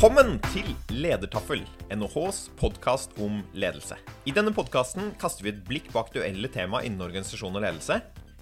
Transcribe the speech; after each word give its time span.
Velkommen 0.00 0.38
til 0.48 0.64
Ledertaffel, 0.96 1.60
NHHs 1.92 2.38
podkast 2.56 3.10
om 3.20 3.42
ledelse. 3.52 3.98
I 4.24 4.32
denne 4.32 4.48
podkasten 4.56 5.10
kaster 5.20 5.44
vi 5.44 5.50
et 5.52 5.58
blikk 5.68 5.90
på 5.92 6.00
aktuelle 6.00 6.48
tema 6.48 6.80
innen 6.88 7.04
organisasjon 7.04 7.58
og 7.58 7.60
ledelse. 7.60 7.98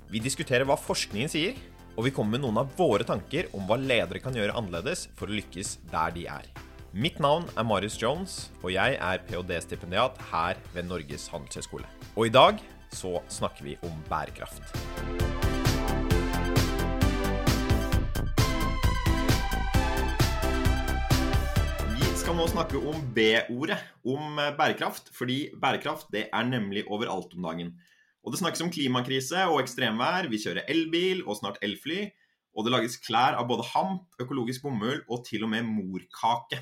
Vi 0.07 0.23
diskuterer 0.23 0.62
hva 0.71 0.77
forskningen 0.79 1.33
sier, 1.33 1.59
og 1.97 2.07
vi 2.07 2.15
kommer 2.15 2.37
med 2.37 2.45
noen 2.45 2.62
av 2.62 2.71
våre 2.79 3.02
tanker 3.02 3.51
om 3.59 3.66
hva 3.66 3.75
ledere 3.75 4.23
kan 4.23 4.39
gjøre 4.39 4.55
annerledes 4.55 5.09
for 5.19 5.27
å 5.27 5.34
lykkes 5.34 5.80
der 5.91 6.15
de 6.15 6.29
er. 6.30 6.47
Mitt 6.95 7.19
navn 7.19 7.51
er 7.59 7.66
Marius 7.66 7.98
Jones, 7.98 8.38
og 8.62 8.70
jeg 8.77 8.95
er 8.95 9.27
ph.d.-stipendiat 9.27 10.23
her 10.30 10.62
ved 10.79 10.87
Norges 10.87 11.27
handelshøyskole. 11.34 11.91
Og 12.15 12.30
i 12.30 12.37
dag 12.38 12.62
så 12.95 13.19
snakker 13.27 13.66
vi 13.66 13.80
om 13.83 13.98
bærekraft. 14.06 14.62
Skal 22.28 22.37
nå 22.37 22.45
snakke 22.50 22.80
om 22.84 22.98
B-ordet, 23.16 23.78
om 24.05 24.37
eh, 24.37 24.50
bærekraft. 24.52 25.06
Fordi 25.16 25.37
bærekraft 25.56 26.10
det 26.12 26.27
er 26.28 26.45
nemlig 26.45 26.82
overalt 26.84 27.32
om 27.32 27.46
dagen. 27.46 27.70
Og 28.20 28.34
det 28.34 28.42
snakkes 28.42 28.60
om 28.66 28.73
klimakrise 28.74 29.46
og 29.48 29.62
ekstremvær. 29.62 30.28
Vi 30.28 30.42
kjører 30.42 30.68
elbil 30.68 31.23
og 31.24 31.38
snart 31.38 31.56
elfly. 31.64 32.10
Og 32.52 32.66
det 32.66 32.74
lages 32.74 32.98
klær 33.01 33.38
av 33.41 33.48
både 33.48 33.64
hamp, 33.70 34.04
økologisk 34.20 34.66
bomull 34.66 35.01
og 35.09 35.24
til 35.24 35.48
og 35.48 35.54
med 35.54 35.64
morkake. 35.70 36.60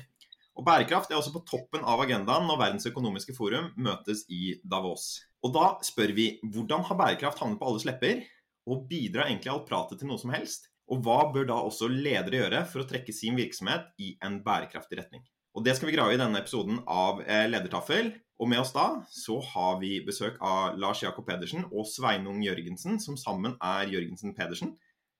Og 0.55 0.63
bærekraft 0.63 1.11
er 1.11 1.19
også 1.19 1.35
på 1.35 1.43
toppen 1.51 1.83
av 1.83 1.99
agendaen 2.05 2.47
når 2.47 2.63
Verdens 2.63 2.87
økonomiske 2.87 3.35
forum 3.35 3.73
møtes 3.75 4.23
i 4.31 4.55
Davos. 4.63 5.17
Og 5.43 5.51
da 5.57 5.73
spør 5.83 6.15
vi 6.15 6.31
hvordan 6.47 6.87
har 6.87 7.03
bærekraft 7.03 7.43
havnet 7.43 7.59
på 7.59 7.67
alles 7.67 7.89
lepper? 7.89 8.23
Og 8.71 8.87
bidrar 8.87 9.27
egentlig 9.27 9.51
alt 9.51 9.67
pratet 9.67 9.99
til 9.99 10.07
noe 10.07 10.23
som 10.23 10.31
helst? 10.31 10.71
Og 10.87 11.03
hva 11.03 11.25
bør 11.35 11.51
da 11.51 11.59
også 11.59 11.91
ledere 11.91 12.45
gjøre 12.45 12.69
for 12.71 12.85
å 12.85 12.87
trekke 12.87 13.11
sin 13.11 13.35
virksomhet 13.35 13.91
i 13.99 14.15
en 14.23 14.39
bærekraftig 14.47 15.03
retning? 15.03 15.27
Og 15.57 15.63
Det 15.65 15.73
skal 15.73 15.89
vi 15.89 15.95
grave 15.95 16.13
i 16.13 16.19
denne 16.21 16.37
episoden 16.37 16.83
av 16.85 17.23
eh, 17.25 17.47
Ledertaffel. 17.49 18.11
Og 18.37 18.49
med 18.51 18.61
oss 18.61 18.75
da 18.75 19.01
så 19.09 19.39
har 19.41 19.79
vi 19.81 19.95
besøk 20.05 20.35
av 20.45 20.75
Lars 20.77 21.01
Jakob 21.01 21.25
Pedersen 21.25 21.65
og 21.71 21.87
Sveinung 21.89 22.43
Jørgensen, 22.45 22.99
som 23.01 23.17
sammen 23.17 23.55
er 23.57 23.89
Jørgensen 23.89 24.35
Pedersen. 24.37 24.75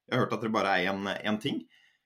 Jeg 0.06 0.14
har 0.14 0.28
hørt 0.28 0.36
at 0.38 0.46
dere 0.46 0.54
bare 0.54 0.76
er 0.78 1.24
én 1.26 1.42
ting. 1.42 1.64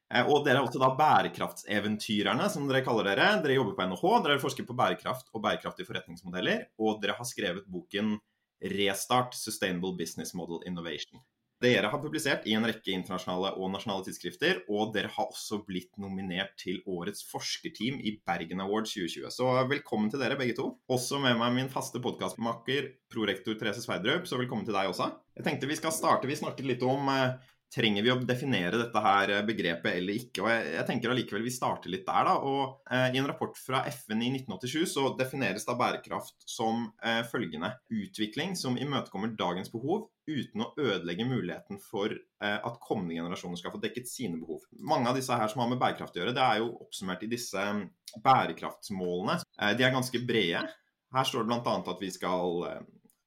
Eh, 0.07 0.23
og 0.23 0.45
dere 0.45 0.61
er 0.61 0.69
også 0.69 0.79
da 0.79 0.93
bærekraftseventyrerne, 0.95 2.47
som 2.53 2.71
dere 2.71 2.85
kaller 2.87 3.11
dere. 3.11 3.27
Dere 3.43 3.59
jobber 3.59 3.75
på 3.75 3.89
NHH, 3.91 4.15
dere 4.23 4.39
forsker 4.45 4.69
på 4.69 4.79
bærekraft 4.79 5.27
og 5.35 5.43
bærekraftige 5.43 5.91
forretningsmodeller. 5.91 6.69
Og 6.79 7.03
dere 7.03 7.17
har 7.19 7.27
skrevet 7.27 7.67
boken 7.67 8.15
'Restart 8.61 9.35
Sustainable 9.35 9.97
Business 9.99 10.31
Model 10.37 10.63
Innovation'. 10.69 11.19
Dere 11.61 11.91
har 11.93 12.01
publisert 12.01 12.47
i 12.49 12.55
en 12.57 12.63
rekke 12.65 12.89
internasjonale 12.95 13.51
og 13.61 13.67
nasjonale 13.69 14.01
tidsskrifter, 14.07 14.63
og 14.73 14.95
dere 14.95 15.11
har 15.13 15.27
også 15.29 15.59
blitt 15.67 15.91
nominert 16.01 16.55
til 16.57 16.79
årets 16.89 17.21
forskerteam 17.29 17.99
i 18.01 18.15
Bergen 18.25 18.63
Awards 18.65 18.95
2020. 18.95 19.27
Så 19.35 19.51
velkommen 19.69 20.09
til 20.09 20.23
dere 20.23 20.39
begge 20.39 20.55
to. 20.57 20.71
Også 20.89 21.21
med 21.21 21.37
meg 21.37 21.53
min 21.59 21.69
faste 21.69 22.01
podkastmaker, 22.01 22.89
prorektor 23.13 23.59
Therese 23.59 23.85
Sverdrup, 23.85 24.25
så 24.25 24.41
velkommen 24.41 24.65
til 24.65 24.73
deg 24.73 24.89
også. 24.89 25.11
Jeg 25.37 25.45
tenkte 25.45 25.69
vi 25.69 25.77
skal 25.77 25.93
starte, 25.93 26.29
vi 26.31 26.39
snakket 26.39 26.65
litt 26.65 26.87
om 26.87 27.13
eh, 27.13 27.37
trenger 27.71 28.03
vi 28.03 28.11
å 28.11 28.17
definere 28.27 28.79
dette 28.79 29.01
her 29.03 29.31
eh, 29.31 29.43
begrepet 29.47 29.95
eller 29.95 30.19
ikke? 30.19 30.43
Og 30.43 30.49
jeg, 30.51 30.71
jeg 30.75 30.87
tenker 30.89 31.13
allikevel 31.13 31.45
vi 31.45 31.53
starter 31.55 31.93
litt 31.93 32.05
der, 32.07 32.27
da. 32.27 32.35
Og 32.43 32.91
eh, 32.91 33.07
I 33.15 33.21
en 33.21 33.29
rapport 33.29 33.55
fra 33.57 33.83
FN 33.87 34.25
i 34.25 34.31
1987 34.41 34.95
så 34.95 35.07
defineres 35.19 35.67
da 35.67 35.77
bærekraft 35.79 36.35
som 36.49 36.89
eh, 37.03 37.21
følgende 37.31 37.73
utvikling 37.93 38.57
som 38.59 38.79
imøtekommer 38.79 39.35
dagens 39.39 39.71
behov 39.73 40.09
uten 40.31 40.63
å 40.65 40.69
ødelegge 40.79 41.27
muligheten 41.27 41.79
for 41.83 42.13
eh, 42.13 42.57
at 42.57 42.79
kommende 42.83 43.17
generasjoner 43.17 43.59
skal 43.59 43.73
få 43.75 43.81
dekket 43.83 44.09
sine 44.09 44.39
behov. 44.41 44.63
Mange 44.79 45.11
av 45.11 45.19
disse 45.19 45.35
her 45.37 45.51
som 45.51 45.63
har 45.63 45.71
med 45.71 45.81
bærekraft 45.81 46.17
å 46.17 46.23
gjøre, 46.23 46.35
det 46.37 46.45
er 46.45 46.61
jo 46.61 46.71
oppsummert 46.85 47.25
i 47.25 47.31
disse 47.31 47.65
mm, 47.77 47.83
bærekraftsmålene. 48.25 49.39
Eh, 49.59 49.73
de 49.77 49.87
er 49.87 49.95
ganske 49.95 50.23
brede. 50.27 50.65
Her 51.11 51.27
står 51.27 51.45
det 51.45 51.51
bl.a. 51.51 51.77
at 51.93 52.03
vi 52.03 52.11
skal, 52.13 52.61
eh, 52.69 52.83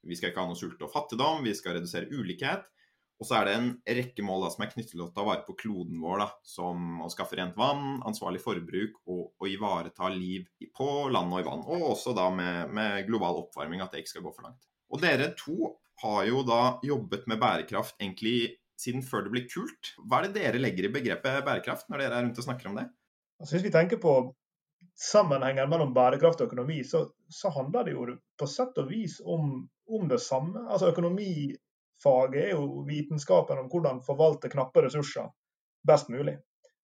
vi 0.09 0.19
skal 0.19 0.33
ikke 0.33 0.45
ha 0.45 0.51
noe 0.53 0.61
sult 0.61 0.85
og 0.85 0.93
fattigdom, 0.93 1.45
vi 1.47 1.57
skal 1.57 1.79
redusere 1.79 2.11
ulikhet. 2.13 2.69
Og 3.23 3.29
så 3.29 3.39
er 3.39 3.47
det 3.47 3.55
en 3.57 3.69
rekke 3.99 4.25
mål 4.27 4.43
da, 4.45 4.51
som 4.51 4.65
er 4.65 4.71
knyttet 4.73 4.93
til 4.97 5.05
å 5.05 5.11
ta 5.15 5.23
vare 5.27 5.45
på 5.47 5.55
kloden 5.59 6.01
vår, 6.03 6.25
da, 6.25 6.27
som 6.45 7.03
å 7.05 7.11
skaffe 7.13 7.39
rent 7.39 7.55
vann, 7.59 8.01
ansvarlig 8.07 8.43
forbruk 8.43 8.99
og 9.07 9.39
å 9.39 9.51
ivareta 9.51 10.11
liv 10.13 10.49
på 10.75 10.89
land 11.15 11.33
og 11.33 11.41
i 11.41 11.47
vann. 11.47 11.63
Og 11.63 11.87
også 11.93 12.15
da 12.17 12.27
med, 12.35 12.75
med, 12.75 13.05
global 13.07 13.45
oppvarming, 13.45 13.85
at 13.85 13.95
det 13.95 14.03
ikke 14.03 14.17
skal 14.17 14.27
gå 14.27 14.35
for 14.35 14.49
langt. 14.49 14.67
Og 14.91 15.03
dere 15.03 15.31
to 15.39 15.71
har 16.03 16.25
jo 16.29 16.43
da 16.47 16.61
jobbet 16.83 17.27
med 17.31 17.41
bærekraft 17.43 18.01
egentlig 18.01 18.57
siden 18.81 19.05
før 19.07 19.27
det 19.27 19.35
ble 19.35 19.45
kult. 19.47 19.93
Hva 20.03 20.21
er 20.21 20.29
det 20.29 20.41
dere 20.41 20.63
legger 20.63 20.89
i 20.89 20.95
begrepet 20.95 21.45
bærekraft, 21.47 21.89
når 21.89 22.03
dere 22.03 22.19
er 22.19 22.27
rundt 22.27 22.41
og 22.41 22.47
snakker 22.47 22.71
om 22.71 22.81
det? 22.81 22.89
Altså, 23.41 23.57
hvis 23.57 23.67
vi 23.67 23.75
tenker 23.75 24.01
på 24.03 24.15
sammenhengen 24.99 25.71
mellom 25.71 25.95
bærekraft 25.95 26.43
og 26.43 26.51
økonomi, 26.51 26.81
så, 26.87 27.05
så 27.31 27.53
handler 27.55 27.87
det 27.87 27.95
jo 27.95 28.09
på 28.39 28.49
sett 28.51 28.79
og 28.83 28.91
vis 28.91 29.21
om, 29.21 29.55
om 29.91 30.09
det 30.11 30.21
samme. 30.23 30.67
Altså 30.69 30.91
Økonomifaget 30.93 32.41
er 32.43 32.53
jo 32.55 32.85
vitenskapen 32.89 33.63
om 33.63 33.71
hvordan 33.73 34.03
forvalte 34.07 34.51
knappe 34.53 34.85
ressurser 34.87 35.31
best 35.87 36.11
mulig. 36.13 36.37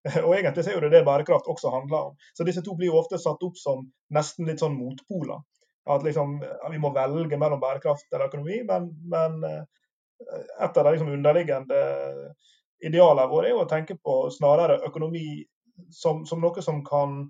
Og 0.26 0.32
egentlig 0.32 0.64
så 0.64 0.72
er 0.72 0.78
jo 0.78 0.84
det 0.86 0.94
det 0.94 1.04
bærekraft 1.04 1.48
også 1.48 1.72
handler 1.74 2.10
om. 2.10 2.18
Så 2.34 2.44
disse 2.48 2.62
to 2.64 2.74
blir 2.76 2.88
jo 2.88 3.00
ofte 3.00 3.18
satt 3.20 3.42
opp 3.44 3.58
som 3.60 3.84
nesten 4.16 4.48
litt 4.48 4.62
sånn 4.62 4.78
motpoler. 4.78 5.42
At 5.88 6.04
liksom, 6.04 6.38
Vi 6.70 6.78
må 6.78 6.90
velge 6.92 7.38
mellom 7.40 7.60
bærekraft 7.60 8.12
eller 8.12 8.28
økonomi, 8.28 8.60
men, 8.68 8.90
men 9.08 9.44
eh, 9.48 9.62
et 10.60 10.76
av 10.76 10.84
de 10.84 10.92
liksom 10.92 11.12
underliggende 11.14 11.80
idealene 12.84 13.28
våre 13.30 13.48
er 13.48 13.54
jo 13.54 13.62
å 13.64 13.68
tenke 13.70 13.96
på 13.96 14.22
snarere 14.34 14.80
økonomi 14.88 15.42
som, 15.92 16.24
som 16.28 16.40
noe 16.44 16.62
som 16.64 16.82
kan 16.84 17.22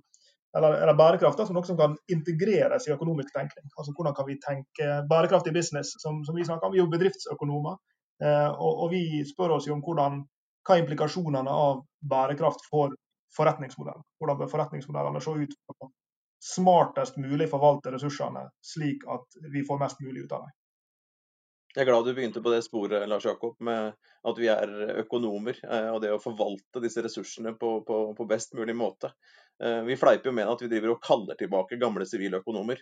eller, 0.57 0.81
eller 0.83 0.97
bærekraft 0.99 1.39
som 1.47 1.55
noe 1.55 1.67
som 1.67 1.79
kan 1.79 1.95
integreres 2.11 2.89
i 2.89 2.93
økonomisk 2.95 3.31
tenkning. 3.35 3.69
Altså 3.79 3.95
Hvordan 3.95 4.17
kan 4.17 4.27
vi 4.27 4.41
tenke 4.43 4.89
bærekraftig 5.11 5.53
business, 5.55 5.95
som, 6.03 6.25
som 6.27 6.35
vi 6.35 6.47
snakker 6.47 6.67
om. 6.67 6.75
Vi 6.75 6.81
er 6.81 6.85
jo 6.85 6.91
bedriftsøkonomer. 6.91 7.79
Eh, 8.25 8.51
og, 8.51 8.73
og, 8.83 8.91
vi 8.91 9.23
spør 9.29 9.55
oss 9.57 9.69
jo 9.69 9.77
om 9.77 9.85
hvordan, 9.85 10.25
hva 10.67 10.81
implikasjonene 10.81 11.55
av 11.55 11.85
bærekraft 12.11 12.67
for 12.67 12.97
forretningsmodellen. 13.37 14.03
Hvordan 14.19 14.41
bør 14.41 14.51
forretningsmodellene 14.51 15.23
se 15.23 15.37
ut 15.39 15.55
på, 15.71 15.91
smartest 16.41 17.19
mulig 17.21 17.51
forvalte 17.51 17.93
ressursene, 17.95 18.47
slik 18.65 19.05
at 19.09 19.39
vi 19.53 19.65
får 19.67 19.81
mest 19.81 20.01
mulig 20.01 20.25
ut 20.25 20.33
av 20.33 20.47
dem. 20.47 20.57
Jeg 21.71 21.85
er 21.85 21.87
glad 21.87 22.09
du 22.09 22.15
begynte 22.17 22.41
på 22.43 22.51
det 22.51 22.65
sporet 22.67 23.05
Lars 23.07 23.27
Jakob, 23.29 23.55
med 23.63 23.93
at 24.27 24.39
vi 24.41 24.49
er 24.51 24.73
økonomer. 25.05 25.61
Eh, 25.63 25.91
og 25.93 26.01
det 26.03 26.11
å 26.11 26.23
forvalte 26.23 26.83
disse 26.83 27.05
ressursene 27.05 27.53
på, 27.59 27.77
på, 27.87 28.01
på 28.19 28.27
best 28.27 28.57
mulig 28.59 28.75
måte. 28.75 29.13
Eh, 29.63 29.79
vi 29.87 29.99
fleiper 30.01 30.33
jo 30.33 30.35
med 30.35 30.51
at 30.51 30.65
vi 30.65 30.71
driver 30.73 30.97
og 30.97 31.05
kaller 31.05 31.39
tilbake 31.39 31.79
gamle 31.79 32.09
siviløkonomer. 32.09 32.81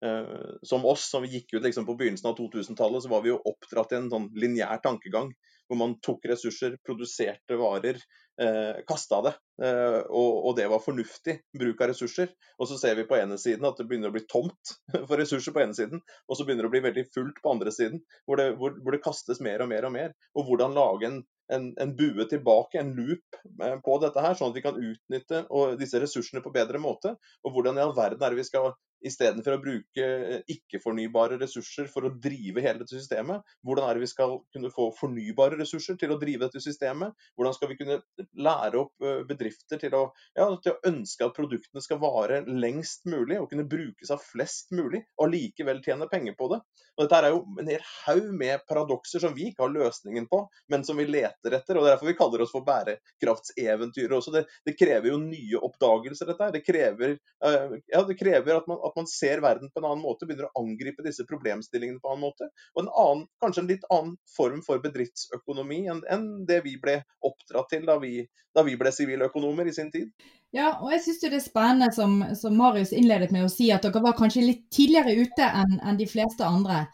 økonomer. 0.00 0.64
som 0.64 0.86
oss, 0.88 1.10
som 1.10 1.20
vi 1.22 1.28
gikk 1.28 1.58
ut 1.58 1.64
liksom 1.66 1.84
på 1.84 1.92
begynnelsen 2.00 2.30
av 2.30 2.38
2000-tallet, 2.38 3.02
så 3.04 3.10
var 3.12 3.20
vi 3.20 3.28
jo 3.34 3.42
oppdratt 3.44 3.92
i 3.92 3.98
en 3.98 4.08
sånn 4.08 4.30
lineær 4.32 4.80
tankegang. 4.80 5.34
Hvor 5.70 5.78
man 5.78 5.94
tok 6.02 6.24
ressurser, 6.26 6.74
produserte 6.82 7.54
varer, 7.60 8.00
eh, 8.42 8.80
kasta 8.88 9.20
det. 9.22 9.32
Eh, 9.62 10.00
og, 10.08 10.30
og, 10.48 10.54
det 10.58 10.66
var 10.72 10.82
fornuftig 10.82 11.36
bruk 11.58 11.80
av 11.80 11.92
ressurser. 11.92 12.32
Og 12.58 12.66
så 12.66 12.78
ser 12.80 12.98
vi 12.98 13.06
på 13.06 13.18
ene 13.20 13.38
siden 13.38 13.68
at 13.68 13.78
det 13.78 13.86
begynner 13.86 14.10
å 14.10 14.16
bli 14.16 14.26
tomt 14.30 14.74
for 15.08 15.16
ressurser 15.20 15.54
på 15.54 15.62
ene 15.62 15.76
siden. 15.78 16.02
Og 16.26 16.38
så 16.38 16.46
begynner 16.46 16.66
det 16.66 16.72
å 16.72 16.74
bli 16.74 16.86
veldig 16.88 17.06
fullt 17.14 17.42
på 17.44 17.54
andre 17.54 17.74
siden, 17.74 18.02
hvor 18.26 18.42
det, 18.42 18.50
hvor, 18.58 18.74
hvor 18.82 18.96
det 18.96 19.04
kastes 19.04 19.42
mer 19.44 19.62
og 19.62 19.70
mer 19.70 19.86
og 19.86 19.94
mer. 19.94 20.16
Og 20.34 20.50
hvordan 20.50 20.74
lage 20.78 21.10
en 21.10 21.22
en, 21.50 21.64
en, 21.82 21.96
bue 21.96 22.24
tilbake, 22.30 22.78
en 22.78 22.92
loop 22.94 23.38
eh, 23.62 23.76
på 23.82 23.96
dette 24.02 24.22
her, 24.22 24.36
sånn 24.38 24.52
at 24.52 24.58
vi 24.58 24.62
kan 24.62 24.76
utnytte 24.78 25.40
disse 25.80 25.98
ressursene 25.98 26.42
på 26.44 26.52
bedre 26.54 26.78
måte. 26.78 27.16
Og 27.42 27.56
hvordan 27.56 27.78
i 27.78 27.82
all 27.82 27.94
verden 27.96 28.22
er 28.22 28.30
det 28.30 28.38
vi 28.38 28.46
skal 28.46 28.70
istedenfor 29.06 29.56
å 29.56 29.62
bruke 29.62 30.06
eh, 30.06 30.42
ikke-fornybare 30.54 31.38
ressurser 31.40 31.88
for 31.90 32.06
å 32.06 32.12
drive 32.22 32.62
hele 32.64 32.82
dette 32.82 32.98
systemet, 32.98 33.44
hvordan 33.66 33.88
er 33.88 33.96
det 33.96 34.04
vi 34.04 34.10
skal 34.12 34.36
kunne 34.54 34.72
få 34.74 34.90
fornybare 34.98 35.58
ressurser 35.60 35.98
til 36.00 36.14
å 36.14 36.18
drive 36.20 36.46
dette 36.46 36.62
systemet? 36.64 37.16
Hvordan 37.38 37.56
skal 37.56 37.72
vi 37.72 37.78
kunne 37.80 38.00
lære 38.46 38.82
opp 38.82 39.06
eh, 39.06 39.22
bedrifter 39.28 39.80
til 39.82 39.96
å, 39.98 40.04
ja, 40.38 40.48
til 40.62 40.74
å 40.74 40.92
ønske 40.92 41.26
at 41.26 41.36
produktene 41.36 41.84
skal 41.84 42.00
vare 42.02 42.42
lengst 42.48 43.08
mulig 43.10 43.40
og 43.40 43.50
kunne 43.52 43.68
brukes 43.70 44.12
av 44.12 44.22
flest 44.24 44.74
mulig, 44.76 45.04
og 45.20 45.32
likevel 45.34 45.82
tjene 45.84 46.08
penger 46.10 46.36
på 46.38 46.50
det? 46.54 46.60
Og 46.96 47.06
Dette 47.06 47.20
er 47.20 47.32
jo 47.32 47.44
en 47.60 47.70
hel 47.70 47.84
haug 48.04 48.32
med 48.36 48.64
paradokser 48.68 49.22
som 49.22 49.32
vi 49.36 49.48
ikke 49.50 49.64
har 49.64 49.72
løsningen 49.72 50.26
på, 50.30 50.42
men 50.72 50.84
som 50.84 50.98
vi 51.00 51.06
leter 51.08 51.56
etter. 51.56 51.78
og 51.78 51.86
Det 51.86 51.88
er 51.88 51.94
Derfor 51.94 52.10
vi 52.10 52.16
kaller 52.18 52.42
oss 52.44 52.52
for 52.52 52.66
bærekraftseventyr 52.66 54.12
også. 54.16 54.34
Det, 54.34 54.44
det 54.68 54.76
krever 54.78 55.10
jo 55.10 55.18
nye 55.22 55.60
oppdagelser, 55.64 56.28
dette 56.28 56.46
her. 56.46 56.52
Det 56.54 56.62
krever, 56.66 57.16
uh, 57.44 57.76
ja, 57.92 58.02
det 58.06 58.18
krever 58.20 58.60
at 58.60 58.68
man 58.70 58.80
at 58.90 58.98
man 58.98 59.08
ser 59.10 59.42
verden 59.44 59.70
på 59.72 59.80
en 59.80 59.88
annen 59.88 60.04
måte, 60.04 60.26
begynner 60.28 60.50
å 60.50 60.64
angripe 60.64 61.04
disse 61.06 61.26
problemstillingene 61.28 62.02
på 62.02 62.10
en 62.10 62.18
annen 62.18 62.26
måte. 62.26 62.50
Og 62.74 62.84
en 62.84 62.92
annen, 63.04 63.24
kanskje 63.42 63.64
en 63.64 63.70
litt 63.70 63.86
annen 63.90 64.16
form 64.36 64.60
for 64.66 64.82
bedriftsøkonomi 64.84 65.84
enn, 65.92 66.04
enn 66.10 66.28
det 66.50 66.62
vi 66.66 66.76
ble 66.82 67.00
oppdratt 67.26 67.72
til 67.72 67.86
da 67.88 67.96
vi, 68.02 68.24
da 68.56 68.66
vi 68.66 68.76
ble 68.80 68.92
siviløkonomer 68.94 69.70
i 69.70 69.76
sin 69.76 69.92
tid. 69.94 70.10
Ja, 70.56 70.72
og 70.82 70.90
jeg 70.90 71.04
syns 71.04 71.20
det 71.22 71.30
er 71.36 71.44
spennende 71.44 71.92
som, 71.94 72.18
som, 72.34 72.56
Marius 72.58 72.90
innledet 72.96 73.30
med 73.34 73.46
å 73.46 73.52
si, 73.52 73.70
at 73.70 73.86
dere 73.86 74.02
var 74.02 74.18
kanskje 74.18 74.42
litt 74.48 74.66
tidligere 74.74 75.14
ute 75.22 75.46
enn 75.46 75.78
en 75.78 76.00
de 76.00 76.08
fleste 76.10 76.46
andre. 76.46 76.88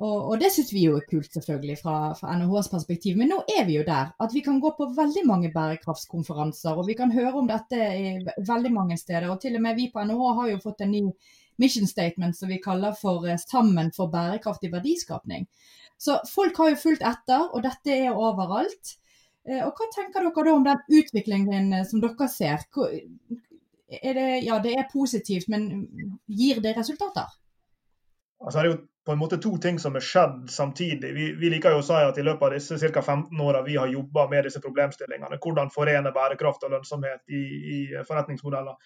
Og, 0.00 0.30
og 0.32 0.36
det 0.40 0.48
syns 0.54 0.70
vi 0.72 0.86
jo 0.86 0.94
er 0.96 1.04
kult, 1.08 1.28
selvfølgelig, 1.34 1.76
fra, 1.82 1.96
fra 2.16 2.32
NHHs 2.38 2.70
perspektiv. 2.72 3.18
Men 3.20 3.34
nå 3.34 3.42
er 3.52 3.66
vi 3.68 3.76
jo 3.76 3.82
der 3.84 4.14
at 4.24 4.32
vi 4.32 4.40
kan 4.46 4.60
gå 4.62 4.70
på 4.78 4.88
veldig 4.96 5.26
mange 5.28 5.50
bærekraftskonferanser, 5.52 6.78
og 6.78 6.88
vi 6.88 6.96
kan 6.96 7.12
høre 7.12 7.34
om 7.42 7.50
dette 7.50 7.76
i 7.98 8.14
veldig 8.48 8.72
mange 8.72 8.96
steder. 9.00 9.28
Og 9.28 9.42
til 9.42 9.58
og 9.58 9.66
med 9.66 9.76
vi 9.76 9.90
på 9.92 10.00
NHH 10.06 10.32
har 10.38 10.48
jo 10.54 10.62
fått 10.62 10.86
en 10.86 10.94
ny 10.94 11.04
mission 11.60 11.86
statement 11.86 12.36
som 12.36 12.48
vi 12.48 12.60
kaller 12.62 12.96
for 12.96 13.28
eh, 13.28 13.38
'Sammen 13.38 13.92
for 13.96 14.10
bærekraftig 14.12 14.72
verdiskapning'. 14.72 15.46
Så 16.00 16.20
folk 16.34 16.56
har 16.56 16.70
jo 16.70 16.82
fulgt 16.82 17.02
etter, 17.04 17.50
og 17.52 17.62
dette 17.62 17.92
er 17.92 18.16
overalt. 18.16 18.96
Eh, 19.48 19.60
og 19.64 19.74
hva 19.76 19.88
tenker 19.94 20.24
dere 20.24 20.44
da 20.46 20.54
om 20.56 20.64
den 20.64 21.00
utviklingen 21.00 21.72
eh, 21.72 21.84
som 21.88 22.00
dere 22.00 22.28
ser? 22.28 22.64
Er 23.90 24.14
det, 24.14 24.28
ja, 24.46 24.60
det 24.62 24.76
er 24.78 24.92
positivt, 24.92 25.48
men 25.48 25.88
gir 26.28 26.60
det 26.62 26.76
resultater? 26.76 27.26
Altså, 28.40 28.60
det 28.60 28.64
er 28.64 28.70
jo 28.70 28.78
på 29.04 29.12
en 29.12 29.18
måte 29.18 29.40
to 29.42 29.56
ting 29.58 29.78
som 29.80 29.96
er 29.96 30.04
skjedd 30.04 30.50
samtidig. 30.52 31.10
Vi, 31.16 31.26
vi 31.40 31.50
liker 31.50 31.74
jo 31.74 31.80
å 31.80 31.84
si 31.84 31.96
at 31.96 32.18
i 32.20 32.24
løpet 32.24 32.46
av 32.46 32.54
disse 32.54 32.78
ca. 32.92 33.02
15 33.02 33.40
åra 33.42 33.62
vi 33.66 33.76
har 33.80 33.90
jobba 33.90 34.26
med 34.30 34.46
disse 34.46 34.60
problemstillingene, 34.62 35.40
hvordan 35.42 35.72
forene 35.74 36.12
bærekraft 36.14 36.64
og 36.68 36.74
lønnsomhet 36.76 37.32
i, 37.32 37.40
i 37.74 37.78
forretningsmodeller, 38.06 38.76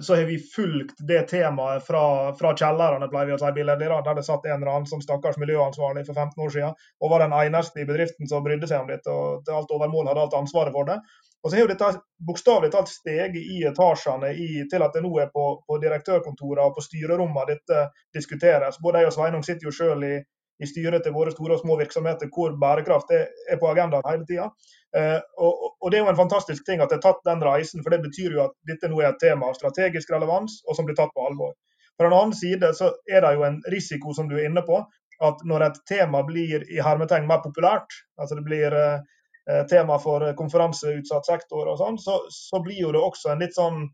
så 0.00 0.14
har 0.14 0.28
vi 0.28 0.36
fulgt 0.38 1.00
det 1.08 1.24
temaet 1.30 1.82
fra, 1.86 2.02
fra 2.38 2.52
kjellerne, 2.54 3.08
pleier 3.10 3.32
vi 3.32 3.34
å 3.34 3.38
si, 3.40 3.48
der 3.56 4.14
det 4.14 4.24
satt 4.26 4.44
en 4.46 4.60
eller 4.60 4.70
annen 4.70 4.86
som 4.86 5.02
stakkars 5.02 5.40
miljøansvarlig 5.42 6.04
for 6.06 6.14
15 6.14 6.44
år 6.44 6.52
siden, 6.54 6.76
og 7.02 7.10
var 7.10 7.24
den 7.24 7.34
eneste 7.34 7.82
i 7.82 7.88
bedriften 7.88 8.30
som 8.30 8.44
brydde 8.44 8.68
seg 8.70 8.84
om 8.84 8.92
dette 8.92 9.10
og 9.10 9.42
til 9.42 9.58
alt 9.58 9.74
overmål 9.74 10.12
hadde 10.12 10.24
alt 10.26 10.38
ansvaret 10.38 10.76
for 10.76 10.86
det. 10.86 11.00
Og 11.42 11.50
så 11.50 11.56
har 11.56 11.64
jo 11.64 11.70
dette 11.72 11.88
bokstavelig 12.22 12.70
talt 12.70 12.90
steget 12.92 13.40
i 13.40 13.64
etasjene 13.66 14.30
i, 14.38 14.50
til 14.70 14.84
at 14.86 14.94
det 14.94 15.02
nå 15.02 15.10
er 15.18 15.32
på, 15.34 15.46
på 15.66 15.78
direktørkontorene 15.82 16.68
og 16.68 16.76
på 16.76 16.84
styrerommene 16.86 17.48
dette 17.48 17.88
diskuteres. 18.14 18.78
Både 18.82 19.02
jeg 19.02 19.10
og 19.10 19.16
Sveinung 19.16 19.42
sitter 19.46 19.66
jo 19.66 19.74
selv 19.74 20.06
i, 20.06 20.20
i 20.62 20.68
styret 20.68 21.04
til 21.04 21.14
våre 21.14 21.32
store 21.32 21.56
og 21.56 21.62
små 21.62 21.78
virksomheter 21.80 22.30
hvor 22.34 22.54
bærekraft 22.60 23.10
er, 23.16 23.28
på 23.58 23.70
agendaen 23.70 24.06
hele 24.06 24.26
tida. 24.28 24.48
Eh, 24.96 25.18
og, 25.40 25.86
det 25.90 25.98
er 25.98 26.04
jo 26.04 26.12
en 26.12 26.20
fantastisk 26.20 26.66
ting 26.66 26.82
at 26.82 26.92
det 26.92 27.00
er 27.00 27.06
tatt 27.06 27.22
den 27.26 27.42
reisen, 27.44 27.82
for 27.82 27.94
det 27.94 28.02
betyr 28.04 28.36
jo 28.36 28.44
at 28.46 28.56
dette 28.68 28.90
nå 28.90 29.00
er 29.00 29.12
et 29.12 29.22
tema 29.22 29.48
av 29.48 29.58
strategisk 29.58 30.12
relevans 30.12 30.60
og 30.66 30.78
som 30.78 30.88
blir 30.88 30.98
tatt 30.98 31.14
på 31.16 31.26
alvor. 31.26 31.54
På 31.96 32.06
den 32.06 32.16
annen 32.16 32.36
side 32.36 32.72
så 32.76 32.92
er 33.10 33.24
det 33.24 33.34
jo 33.36 33.46
en 33.48 33.62
risiko, 33.72 34.14
som 34.16 34.28
du 34.28 34.36
er 34.38 34.48
inne 34.48 34.64
på, 34.66 34.80
at 35.22 35.42
når 35.46 35.68
et 35.68 35.82
tema 35.88 36.22
blir 36.26 36.64
i 36.66 36.80
hermetegn 36.82 37.28
mer 37.28 37.42
populært, 37.44 37.92
altså 38.18 38.38
det 38.38 38.46
blir 38.46 38.74
eh, 38.74 39.02
Eh, 39.50 39.66
tema 39.66 39.98
for 39.98 40.22
konferanseutsatt 40.38 41.26
sektor 41.26 41.66
og 41.66 41.78
sånn, 41.80 41.96
så, 41.98 42.20
så, 42.30 42.60
blir 42.62 42.78
jo 42.78 42.92
det 42.94 43.00
også 43.02 43.32
en 43.32 43.40
litt 43.42 43.56
sånn, 43.56 43.88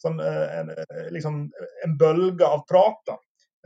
sånn 0.00 0.22
en, 0.24 0.70
liksom, 1.12 1.42
en 1.84 1.96
bølge 2.00 2.48
av 2.48 2.62
prat. 2.68 3.02
da. 3.10 3.18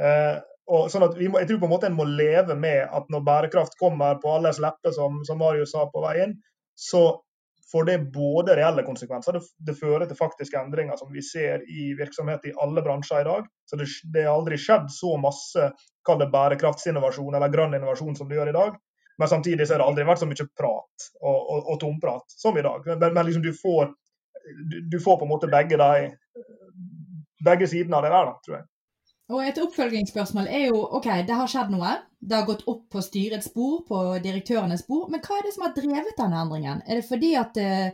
Eh, 0.02 0.40
og 0.70 0.90
sånn 0.92 1.02
at 1.06 1.16
må, 1.18 1.40
Jeg 1.42 1.48
tror 1.50 1.58
på 1.62 1.66
en 1.66 1.72
måte 1.72 1.88
en 1.90 1.96
må 1.98 2.06
leve 2.06 2.54
med 2.58 2.84
at 2.86 3.08
når 3.10 3.24
bærekraft 3.26 3.74
kommer 3.80 4.20
på 4.22 4.36
alles 4.36 4.60
lepper, 4.62 4.94
som, 4.94 5.22
som 5.26 5.40
Marius 5.42 5.74
sa 5.74 5.88
på 5.90 6.02
vei 6.04 6.20
inn, 6.24 6.36
så 6.78 7.04
får 7.72 7.84
det 7.84 7.98
både 8.14 8.56
reelle 8.56 8.82
konsekvenser. 8.82 9.32
Det, 9.32 9.40
det, 9.66 9.76
fører 9.78 10.06
til 10.06 10.18
faktiske 10.18 10.58
endringer 10.58 10.98
som 10.98 11.10
vi 11.12 11.22
ser 11.22 11.62
i 11.70 11.90
virksomhet 11.98 12.46
i 12.48 12.54
alle 12.62 12.82
bransjer 12.86 13.22
i 13.22 13.28
dag. 13.28 13.48
Så 13.70 13.78
det, 13.78 13.86
det 14.14 14.26
har 14.26 14.34
aldri 14.34 14.58
skjedd 14.58 14.88
så 14.94 15.16
masse 15.22 15.70
kall 16.06 16.22
det 16.22 16.30
bærekraftsinnovasjon 16.32 17.36
eller 17.36 17.52
grønn 17.52 17.76
innovasjon 17.78 18.16
som 18.18 18.30
det 18.30 18.38
gjør 18.38 18.52
i 18.52 18.56
dag. 18.56 18.78
Men 19.20 19.28
samtidig 19.28 19.66
så 19.66 19.74
har 19.74 19.82
det 19.82 19.90
aldri 19.90 20.08
vært 20.08 20.22
så 20.22 20.30
mye 20.30 20.48
prat 20.56 21.06
og, 21.20 21.38
og, 21.38 21.58
og 21.74 21.80
tomprat 21.82 22.38
som 22.40 22.58
i 22.58 22.64
dag. 22.64 22.86
Men, 22.88 23.10
men 23.12 23.26
liksom 23.28 23.44
du, 23.44 23.52
får, 23.54 23.92
du, 24.70 24.76
du, 24.90 24.98
får, 24.98 25.20
på 25.20 25.28
en 25.28 25.34
måte 25.34 25.50
begge, 25.52 25.76
de, 25.76 26.44
begge 27.44 27.68
sidene 27.68 27.98
av 27.98 28.06
det 28.06 28.14
der, 28.14 28.30
da, 28.30 28.38
tror 28.46 28.58
jeg. 28.58 28.68
Og 29.30 29.42
Et 29.46 29.58
oppfølgingsspørsmål 29.62 30.48
er 30.50 30.64
jo 30.68 30.78
OK, 30.98 31.06
det 31.26 31.36
har 31.38 31.50
skjedd 31.50 31.70
noe. 31.70 31.92
Det 32.18 32.34
har 32.36 32.46
gått 32.48 32.64
opp 32.70 32.88
på 32.90 33.02
styrets 33.04 33.46
spor, 33.50 33.84
på 33.86 33.98
direktørenes 34.24 34.82
spor. 34.82 35.06
Men 35.12 35.22
hva 35.22 35.38
er 35.38 35.46
det 35.46 35.52
som 35.54 35.66
har 35.66 35.74
drevet 35.76 36.16
denne 36.18 36.40
endringen? 36.42 36.82
Er 36.86 36.98
det 36.98 37.06
fordi 37.06 37.30
at 37.38 37.54
det, 37.54 37.92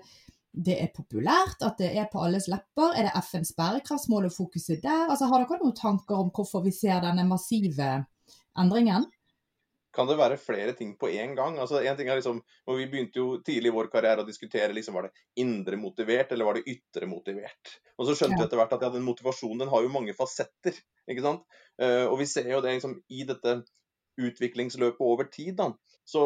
det 0.56 0.78
er 0.80 0.94
populært, 0.96 1.60
at 1.66 1.76
det 1.82 1.92
er 1.92 2.08
på 2.12 2.22
alles 2.24 2.48
lepper? 2.48 2.96
Er 2.96 3.08
det 3.08 3.24
FNs 3.28 3.52
bærekraftsmål 3.58 4.30
og 4.30 4.36
fokuset 4.36 4.80
der? 4.82 5.10
Altså, 5.10 5.28
Har 5.28 5.44
dere 5.44 5.60
noen 5.60 5.76
tanker 5.76 6.24
om 6.24 6.32
hvorfor 6.32 6.64
vi 6.64 6.72
ser 6.74 7.04
denne 7.04 7.28
massive 7.28 7.90
endringen? 8.56 9.04
Kan 9.96 10.08
det 10.08 10.18
være 10.20 10.38
flere 10.40 10.74
ting 10.76 10.92
på 11.00 11.08
én 11.08 11.34
gang? 11.38 11.56
Altså, 11.62 11.80
en 11.80 11.96
ting 11.96 12.10
er 12.10 12.20
liksom, 12.20 12.42
og 12.66 12.78
Vi 12.80 12.88
begynte 12.92 13.20
jo 13.22 13.38
tidlig 13.44 13.72
i 13.72 13.76
vår 13.76 13.88
karriere 13.92 14.24
å 14.24 14.28
diskutere 14.28 14.74
liksom, 14.76 14.98
var 14.98 15.08
det 15.08 15.42
indre 15.42 15.78
motivert 15.80 16.32
eller 16.32 16.48
var 16.48 16.58
det 16.58 16.66
ytre 16.68 17.08
motivert. 17.10 17.76
Og 17.96 18.08
Så 18.08 18.18
skjønte 18.18 18.38
vi 18.38 18.44
etter 18.44 18.60
hvert 18.60 18.76
at 18.76 18.84
ja, 18.84 18.92
den 18.92 19.06
motivasjonen 19.06 19.64
den 19.64 19.72
har 19.72 19.84
jo 19.86 19.92
mange 19.94 20.14
fasetter. 20.16 20.76
ikke 21.08 21.24
sant? 21.24 21.46
Uh, 21.80 22.06
og 22.10 22.20
Vi 22.20 22.28
ser 22.28 22.50
jo 22.52 22.60
det 22.64 22.76
liksom, 22.76 22.98
i 23.08 23.24
dette 23.28 23.60
utviklingsløpet 24.20 25.00
over 25.00 25.28
tid. 25.32 25.54
da. 25.56 25.72
Så 26.06 26.20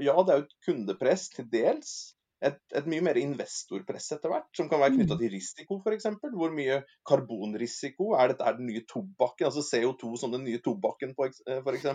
ja, 0.00 0.14
det 0.22 0.32
er 0.32 0.42
jo 0.42 0.46
et 0.46 0.60
kundepress 0.66 1.28
til 1.34 1.50
dels. 1.52 1.96
Et, 2.44 2.58
et, 2.76 2.88
mye 2.90 3.00
mer 3.00 3.16
investorpress 3.16 4.10
etter 4.12 4.28
hvert, 4.28 4.48
som 4.56 4.68
kan 4.68 4.82
være 4.82 4.98
knytta 4.98 5.16
mm. 5.16 5.20
til 5.22 5.32
risiko 5.32 5.78
f.eks. 5.80 6.08
Hvor 6.36 6.52
mye 6.54 6.82
karbonrisiko 7.08 8.10
er 8.18 8.32
dette 8.32 8.44
er 8.44 8.58
den 8.58 8.68
nye 8.68 8.84
tobakken, 8.88 9.48
altså 9.48 9.64
CO2 9.64 10.12
som 10.20 10.34
den 10.34 10.44
nye 10.44 10.60
tobakken 10.64 11.14
f.eks. 11.16 11.86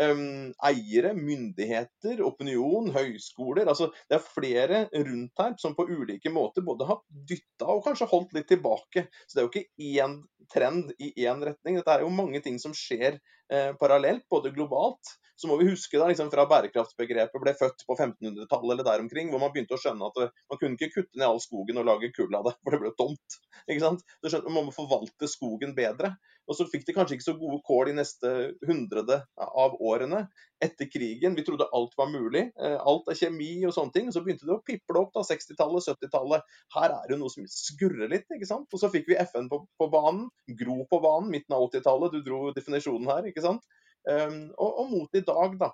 Um, 0.00 0.54
eiere, 0.64 1.10
myndigheter, 1.12 2.22
opinion, 2.24 2.86
høyskoler. 2.94 3.68
altså 3.68 3.90
Det 4.08 4.16
er 4.16 4.24
flere 4.24 4.78
rundt 4.94 5.42
her 5.42 5.56
som 5.60 5.74
på 5.76 5.84
ulike 5.84 6.32
måter 6.32 6.64
både 6.64 6.88
har 6.88 7.02
dytta 7.28 7.68
og 7.68 7.82
kanskje 7.84 8.08
holdt 8.08 8.32
litt 8.38 8.48
tilbake. 8.48 9.04
Så 9.26 9.36
det 9.36 9.42
er 9.42 9.48
jo 9.48 9.52
ikke 9.52 9.90
én 9.92 10.16
trend 10.52 10.94
i 10.96 11.12
én 11.26 11.44
retning. 11.44 11.76
Dette 11.76 11.98
er 11.98 12.06
jo 12.06 12.14
mange 12.14 12.40
ting 12.40 12.56
som 12.62 12.72
skjer 12.76 13.18
eh, 13.52 13.74
parallelt, 13.80 14.24
både 14.32 14.54
globalt 14.56 15.16
så 15.42 15.48
må 15.50 15.56
vi 15.58 15.70
huske 15.72 15.98
da, 15.98 16.06
liksom 16.06 16.28
fra 16.30 16.44
bærekraftsbegrepet 16.50 17.42
ble 17.42 17.52
født 17.58 17.80
på 17.88 17.96
1500-tallet 17.96 18.74
eller 18.74 18.86
der 18.86 19.02
omkring, 19.02 19.30
hvor 19.32 19.40
man 19.42 19.50
begynte 19.54 19.74
å 19.74 19.80
skjønne 19.82 20.10
at 20.10 20.20
man 20.52 20.60
kunne 20.60 20.78
ikke 20.78 20.92
kutte 20.94 21.18
ned 21.18 21.26
all 21.26 21.40
skogen 21.42 21.80
og 21.82 21.88
lage 21.88 22.12
kull 22.14 22.30
av 22.38 22.46
det, 22.46 22.54
for 22.62 22.76
det 22.76 22.82
ble 22.84 22.92
tomt. 22.98 23.38
ikke 23.66 23.82
sant? 23.82 24.04
Så 24.22 24.30
skjønner, 24.30 24.54
Man 24.54 24.68
må 24.68 24.76
forvalte 24.76 25.30
skogen 25.30 25.74
bedre. 25.74 26.14
Og 26.50 26.56
så 26.58 26.66
fikk 26.66 26.86
de 26.88 26.94
kanskje 26.96 27.16
ikke 27.16 27.26
så 27.28 27.34
gode 27.38 27.60
kål 27.66 27.90
de 27.90 27.94
neste 28.00 28.30
hundrede 28.66 29.18
av 29.38 29.76
årene 29.78 30.24
etter 30.62 30.88
krigen. 30.90 31.36
Vi 31.38 31.44
trodde 31.46 31.68
alt 31.74 31.94
var 31.98 32.10
mulig. 32.10 32.48
Eh, 32.58 32.78
alt 32.78 33.10
er 33.10 33.18
kjemi 33.18 33.52
og 33.68 33.74
sånne 33.76 33.94
ting. 33.94 34.10
Så 34.14 34.24
begynte 34.24 34.48
det 34.48 34.56
å 34.56 34.64
piple 34.66 35.04
opp 35.04 35.12
da, 35.14 35.22
60-tallet, 35.26 35.86
70-tallet. 35.90 36.56
Her 36.74 36.96
er 36.96 37.12
det 37.12 37.20
noe 37.20 37.32
som 37.32 37.46
skurrer 37.50 38.10
litt. 38.10 38.26
ikke 38.34 38.48
sant? 38.48 38.68
Og 38.72 38.82
så 38.82 38.90
fikk 38.92 39.10
vi 39.12 39.20
FN 39.22 39.46
på, 39.52 39.62
på 39.78 39.90
banen, 39.92 40.26
Gro 40.58 40.82
på 40.90 40.98
banen, 41.04 41.30
midten 41.32 41.56
av 41.56 41.68
80-tallet. 41.68 42.16
Du 42.16 42.26
dro 42.26 42.50
definisjonen 42.56 43.10
her, 43.12 43.30
ikke 43.30 43.44
sant. 43.44 43.66
Um, 44.02 44.48
og, 44.58 44.70
og, 44.82 44.90
mot 44.90 45.14
i 45.18 45.22
dag, 45.26 45.54
da. 45.60 45.70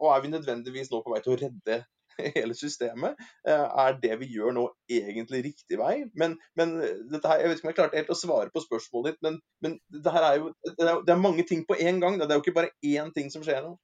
Og 0.00 0.10
er 0.12 0.20
vi 0.24 0.34
nødvendigvis 0.34 0.92
nå 0.92 1.00
på 1.04 1.14
vei 1.14 1.22
til 1.24 1.32
å 1.32 1.40
redde 1.40 1.80
hele 2.38 2.56
systemet? 2.58 3.20
Uh, 3.48 3.66
er 3.84 3.98
det 4.02 4.18
vi 4.22 4.30
gjør 4.34 4.56
nå 4.56 4.66
egentlig 4.90 5.44
riktig 5.50 5.80
vei? 5.80 5.94
Men, 6.18 6.38
men 6.58 6.76
dette 7.12 7.30
her, 7.30 7.42
jeg 7.42 7.52
vet 7.52 7.60
ikke 7.60 7.68
om 7.68 7.72
jeg 7.72 7.78
klarte 7.80 8.00
helt 8.00 8.14
å 8.14 8.18
svare 8.18 8.54
på 8.54 8.64
spørsmålet 8.64 9.14
ditt, 9.14 9.22
men, 9.26 9.38
men 9.64 9.78
det 10.04 10.16
her 10.16 10.26
er 10.30 10.40
jo 10.40 10.50
det 10.66 10.88
er, 10.88 11.20
mange 11.20 11.46
ting 11.48 11.64
på 11.68 11.78
én 11.78 12.00
gang. 12.02 12.18
Det 12.20 12.28
er 12.30 12.38
jo 12.38 12.44
ikke 12.44 12.58
bare 12.60 12.74
én 12.86 13.12
ting 13.16 13.32
som 13.32 13.44
skjer 13.46 13.64
nå. 13.66 13.76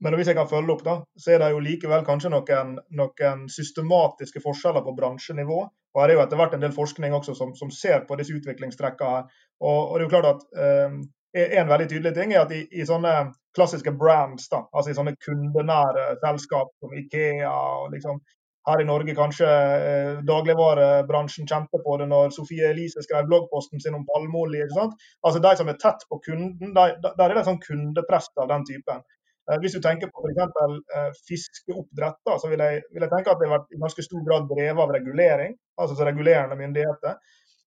Men 0.00 0.16
hvis 0.16 0.30
jeg 0.30 0.36
kan 0.38 0.48
følge 0.48 0.72
opp, 0.72 0.82
da, 0.86 0.94
så 1.20 1.34
er 1.34 1.42
det 1.42 1.50
jo 1.52 1.60
likevel 1.60 2.06
kanskje 2.06 2.30
noen, 2.32 2.78
noen 2.96 3.42
systematiske 3.52 4.40
forskjeller 4.40 4.84
på 4.86 4.94
bransjenivå. 4.96 5.60
Og 5.90 6.00
her 6.00 6.12
er 6.12 6.16
jo 6.16 6.22
etter 6.24 6.38
hvert 6.40 6.54
en 6.56 6.62
del 6.62 6.74
forskning 6.74 7.14
også 7.16 7.34
som, 7.36 7.52
som 7.58 7.72
ser 7.74 8.06
på 8.08 8.16
disse 8.16 8.32
utviklingstrekkene 8.36 9.16
her. 9.18 9.40
Og, 9.60 9.80
og, 9.80 9.96
det 9.98 10.00
er 10.00 10.06
jo 10.06 10.12
klart 10.14 10.30
at 10.30 10.46
eh, 10.64 11.00
En 11.32 11.68
veldig 11.70 11.86
tydelig 11.90 12.10
ting 12.16 12.32
er 12.34 12.42
at 12.42 12.52
i, 12.54 12.64
i 12.74 12.84
sånne 12.86 13.14
klassiske 13.54 13.92
brands, 13.98 14.48
da, 14.50 14.64
altså 14.74 14.90
i 14.90 14.96
sånne 14.96 15.12
kundenære 15.22 16.16
selskap 16.22 16.72
som 16.82 16.94
Ikea 16.98 17.50
og 17.50 17.92
liksom 17.94 18.18
her 18.68 18.82
i 18.82 18.86
Norge 18.86 19.14
kanskje 19.16 19.46
eh, 19.48 20.18
dagligvarebransjen 20.28 21.48
kjente 21.48 21.80
på 21.84 21.96
det 22.00 22.08
når 22.10 22.34
Sofie 22.36 22.68
Elise 22.70 23.04
skrev 23.04 23.28
bloggposten 23.30 23.80
sin 23.80 23.96
om 23.96 24.04
palmeolje. 24.08 24.68
Altså 25.24 25.40
De 25.40 25.54
som 25.56 25.70
er 25.72 25.80
tett 25.80 26.04
på 26.10 26.20
kunden, 26.26 26.74
der, 26.76 26.98
der 27.06 27.24
er 27.28 27.38
det 27.38 27.46
sånn 27.48 27.62
kundepress 27.62 28.30
av 28.36 28.50
den 28.52 28.66
typen. 28.68 29.02
Eh, 29.48 29.58
hvis 29.62 29.76
du 29.76 29.80
tenker 29.84 30.12
på 30.12 30.26
f.eks. 30.26 30.62
Eh, 30.96 31.10
fiskeoppdrett, 31.28 32.20
så 32.42 32.52
vil 32.52 32.64
jeg, 32.66 32.84
vil 32.92 33.06
jeg, 33.06 33.12
tenke 33.12 33.32
at 33.32 33.40
det 33.40 33.48
har 33.48 33.58
vært 33.58 33.74
i 33.76 33.82
ganske 33.82 34.06
stor 34.06 34.24
grad 34.28 34.48
drevet 34.50 34.84
av 34.84 34.96
regulering, 34.98 35.56
altså 35.80 36.08
regulerende 36.08 36.58
myndigheter. 36.60 37.16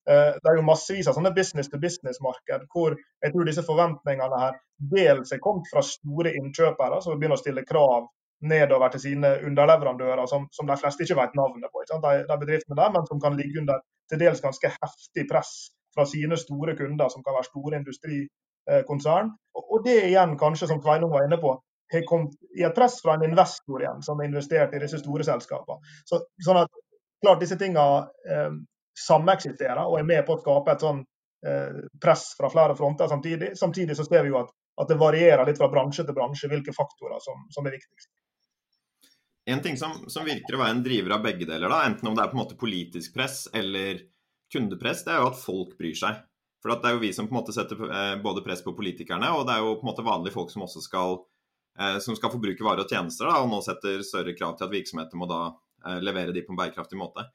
Eh, 0.09 0.33
det 0.35 0.49
er 0.51 0.57
jo 0.59 0.65
massevis 0.67 1.07
av 1.07 1.15
sånne 1.15 1.31
business 1.35 1.69
to 1.71 1.79
business-marked 1.79 2.65
hvor 2.73 2.95
jeg 2.97 3.31
tror 3.31 3.47
disse 3.47 3.63
forventningene 3.63 4.39
her 4.41 4.57
dels 4.91 5.31
er 5.31 5.39
kommet 5.43 5.69
fra 5.71 5.83
store 5.87 6.33
innkjøpere 6.39 6.99
som 7.03 7.15
begynner 7.15 7.39
å 7.39 7.43
stille 7.43 7.63
krav 7.67 8.09
nedover 8.43 8.91
til 8.91 8.99
sine 9.05 9.29
underleverandører, 9.47 10.25
som, 10.27 10.49
som 10.51 10.67
de 10.67 10.75
fleste 10.75 11.05
ikke 11.05 11.15
vet 11.15 11.37
navnet 11.39 11.71
på. 11.71 11.85
De, 11.87 12.15
de, 12.27 12.37
bedriftene 12.41 12.75
der, 12.75 12.89
Men 12.91 13.05
som 13.07 13.21
kan 13.23 13.37
ligge 13.39 13.61
under 13.61 13.79
til 14.11 14.19
dels 14.19 14.43
ganske 14.43 14.71
heftig 14.73 15.23
press 15.29 15.53
fra 15.95 16.03
sine 16.09 16.35
store 16.37 16.75
kunder, 16.75 17.07
som 17.09 17.23
kan 17.23 17.37
være 17.37 17.47
store 17.47 17.79
industrikonsern. 17.79 19.31
Og, 19.55 19.63
og 19.63 19.87
det 19.87 19.95
igjen, 20.09 20.35
kanskje 20.41 20.67
som 20.67 20.81
Sveinung 20.83 21.13
var 21.13 21.23
inne 21.23 21.39
på, 21.39 21.55
har 21.93 22.05
kommet 22.09 22.35
i 22.59 22.65
et 22.67 22.75
press 22.75 22.99
fra 23.05 23.15
en 23.15 23.23
investor 23.29 23.79
igjen, 23.79 24.03
som 24.03 24.19
har 24.19 24.27
investert 24.27 24.75
i 24.75 24.83
disse 24.83 24.99
store 24.99 25.23
selskapene. 25.23 25.79
Så, 26.09 26.19
sånn 26.43 26.65
at 26.65 26.83
klart 27.23 27.43
disse 27.45 27.55
tingene 27.55 28.09
eh, 28.27 28.51
sameksisterer 28.97 29.83
og 29.85 29.99
er 29.99 30.07
med 30.07 30.25
på 30.27 30.35
å 30.35 30.41
skape 30.41 30.75
et 30.75 30.83
sånn 30.85 30.99
eh, 31.45 31.79
press 32.01 32.31
fra 32.37 32.49
flere 32.53 32.75
fronter 32.77 33.09
samtidig. 33.09 33.53
Samtidig 33.59 33.97
så 33.97 34.05
ser 34.07 34.25
vi 34.25 34.33
jo 34.33 34.41
at 34.41 34.53
at 34.81 34.89
det 34.89 34.97
varierer 34.97 35.45
litt 35.45 35.59
fra 35.61 35.69
bransje 35.69 36.05
til 36.05 36.15
bransje 36.17 36.49
hvilke 36.49 36.73
faktorer 36.75 37.21
som, 37.21 37.45
som 37.53 37.67
er 37.67 37.75
viktigst. 37.77 38.09
En 39.53 39.61
ting 39.61 39.77
som, 39.77 40.05
som, 40.09 40.25
virker 40.25 40.55
å 40.55 40.61
være 40.61 40.77
en 40.77 40.85
driver 40.85 41.17
av 41.17 41.25
begge 41.25 41.47
deler, 41.49 41.69
da, 41.69 41.81
enten 41.85 42.07
om 42.09 42.15
det 42.15 42.23
er 42.23 42.31
på 42.31 42.37
en 42.37 42.41
måte 42.45 42.59
politisk 42.59 43.13
press 43.15 43.43
eller 43.53 44.05
kundepress, 44.53 45.03
det 45.03 45.13
er 45.13 45.19
jo 45.21 45.33
at 45.33 45.41
folk 45.41 45.75
bryr 45.77 45.97
seg. 45.99 46.21
For 46.63 46.71
det 46.71 46.89
er 46.89 46.95
jo 46.95 47.03
vi 47.03 47.11
som 47.11 47.27
på 47.27 47.35
en 47.35 47.41
måte 47.41 47.55
setter 47.55 47.81
eh, 47.89 48.15
både 48.23 48.43
press 48.45 48.63
på 48.63 48.75
politikerne, 48.77 49.33
og 49.35 49.43
det 49.49 49.57
er 49.57 49.65
jo 49.65 49.75
på 49.75 49.83
en 49.83 49.91
måte 49.91 50.07
vanlige 50.07 50.35
folk 50.37 50.53
som 50.53 50.63
også 50.63 50.85
skal, 50.85 51.19
eh, 51.75 51.97
som 52.05 52.15
skal 52.15 52.31
forbruke 52.31 52.65
varer 52.65 52.85
og 52.85 52.95
tjenester, 52.95 53.27
da, 53.27 53.41
og 53.43 53.51
nå 53.51 53.59
setter 53.65 53.99
større 54.07 54.35
krav 54.37 54.55
til 54.55 54.69
at 54.69 54.75
virksomheter 54.77 55.19
må 55.19 55.29
da 55.29 55.43
levere 55.99 56.31
de 56.31 56.39
på 56.47 56.53
en 56.53 56.55
bærekraftig 56.61 56.95
måte. 56.95 57.25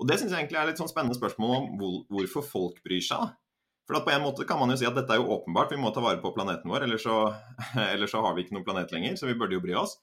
Og 0.00 0.08
Det 0.08 0.18
synes 0.18 0.32
jeg 0.32 0.44
egentlig 0.44 0.60
er 0.60 0.70
litt 0.70 0.80
sånn 0.80 0.90
spennende 0.90 1.16
spørsmål 1.16 1.56
om 1.56 1.66
hvor, 1.80 1.98
hvorfor 2.10 2.46
folk 2.46 2.80
bryr 2.86 3.04
seg. 3.04 3.20
da. 3.20 3.36
For 3.84 4.00
på 4.00 4.14
en 4.14 4.24
måte 4.24 4.46
kan 4.48 4.58
man 4.58 4.72
jo 4.72 4.78
si 4.80 4.88
at 4.88 4.96
dette 4.96 5.12
er 5.12 5.20
jo 5.20 5.30
åpenbart, 5.36 5.72
vi 5.74 5.80
må 5.80 5.92
ta 5.92 6.00
vare 6.00 6.22
på 6.22 6.32
planeten 6.32 6.70
vår, 6.72 6.86
ellers 6.86 7.04
så, 7.04 7.18
eller 7.92 8.10
så 8.10 8.24
har 8.24 8.34
vi 8.34 8.46
ikke 8.46 8.56
noen 8.56 8.66
planet 8.66 8.94
lenger, 8.96 9.18
så 9.20 9.28
vi 9.28 9.36
burde 9.38 9.58
jo 9.58 9.64
bry 9.64 9.76
oss. 9.78 9.98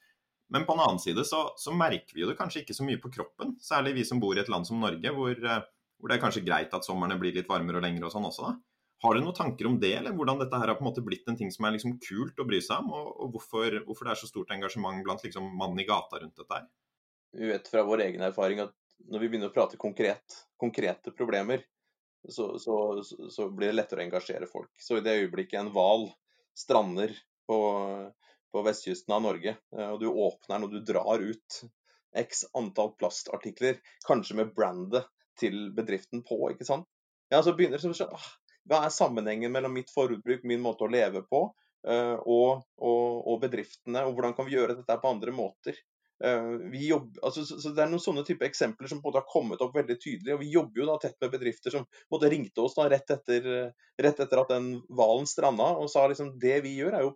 Men 0.52 0.68
på 0.68 0.76
en 0.76 0.84
annen 0.84 1.00
side 1.00 1.24
så, 1.26 1.46
så, 1.58 1.74
merker 1.74 2.14
vi 2.14 2.26
jo 2.26 2.30
det 2.30 2.38
kanskje 2.40 2.62
ikke 2.62 2.76
så 2.76 2.86
mye 2.86 3.00
på 3.02 3.12
kroppen. 3.14 3.56
Særlig 3.64 3.96
vi 4.02 4.08
som 4.08 4.20
bor 4.20 4.36
i 4.36 4.42
et 4.44 4.52
land 4.52 4.68
som 4.68 4.82
Norge, 4.84 5.14
hvor, 5.16 5.32
eh, 5.32 5.64
hvor 5.98 6.12
det 6.12 6.18
er 6.18 6.24
kanskje 6.24 6.44
greit 6.44 6.76
at 6.76 6.86
somrene 6.86 7.16
blir 7.22 7.34
litt 7.38 7.48
varmere 7.50 7.80
og 7.80 7.86
lengre 7.86 8.10
og 8.10 8.14
sånn 8.14 8.28
også. 8.28 8.50
da. 8.50 8.58
Har 9.02 9.16
du 9.16 9.24
noen 9.24 9.38
tanker 9.38 9.66
om 9.66 9.80
det, 9.82 9.96
eller 9.98 10.14
hvordan 10.14 10.44
dette 10.44 10.60
her 10.62 10.70
har 10.70 10.78
på 10.78 10.84
en 10.84 10.90
måte 10.92 11.02
blitt 11.06 11.30
en 11.32 11.40
ting 11.40 11.50
som 11.54 11.66
er 11.66 11.74
liksom 11.74 11.96
kult 12.04 12.38
å 12.38 12.46
bry 12.46 12.60
seg 12.62 12.84
om? 12.84 12.92
Og, 12.94 13.08
og 13.24 13.32
hvorfor, 13.38 13.80
hvorfor, 13.88 14.06
det 14.06 14.14
er 14.14 14.20
så 14.20 14.30
stort 14.30 14.52
engasjement 14.54 15.02
blant 15.08 15.24
liksom 15.26 15.48
mannen 15.58 15.82
i 15.82 15.88
gata 15.88 16.20
rundt 16.22 16.38
dette 16.38 16.60
her? 16.60 16.68
Vi 17.32 17.48
vet 17.50 17.72
fra 17.72 17.86
vår 17.88 18.04
egen 18.10 18.28
erfaring 18.28 18.62
at 18.62 18.76
når 19.10 19.24
vi 19.24 19.30
begynner 19.30 19.52
å 19.52 19.56
prate 19.56 19.80
konkret, 19.82 20.42
konkrete 20.62 21.14
problemer, 21.16 21.64
så, 22.30 22.60
så, 22.60 23.04
så, 23.04 23.50
blir 23.50 23.72
det 23.72 23.78
lettere 23.80 24.04
å 24.04 24.06
engasjere 24.06 24.50
folk. 24.50 24.72
Så 24.80 25.00
i 25.00 25.06
det 25.06 25.18
øyeblikket 25.24 25.60
en 25.60 25.72
hval 25.74 26.10
strander 26.58 27.14
på, 27.50 27.60
på, 28.52 28.64
vestkysten 28.66 29.16
av 29.16 29.24
Norge, 29.26 29.56
eh, 29.78 29.90
og 29.90 30.02
du 30.02 30.10
åpner 30.12 30.56
den 30.56 30.68
og 30.68 30.76
du 30.76 30.84
drar 30.86 31.24
ut 31.24 31.62
x 32.18 32.46
antall 32.58 32.94
plastartikler, 33.00 33.80
kanskje 34.06 34.38
med 34.42 34.54
brandet 34.56 35.08
til 35.40 35.72
bedriften 35.76 36.24
på, 36.28 36.38
ikke 36.52 36.68
sant? 36.68 36.88
Ja, 37.32 37.40
så 37.42 37.56
begynner 37.56 37.80
det 37.80 37.96
sånn 37.96 38.12
Hva 38.68 38.84
er 38.86 38.94
sammenhengen 38.94 39.54
mellom 39.54 39.74
mitt 39.74 39.90
forbruk, 39.94 40.44
min 40.44 40.62
måte 40.62 40.86
å 40.86 40.92
leve 40.92 41.24
på, 41.26 41.46
eh, 41.88 42.18
og, 42.20 42.68
og, 42.78 43.06
og 43.32 43.42
bedriftene, 43.42 44.06
og 44.06 44.14
hvordan 44.14 44.36
kan 44.38 44.50
vi 44.50 44.58
gjøre 44.60 44.78
dette 44.82 45.00
på 45.02 45.16
andre 45.16 45.34
måter? 45.34 45.80
Eh, 46.24 46.78
jobber, 46.86 47.20
altså, 47.26 47.44
så 47.46 47.72
Det 47.74 47.82
er 47.82 47.90
noen 47.90 48.04
sånne 48.04 48.24
type 48.28 48.46
eksempler 48.46 48.90
som 48.92 49.00
måte 49.02 49.18
har 49.22 49.30
kommet 49.30 49.62
opp 49.64 49.74
veldig 49.76 49.98
tydelig. 49.98 50.36
og 50.36 50.44
Vi 50.44 50.52
jobber 50.54 50.84
jo 50.84 50.88
da 50.92 50.98
tett 51.02 51.18
med 51.22 51.34
bedrifter 51.34 51.74
som 51.74 51.88
måtte 52.14 52.30
ringte 52.30 52.62
oss 52.62 52.78
da 52.78 52.88
rett 52.92 53.10
etter, 53.16 53.74
rett 54.02 54.20
etter 54.26 54.44
at 54.44 54.54
den 54.54 54.76
hvalen 54.90 55.30
stranda, 55.30 55.72
og 55.82 55.90
sa 55.90 56.06
liksom 56.08 56.36
det 56.42 56.60
vi 56.68 56.76
gjør 56.78 56.98
er 57.00 57.08
jo 57.08 57.16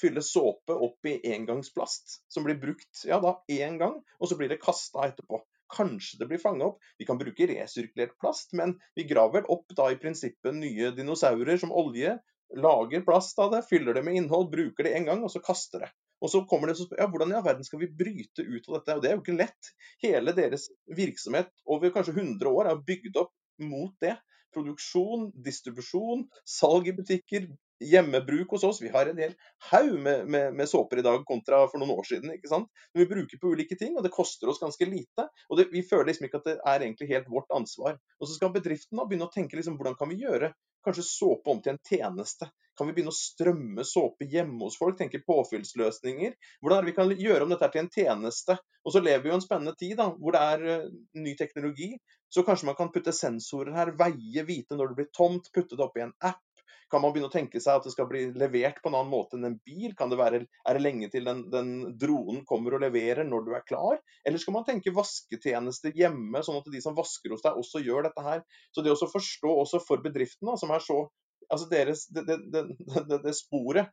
fylle 0.00 0.22
såpe 0.22 0.74
opp 0.74 1.06
i 1.06 1.16
engangsplast 1.34 2.20
som 2.30 2.44
blir 2.46 2.58
brukt 2.60 3.04
ja 3.08 3.18
da 3.22 3.36
én 3.50 3.78
gang, 3.80 3.96
og 4.18 4.28
så 4.28 4.38
blir 4.38 4.50
det 4.50 4.60
kasta 4.62 5.06
etterpå. 5.08 5.42
Kanskje 5.70 6.18
det 6.20 6.28
blir 6.30 6.42
fanga 6.42 6.72
opp. 6.72 6.80
Vi 6.98 7.06
kan 7.06 7.18
bruke 7.18 7.46
resirkulert 7.46 8.16
plast, 8.22 8.54
men 8.58 8.76
vi 8.98 9.06
graver 9.10 9.46
opp 9.50 9.70
da 9.78 9.90
i 9.90 9.98
prinsippet 10.02 10.56
nye 10.56 10.90
dinosaurer 10.96 11.60
som 11.62 11.74
olje, 11.74 12.16
lager 12.56 13.06
plast 13.06 13.38
av 13.38 13.52
det, 13.54 13.62
fyller 13.68 13.94
det 13.94 14.02
med 14.06 14.18
innhold, 14.18 14.50
bruker 14.50 14.86
det 14.86 14.96
én 14.98 15.06
gang, 15.06 15.22
og 15.22 15.30
så 15.30 15.42
kaster 15.42 15.86
det. 15.86 15.90
Og 16.20 16.32
så 16.32 16.42
kommer 16.48 16.70
det 16.70 16.76
så 16.78 16.86
ja, 16.98 17.06
Hvordan 17.08 17.32
i 17.32 17.36
all 17.38 17.44
verden 17.46 17.66
skal 17.66 17.80
vi 17.82 17.90
bryte 18.02 18.44
ut 18.44 18.68
av 18.68 18.78
dette? 18.78 18.96
Og 18.96 19.02
Det 19.02 19.10
er 19.10 19.16
jo 19.16 19.22
ikke 19.22 19.38
lett. 19.38 19.70
Hele 20.04 20.34
deres 20.36 20.68
virksomhet 20.96 21.52
over 21.66 21.94
kanskje 21.94 22.16
100 22.18 22.50
år 22.50 22.70
er 22.70 22.82
bygd 22.86 23.16
opp 23.22 23.32
mot 23.60 23.94
det. 24.04 24.16
Produksjon, 24.54 25.28
distribusjon, 25.44 26.24
salg 26.48 26.88
i 26.90 26.94
butikker, 26.96 27.48
hjemmebruk 27.80 28.50
hos 28.50 28.64
oss. 28.64 28.82
Vi 28.82 28.88
har 28.92 29.06
en 29.06 29.18
hel 29.18 29.34
haug 29.70 29.92
med, 30.00 30.26
med, 30.28 30.54
med, 30.54 30.68
såper 30.68 31.00
i 31.00 31.04
dag 31.06 31.24
kontra 31.28 31.62
for 31.68 31.80
noen 31.80 31.94
år 31.96 32.08
siden. 32.08 32.32
ikke 32.34 32.50
sant? 32.50 32.68
Men 32.92 33.04
vi 33.04 33.10
bruker 33.14 33.40
på 33.40 33.52
ulike 33.54 33.78
ting, 33.80 33.96
og 33.96 34.04
det 34.04 34.14
koster 34.14 34.50
oss 34.52 34.60
ganske 34.62 34.88
lite. 34.88 35.28
Og 35.48 35.60
det, 35.60 35.70
vi 35.72 35.84
føler 35.86 36.10
liksom 36.10 36.28
ikke 36.28 36.42
at 36.42 36.50
det 36.50 36.56
er 36.58 36.84
egentlig 36.84 37.12
helt 37.14 37.30
vårt 37.32 37.54
ansvar. 37.56 38.00
Og 38.20 38.28
så 38.28 38.36
skal 38.36 38.52
bedriften 38.56 39.00
da 39.00 39.06
begynne 39.08 39.30
å 39.30 39.34
tenke 39.34 39.58
liksom, 39.58 39.78
hvordan 39.80 39.96
kan 39.98 40.12
vi 40.12 40.20
gjøre 40.24 40.52
kanskje 40.84 41.06
såpe 41.06 41.52
om 41.52 41.62
til 41.62 41.74
en 41.74 41.82
tjeneste? 41.88 42.50
Kan 42.78 42.88
vi 42.88 42.94
begynne 42.96 43.12
å 43.12 43.16
strømme 43.16 43.84
såpe 43.84 44.24
hjemme 44.32 44.62
hos 44.64 44.78
folk? 44.80 44.96
Tenke 44.96 45.20
påfyllsløsninger? 45.26 46.36
Hvordan 46.60 46.78
er 46.78 46.86
det 46.86 46.92
vi 46.92 46.96
kan 46.96 47.10
gjøre 47.12 47.44
om 47.44 47.52
dette 47.52 47.68
til 47.74 47.82
en 47.82 47.90
tjeneste? 47.92 48.56
Og 48.86 48.94
så 48.94 49.02
lever 49.04 49.26
vi 49.26 49.32
jo 49.32 49.36
en 49.36 49.44
spennende 49.44 49.74
tid 49.76 49.98
da, 49.98 50.06
hvor 50.16 50.32
det 50.32 50.40
er 50.54 50.64
uh, 50.64 50.86
ny 51.20 51.34
teknologi. 51.36 51.90
Så 52.30 52.44
kanskje 52.46 52.68
man 52.68 52.78
kan 52.78 52.92
putte 52.94 53.14
sensorer 53.16 53.74
her, 53.74 53.90
veie, 53.98 54.44
vite 54.46 54.78
når 54.78 54.92
det 54.92 55.00
blir 55.00 55.10
tomt, 55.16 55.50
putte 55.54 55.76
det 55.76 55.84
opp 55.86 55.98
i 55.98 56.06
en 56.06 56.14
app. 56.22 56.46
Kan 56.90 57.04
man 57.04 57.12
begynne 57.14 57.30
å 57.30 57.32
tenke 57.32 57.60
seg 57.62 57.78
at 57.78 57.84
det 57.86 57.92
skal 57.94 58.08
bli 58.10 58.24
levert 58.38 58.80
på 58.82 58.90
en 58.90 58.96
annen 58.98 59.12
måte 59.12 59.38
enn 59.38 59.46
en 59.46 59.58
bil? 59.66 59.92
Kan 59.98 60.10
det 60.10 60.18
være, 60.18 60.40
Er 60.66 60.78
det 60.78 60.82
lenge 60.82 61.10
til 61.10 61.26
den, 61.26 61.44
den 61.50 61.70
dronen 61.98 62.42
kommer 62.46 62.74
og 62.74 62.82
leverer 62.82 63.26
når 63.26 63.46
du 63.46 63.52
er 63.54 63.66
klar? 63.66 64.00
Eller 64.26 64.42
skal 64.42 64.56
man 64.58 64.66
tenke 64.66 64.94
vasketjenester 64.94 65.94
hjemme, 65.94 66.42
sånn 66.42 66.58
at 66.58 66.70
de 66.72 66.82
som 66.82 66.98
vasker 66.98 67.34
hos 67.34 67.46
deg, 67.46 67.58
også 67.62 67.82
gjør 67.86 68.08
dette 68.08 68.26
her? 68.26 68.42
Så 68.74 68.82
det 68.82 68.94
å 68.94 69.10
forstå 69.10 69.54
også 69.62 69.82
for 69.86 70.02
bedriftene, 70.02 70.58
som 70.58 70.74
er 70.74 70.82
så 70.82 71.04
altså 71.50 71.66
deres, 71.70 72.06
det, 72.14 72.26
det, 72.26 72.38
det, 72.50 73.20
det, 73.26 73.34
sporet 73.38 73.90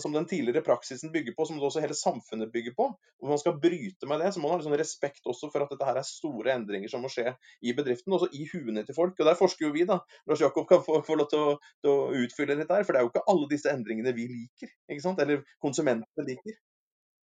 som 0.00 0.12
den 0.12 0.26
tidligere 0.26 0.64
praksisen 0.64 1.12
bygger 1.12 1.34
på, 1.36 1.46
som 1.46 1.58
også 1.62 1.82
hele 1.84 1.96
samfunnet 1.96 2.52
bygger 2.52 2.74
på. 2.76 2.88
Hvor 3.20 3.32
man 3.32 3.40
skal 3.40 3.58
bryte 3.60 4.08
med 4.08 4.20
det, 4.20 4.32
så 4.34 4.40
må 4.40 4.48
man 4.48 4.56
ha 4.56 4.60
liksom 4.60 4.76
respekt 4.80 5.28
også 5.28 5.50
for 5.52 5.64
at 5.64 5.72
dette 5.72 5.88
her 5.88 6.00
er 6.00 6.06
store 6.08 6.54
endringer 6.54 6.92
som 6.92 7.04
må 7.04 7.10
skje 7.12 7.34
i 7.62 7.74
bedriften, 7.76 8.14
også 8.16 8.30
i 8.32 8.46
huene 8.52 8.84
til 8.86 8.96
folk. 8.96 9.18
Og 9.18 9.28
Der 9.28 9.38
forsker 9.38 9.66
jo 9.66 9.72
vi, 9.76 9.86
da. 9.88 9.98
Lars 10.28 10.44
Jakob 10.44 10.68
kan 10.68 10.84
få, 10.84 11.00
få 11.06 11.18
lov 11.20 11.30
til 11.32 11.42
å, 11.42 11.56
til 11.84 11.92
å, 11.92 12.24
utfylle 12.26 12.58
litt 12.60 12.72
der. 12.72 12.86
For 12.86 12.94
det 12.96 13.02
er 13.02 13.08
jo 13.08 13.12
ikke 13.12 13.26
alle 13.32 13.50
disse 13.52 13.72
endringene 13.72 14.16
vi 14.16 14.28
liker, 14.32 14.72
ikke 14.90 15.04
sant? 15.04 15.22
eller 15.22 15.44
konsumentene 15.62 16.28
liker. 16.28 16.58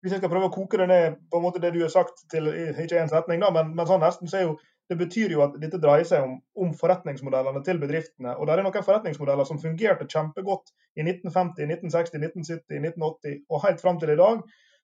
Hvis 0.03 0.17
jeg 0.17 0.23
skal 0.23 0.33
prøve 0.33 0.51
å 0.51 0.55
koke 0.55 0.81
det 0.81 0.89
ned 0.91 1.19
på 1.31 1.39
en 1.39 1.45
måte 1.45 1.63
det 1.63 1.73
du 1.75 1.81
har 1.85 1.93
sagt 1.93 2.25
til 2.33 2.49
ikke 2.51 2.99
én 2.99 3.11
setning, 3.11 3.43
da, 3.43 3.53
men, 3.55 3.71
men 3.77 3.87
sånn 3.87 4.03
nesten, 4.03 4.31
så 4.31 4.41
er 4.41 4.49
jo 4.49 4.57
det 4.91 4.99
betyr 4.99 5.33
jo 5.33 5.43
at 5.45 5.55
dette 5.63 5.79
dreier 5.81 6.05
seg 6.05 6.25
om, 6.27 6.35
om, 6.59 6.73
forretningsmodellene 6.77 7.63
til 7.65 7.79
bedriftene. 7.81 8.35
Og 8.37 8.49
det 8.49 8.57
er 8.57 8.65
noen 8.67 8.85
forretningsmodeller 8.85 9.47
som 9.49 9.61
fungerte 9.63 10.09
kjempegodt 10.11 10.73
i 10.99 11.05
1950, 11.07 11.71
1960, 11.71 12.19
1970, 12.19 12.83
1980 12.91 13.39
og 13.49 13.65
helt 13.65 13.85
fram 13.85 14.01
til 14.03 14.13
i 14.13 14.19
dag, 14.21 14.43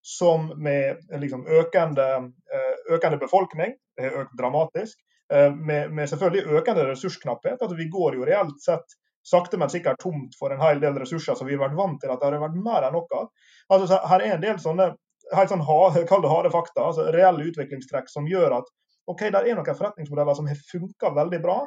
som 0.08 0.46
med 0.56 1.02
liksom, 1.24 1.44
økende, 1.60 2.06
eh, 2.54 2.94
økende, 2.94 3.18
befolkning, 3.20 3.74
det 3.98 4.06
har 4.06 4.22
økt 4.22 4.38
dramatisk, 4.38 5.00
eh, 5.32 5.50
med, 5.52 5.90
med, 5.92 6.08
selvfølgelig 6.08 6.60
økende 6.62 6.86
ressursknapphet. 6.92 7.62
at 7.62 7.76
Vi 7.76 7.90
går 7.92 8.16
jo 8.16 8.28
reelt 8.28 8.62
sett 8.62 8.96
sakte, 9.26 9.58
men 9.60 9.68
sikkert 9.70 10.00
tomt 10.00 10.38
for 10.38 10.54
en 10.54 10.62
hel 10.62 10.80
del 10.80 10.96
ressurser 11.02 11.36
som 11.36 11.50
vi 11.50 11.58
har 11.58 11.66
vært 11.66 11.76
vant 11.76 12.00
til 12.00 12.14
at 12.14 12.22
det 12.22 12.30
har 12.30 12.46
vært 12.46 12.62
mer 12.64 12.86
enn 12.86 12.96
nok 12.96 13.12
av. 13.18 13.28
Altså, 13.68 13.98
her 14.08 14.24
er 14.24 14.38
en 14.38 14.46
del 14.46 14.62
sånne 14.62 14.92
helt 15.36 15.52
sånn 15.52 15.64
kall 16.08 16.22
det 16.24 16.32
harde 16.32 16.52
fakta, 16.52 16.88
altså 16.88 17.08
reelle 17.14 17.48
utviklingstrekk 17.50 18.08
som 18.12 18.28
gjør 18.30 18.60
at 18.60 18.70
ok, 19.08 19.28
det 19.32 19.40
er 19.40 19.56
noen 19.56 19.76
forretningsmodeller 19.76 20.36
som 20.36 20.48
har 20.50 20.64
funka 20.70 21.12
veldig 21.16 21.40
bra, 21.44 21.58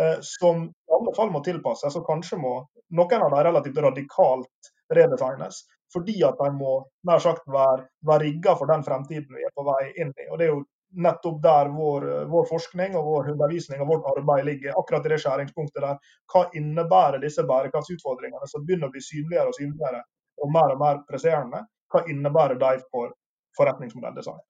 eh, 0.00 0.18
som 0.22 0.68
i 0.68 0.96
alle 0.98 1.14
fall 1.16 1.32
må 1.34 1.42
tilpasses. 1.46 1.96
Og 1.98 2.06
kanskje 2.06 2.38
må 2.40 2.56
noen 2.94 3.24
av 3.26 3.32
dem 3.34 3.46
relativt 3.48 3.80
radikalt 3.82 4.70
redesignes. 4.94 5.64
Fordi 5.94 6.16
at 6.26 6.38
de 6.40 6.50
må 6.54 6.78
nær 7.06 7.22
sagt 7.22 7.44
være, 7.50 7.86
være 8.06 8.26
rigga 8.26 8.54
for 8.58 8.70
den 8.70 8.82
fremtiden 8.86 9.36
vi 9.36 9.44
er 9.46 9.52
på 9.54 9.66
vei 9.66 9.92
inn 10.02 10.10
i. 10.10 10.30
Og 10.30 10.38
Det 10.38 10.46
er 10.46 10.54
jo 10.54 10.62
nettopp 10.94 11.42
der 11.42 11.70
vår, 11.74 12.06
vår, 12.30 12.46
forskning 12.50 12.96
og 12.98 13.06
vår 13.08 13.30
undervisning 13.34 13.82
og 13.82 13.90
vårt 13.92 14.08
arbeid 14.14 14.46
ligger. 14.46 14.74
Akkurat 14.78 15.06
i 15.06 15.12
det 15.12 15.20
skjæringspunktet 15.22 15.82
der. 15.82 16.00
Hva 16.30 16.44
innebærer 16.54 17.22
disse 17.22 17.46
bærekraftsutfordringene 17.46 18.50
som 18.50 18.66
begynner 18.66 18.90
å 18.90 18.94
bli 18.94 19.02
synligere 19.02 19.50
og 19.50 19.58
synligere 19.58 20.02
og 20.42 20.52
mer 20.54 20.74
og 20.74 20.82
mer 20.82 21.02
presserende? 21.10 21.64
Hva 21.94 22.02
innebærer 22.10 22.58
de 22.58 22.74
for 22.90 23.14
forretningsmodelldesign? 23.54 24.42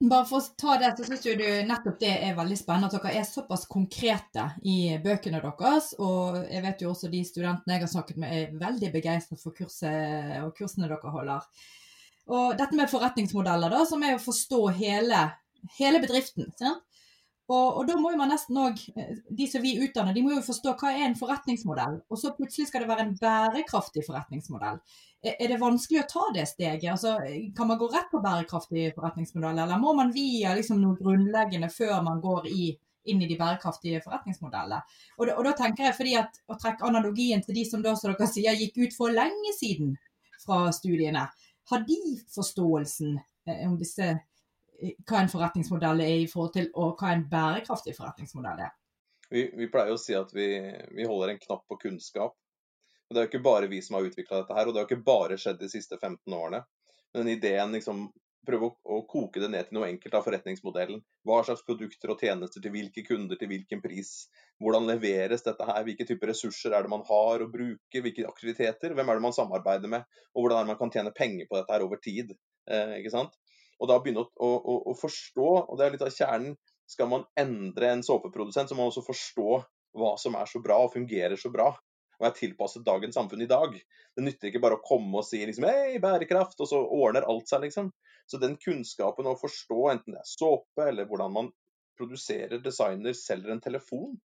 Bare 0.00 0.24
for 0.24 0.40
å 0.40 0.54
ta 0.56 0.78
det, 0.80 0.94
så 0.96 1.04
syns 1.04 1.26
du 1.26 1.42
nettopp 1.68 1.98
det 2.00 2.12
er 2.24 2.36
veldig 2.38 2.56
spennende 2.56 2.88
at 2.88 2.94
dere 2.96 3.18
er 3.20 3.26
såpass 3.28 3.66
konkrete 3.68 4.46
i 4.64 4.96
bøkene 5.04 5.42
deres. 5.44 5.90
Og 6.00 6.38
jeg 6.40 6.64
vet 6.64 6.80
jo 6.80 6.94
også 6.94 7.10
de 7.12 7.20
studentene 7.28 7.76
jeg 7.76 7.84
har 7.84 7.92
snakket 7.92 8.22
med 8.22 8.32
er 8.32 8.54
veldig 8.62 8.90
begeistret 8.94 9.42
for 9.42 9.52
kurset 9.52 10.38
og 10.40 10.54
kursene 10.56 10.88
dere 10.88 11.12
holder. 11.12 11.44
Og 12.32 12.56
dette 12.56 12.78
med 12.78 12.88
forretningsmodeller, 12.88 13.76
da, 13.76 13.82
som 13.84 14.00
er 14.06 14.16
å 14.16 14.22
forstå 14.24 14.62
hele, 14.78 15.20
hele 15.76 16.00
bedriften. 16.00 16.48
Sant? 16.56 16.86
Og, 17.50 17.80
og, 17.80 17.86
da 17.88 17.96
må 17.98 18.12
jo 18.12 18.18
man 18.20 18.30
nesten 18.30 18.58
òg, 18.62 18.78
eh, 18.94 19.14
de 19.34 19.46
som 19.50 19.62
vi 19.64 19.72
utdanner, 19.82 20.14
de 20.14 20.22
må 20.22 20.36
jo 20.36 20.42
forstå 20.46 20.76
hva 20.78 20.92
er 20.94 21.08
en 21.08 21.16
forretningsmodell. 21.18 21.96
Og 22.06 22.20
så 22.20 22.30
plutselig 22.36 22.68
skal 22.68 22.84
det 22.84 22.90
være 22.92 23.06
en 23.08 23.16
bærekraftig 23.18 24.04
forretningsmodell. 24.06 24.78
Er 25.20 25.50
det 25.50 25.58
vanskelig 25.60 26.04
å 26.04 26.10
ta 26.12 26.28
det 26.36 26.46
steget? 26.48 26.86
Altså, 26.92 27.16
kan 27.56 27.68
man 27.68 27.80
gå 27.80 27.88
rett 27.90 28.06
på 28.12 28.22
bærekraftig 28.22 28.92
forretningsmodell, 28.94 29.58
eller 29.64 29.82
må 29.82 29.96
man 29.98 30.14
via 30.14 30.54
liksom, 30.56 30.78
noe 30.80 30.96
grunnleggende 31.00 31.72
før 31.74 31.98
man 32.06 32.22
går 32.22 32.46
i, 32.54 32.70
inn 33.10 33.24
i 33.24 33.28
de 33.28 33.40
bærekraftige 33.40 34.04
forretningsmodellene? 34.06 34.80
Og, 35.18 35.26
og, 35.34 35.42
da 35.50 35.56
tenker 35.58 35.88
jeg 35.88 35.98
fordi 35.98 36.16
at 36.22 36.40
å 36.46 36.56
trekke 36.60 36.86
analogien 36.86 37.42
til 37.42 37.58
de 37.58 37.66
som 37.66 37.82
da, 37.82 37.96
som 37.98 38.14
dere 38.14 38.30
sier, 38.30 38.54
gikk 38.62 38.78
ut 38.84 38.96
for 38.96 39.16
lenge 39.16 39.58
siden 39.58 39.96
fra 40.46 40.68
studiene, 40.72 41.26
har 41.70 41.86
de 41.86 42.00
forståelsen 42.30 43.18
eh, 43.18 43.66
om 43.66 43.74
disse 43.78 44.14
hva 44.80 45.22
en 45.22 45.30
forretningsmodell 45.32 46.04
er 46.04 46.16
i 46.22 46.28
forhold 46.30 46.54
til 46.56 46.68
og 46.74 47.00
hva 47.00 47.14
en 47.14 47.26
bærekraftig 47.30 47.94
forretningsmodell 47.96 48.64
er. 48.66 48.76
Vi, 49.30 49.44
vi 49.56 49.68
pleier 49.70 49.94
å 49.94 50.00
si 50.00 50.16
at 50.18 50.32
vi, 50.34 50.48
vi, 50.90 51.06
holder 51.06 51.34
en 51.34 51.42
knapp 51.42 51.66
på 51.70 51.78
kunnskap. 51.84 52.34
Og 53.08 53.14
Det 53.14 53.20
er 53.20 53.26
jo 53.26 53.30
ikke 53.32 53.46
bare 53.46 53.70
vi 53.70 53.80
som 53.82 53.98
har 53.98 54.06
utvikla 54.06 54.42
dette 54.42 54.56
her, 54.56 54.66
og 54.66 54.74
det 54.74 54.82
har 54.82 54.88
ikke 54.88 55.06
bare 55.06 55.38
skjedd 55.38 55.60
de 55.60 55.70
siste 55.70 55.98
15 55.98 56.34
årene. 56.34 56.64
Men 57.14 57.30
ideen 57.30 57.74
liksom 57.74 58.08
prøve 58.46 58.70
å, 58.70 58.74
å, 58.96 58.98
koke 59.10 59.42
det 59.42 59.50
ned 59.52 59.68
til 59.68 59.76
noe 59.76 59.88
enkelt 59.90 60.14
av 60.16 60.24
forretningsmodellen. 60.26 61.02
Hva 61.28 61.40
slags 61.46 61.62
produkter 61.66 62.14
og 62.14 62.22
tjenester 62.22 62.62
til 62.62 62.72
hvilke 62.74 63.04
kunder 63.06 63.38
til 63.38 63.50
hvilken 63.50 63.82
pris. 63.84 64.30
Hvordan 64.62 64.88
leveres 64.88 65.44
dette 65.46 65.66
her, 65.68 65.82
hvilke 65.86 66.06
typer 66.08 66.32
ressurser 66.32 66.74
er 66.76 66.86
det 66.86 66.92
man 66.92 67.04
har 67.08 67.44
å 67.44 67.50
bruke, 67.52 68.02
hvilke 68.02 68.26
aktiviteter. 68.28 68.96
Hvem 68.96 69.12
er 69.12 69.20
det 69.20 69.26
man 69.26 69.36
samarbeider 69.36 69.92
med, 69.92 70.06
og 70.34 70.42
hvordan 70.42 70.60
er 70.60 70.66
det 70.66 70.72
man 70.72 70.80
kan 70.80 70.94
tjene 70.94 71.14
penger 71.16 71.50
på 71.50 71.60
dette 71.60 71.76
her 71.76 71.86
over 71.86 72.00
tid. 72.02 72.34
Eh, 72.70 72.96
ikke 73.00 73.14
sant? 73.14 73.36
Og 73.80 73.88
da 73.88 73.98
begynne 74.02 74.22
å, 74.24 74.48
å, 74.48 74.74
å, 74.92 74.94
forstå, 74.98 75.50
og 75.64 75.78
det 75.78 75.86
er 75.86 75.94
litt 75.94 76.04
av 76.04 76.12
kjernen, 76.14 76.56
skal 76.90 77.08
man 77.08 77.24
endre 77.38 77.92
en 77.94 78.02
såpeprodusent, 78.04 78.68
så 78.68 78.76
må 78.76 78.84
man 78.84 78.92
også 78.92 79.06
forstå 79.06 79.60
hva 80.00 80.10
som 80.20 80.36
er 80.38 80.50
så 80.50 80.60
bra 80.62 80.80
og 80.84 80.92
fungerer 80.94 81.38
så 81.38 81.52
bra 81.54 81.70
og 82.20 82.26
er 82.28 82.36
tilpasset 82.36 82.84
dagens 82.84 83.16
samfunn 83.16 83.40
i 83.40 83.48
dag. 83.48 83.72
Det 84.16 84.24
nytter 84.24 84.50
ikke 84.50 84.60
bare 84.60 84.76
å 84.76 84.84
komme 84.84 85.22
og 85.22 85.24
si 85.24 85.40
liksom, 85.40 85.64
hei, 85.64 85.96
bærekraft, 86.02 86.58
og 86.60 86.68
så 86.68 86.80
ordner 86.84 87.24
alt 87.24 87.48
seg, 87.48 87.64
liksom. 87.64 87.88
Så 88.28 88.38
den 88.42 88.58
kunnskapen 88.60 89.30
å 89.30 89.38
forstå, 89.40 89.78
enten 89.94 90.14
det 90.14 90.20
er 90.20 90.28
såpe 90.28 90.90
eller 90.90 91.08
hvordan 91.08 91.32
man 91.32 91.48
produserer, 91.96 92.60
designer, 92.60 93.16
selger 93.16 93.54
en 93.54 93.64
telefon 93.64 94.18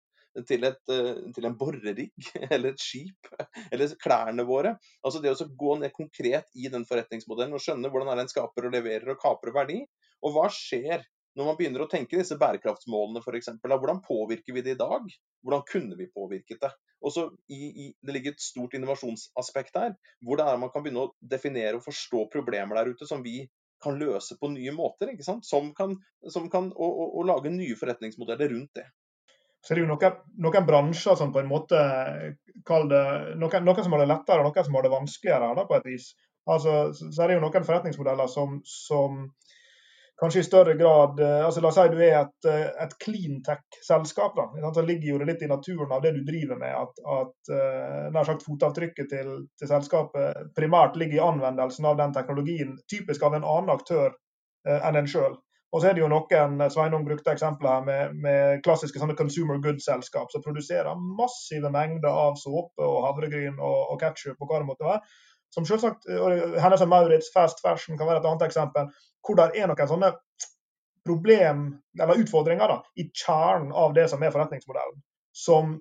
til, 0.48 0.68
et, 0.68 0.82
eh, 0.92 1.24
til 1.36 1.48
en 1.48 1.58
borerigg 1.60 2.14
eller 2.52 2.72
et 2.74 2.82
skip, 2.82 3.30
eller 3.72 3.96
klærne 4.02 4.46
våre. 4.48 4.76
Altså 5.06 5.22
det 5.24 5.34
å 5.34 5.50
gå 5.58 5.80
ned 5.82 5.96
konkret 5.96 6.50
i 6.60 6.70
den 6.72 6.88
forretningsmodellen 6.88 7.56
og 7.56 7.64
skjønne 7.64 7.92
hvordan 7.92 8.12
er 8.12 8.20
det 8.20 8.28
en 8.28 8.34
skaper 8.36 8.70
og 8.70 8.76
leverer 8.76 9.14
og 9.14 9.22
kaprer 9.22 9.56
verdi. 9.56 9.82
Og 10.26 10.36
hva 10.36 10.50
skjer 10.52 11.06
når 11.36 11.50
man 11.50 11.58
begynner 11.60 11.84
å 11.84 11.90
tenke 11.92 12.16
disse 12.16 12.38
bærekraftsmålene 12.40 13.20
f.eks. 13.20 13.50
Hvordan 13.64 14.00
påvirker 14.06 14.56
vi 14.56 14.64
det 14.64 14.76
i 14.78 14.80
dag? 14.80 15.08
Hvordan 15.44 15.66
kunne 15.68 15.98
vi 16.00 16.08
påvirket 16.12 16.62
det? 16.64 16.72
Også 17.06 17.28
i, 17.52 17.60
i, 17.68 17.88
det 18.00 18.16
ligger 18.16 18.34
et 18.34 18.44
stort 18.44 18.76
innovasjonsaspekt 18.78 19.76
her. 19.82 19.98
Hvor 20.24 20.40
det 20.40 20.48
er 20.48 20.62
man 20.62 20.72
kan 20.72 20.86
begynne 20.86 21.04
å 21.06 21.14
definere 21.20 21.76
og 21.78 21.86
forstå 21.86 22.26
problemer 22.34 22.80
der 22.80 22.96
ute 22.96 23.08
som 23.10 23.24
vi 23.26 23.42
kan 23.84 24.00
løse 24.00 24.40
på 24.40 24.50
nye 24.54 24.72
måter. 24.76 25.12
Som 25.44 25.74
kan, 25.78 25.98
som 26.32 26.48
kan 26.52 26.72
og, 26.72 26.88
og, 26.88 27.10
og, 27.10 27.28
lage 27.28 27.52
nye 27.54 27.76
forretningsmodeller 27.80 28.56
rundt 28.56 28.80
det. 28.80 28.88
Så 29.66 29.74
det 29.74 29.82
er 29.82 29.88
jo 29.88 29.90
noen, 29.90 30.18
noen 30.46 30.68
bransjer 30.68 31.18
som 31.18 31.32
på 31.34 31.42
en 31.42 31.50
måte 31.50 31.80
kall 32.70 32.86
det, 32.92 33.02
noen, 33.42 33.66
noen, 33.66 33.84
som 33.84 33.96
har 33.96 34.04
det 34.04 34.12
lettere 34.12 34.44
og 34.44 34.52
noen 34.52 34.68
som 34.68 34.78
har 34.78 34.86
det 34.86 34.94
vanskeligere. 34.94 35.54
Da, 35.58 35.66
på 35.66 35.78
et 35.80 35.88
vis. 35.90 36.12
Altså, 36.46 36.94
så 36.94 37.24
er 37.24 37.32
det 37.32 37.40
jo 37.40 37.46
noen 37.48 37.66
forretningsmodeller 37.66 38.30
som, 38.30 38.60
som 38.70 39.24
kanskje 40.22 40.40
i 40.40 40.48
større 40.48 40.74
grad 40.80 41.20
eh, 41.20 41.46
altså 41.46 41.64
La 41.64 41.72
oss 41.72 41.80
si 41.80 41.88
du 41.92 41.98
er 42.00 42.20
et, 42.22 42.50
eh, 42.50 42.68
et 42.86 42.94
cleantech-selskap. 43.04 44.38
Så 44.76 44.86
ligger 44.86 45.10
jo 45.12 45.22
det 45.22 45.30
litt 45.32 45.46
i 45.46 45.50
naturen 45.52 45.92
av 45.92 46.04
det 46.06 46.14
du 46.16 46.22
driver 46.28 46.60
med, 46.62 46.76
at, 46.76 47.02
at 47.20 47.54
eh, 47.56 48.06
nær 48.16 48.28
sagt 48.28 48.46
fotavtrykket 48.48 49.10
til, 49.12 49.34
til, 49.58 49.72
selskapet 49.72 50.54
primært 50.58 51.00
ligger 51.00 51.20
i 51.20 51.26
anvendelsen 51.26 51.90
av 51.90 51.98
den 52.00 52.14
teknologien, 52.16 52.78
typisk 52.92 53.26
av 53.26 53.36
en 53.36 53.48
annen 53.48 53.74
aktør 53.76 54.16
enn 54.66 54.98
en 54.98 55.06
sjøl. 55.06 55.36
Og 55.76 55.82
så 55.84 55.90
er 55.90 55.98
det 55.98 56.06
jo 56.06 56.08
noen 56.08 56.62
Sveinung 56.72 57.04
brukte 57.04 57.34
eksempler 57.36 57.74
her 57.74 57.82
med, 57.84 58.20
med 58.24 58.62
klassiske 58.64 59.02
sånne 59.02 59.18
consumer 59.20 59.60
goods-selskap 59.60 60.32
som 60.32 60.44
produserer 60.46 60.96
massive 61.20 61.68
mengder 61.74 62.16
av 62.16 62.38
såpe 62.40 62.80
og 62.80 63.02
havregryn 63.10 63.58
og, 63.60 63.80
og 63.92 64.00
ketsjup 64.00 64.40
og 64.40 64.48
hva 64.48 64.62
det 64.62 64.70
måtte 64.70 64.88
være. 64.88 65.02
Som 65.52 65.68
selvsagt, 65.68 66.08
Hennes 66.64 66.84
og 66.84 66.92
Maurits 66.92 67.28
Fast 67.34 67.60
Fashion 67.64 68.00
kan 68.00 68.08
være 68.08 68.24
et 68.24 68.30
annet 68.30 68.48
eksempel 68.48 68.88
hvor 69.26 69.40
det 69.40 69.50
er 69.60 69.68
noen 69.68 69.92
sånne 69.92 70.14
problem, 71.06 71.68
eller 72.02 72.24
utfordringer 72.24 72.72
da, 72.72 72.80
i 72.98 73.10
kjernen 73.12 73.76
av 73.76 73.94
det 73.98 74.08
som 74.10 74.24
er 74.24 74.34
forretningsmodellen, 74.34 75.04
som, 75.36 75.76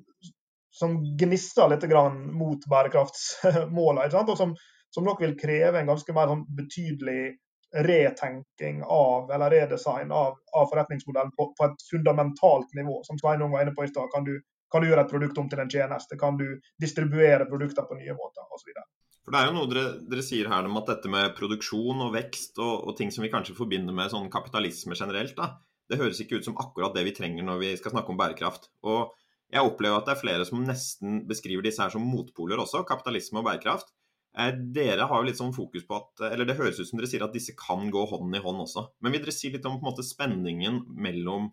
som 0.74 0.98
gnisser 1.20 1.70
litt 1.70 1.86
mot 2.34 2.66
bærekraftsmålene. 2.70 4.10
Og 4.10 4.36
som, 4.36 4.52
som, 4.92 5.06
nok 5.06 5.22
vil 5.24 5.38
kreve 5.40 5.80
en 5.80 5.94
ganske 5.94 6.16
mer 6.16 6.32
sånn 6.32 6.44
betydelig 6.58 7.36
retenking 7.74 8.82
av, 8.82 9.30
eller 9.30 9.50
redesign 9.50 10.12
av, 10.12 10.36
av 10.56 10.66
forretningsmodellen 10.70 11.32
på, 11.36 11.54
på, 11.58 11.64
et 11.64 11.86
fundamentalt 11.90 12.74
nivå. 12.74 13.00
Som 13.04 13.18
Sveinung 13.18 13.50
var 13.50 13.64
inne 13.64 13.74
på 13.74 13.84
i 13.84 13.90
stad. 13.90 14.10
Kan, 14.14 14.28
kan, 14.70 14.82
du 14.82 14.90
gjøre 14.90 15.06
et 15.06 15.10
produkt 15.10 15.40
om 15.42 15.48
til 15.50 15.62
en 15.62 15.70
tjeneste? 15.70 16.18
Kan 16.20 16.38
du 16.38 16.46
distribuere 16.80 17.48
produkter 17.50 17.88
på 17.88 17.98
nye 17.98 18.14
måter? 18.14 18.46
Og 18.50 18.62
så 18.62 18.70
videre. 18.70 18.86
For 19.24 19.34
Det 19.34 19.40
er 19.40 19.48
jo 19.48 19.56
noe 19.56 19.70
dere, 19.72 19.84
dere, 20.04 20.22
sier 20.22 20.50
her 20.52 20.66
om 20.68 20.78
at 20.78 20.90
dette 20.92 21.10
med 21.10 21.34
produksjon 21.38 22.06
og 22.06 22.12
vekst 22.14 22.60
og, 22.60 22.74
og, 22.84 22.94
ting 22.98 23.10
som 23.14 23.24
vi 23.24 23.32
kanskje 23.32 23.56
forbinder 23.56 23.96
med 23.96 24.12
sånn 24.12 24.28
kapitalisme 24.32 24.98
generelt, 24.98 25.32
da, 25.38 25.54
det 25.88 25.96
høres 26.00 26.20
ikke 26.20 26.38
ut 26.38 26.46
som 26.46 26.58
akkurat 26.60 26.92
det 26.96 27.06
vi 27.08 27.14
trenger 27.16 27.46
når 27.46 27.62
vi 27.62 27.70
skal 27.80 27.94
snakke 27.94 28.12
om 28.12 28.20
bærekraft. 28.20 28.68
Og 28.84 29.14
jeg 29.54 29.64
opplever 29.64 29.96
at 29.96 30.08
det 30.08 30.14
er 30.14 30.20
flere 30.20 30.46
som 30.48 30.62
nesten 30.64 31.22
beskriver 31.28 31.64
disse 31.64 31.80
her 31.82 31.92
som 31.92 32.04
motpoler 32.04 32.60
også, 32.60 32.84
kapitalisme 32.88 33.40
og 33.40 33.48
bærekraft. 33.48 33.90
Eh, 34.38 34.54
dere 34.76 35.08
har 35.10 35.20
jo 35.20 35.28
litt 35.28 35.38
sånn 35.38 35.54
fokus 35.54 35.84
på 35.86 35.98
at 36.00 36.24
Eller 36.32 36.48
det 36.48 36.56
høres 36.58 36.80
ut 36.80 36.88
som 36.88 36.98
dere 36.98 37.10
sier 37.10 37.22
at 37.22 37.34
disse 37.36 37.54
kan 37.58 37.86
gå 37.94 38.06
hånd 38.10 38.34
i 38.34 38.42
hånd 38.42 38.64
også. 38.66 38.88
Men 39.00 39.14
vil 39.14 39.22
dere 39.22 39.36
si 39.36 39.52
litt 39.52 39.66
om 39.68 39.78
på 39.78 39.86
en 39.86 39.92
måte 39.92 40.06
spenningen 40.06 40.82
mellom 40.94 41.52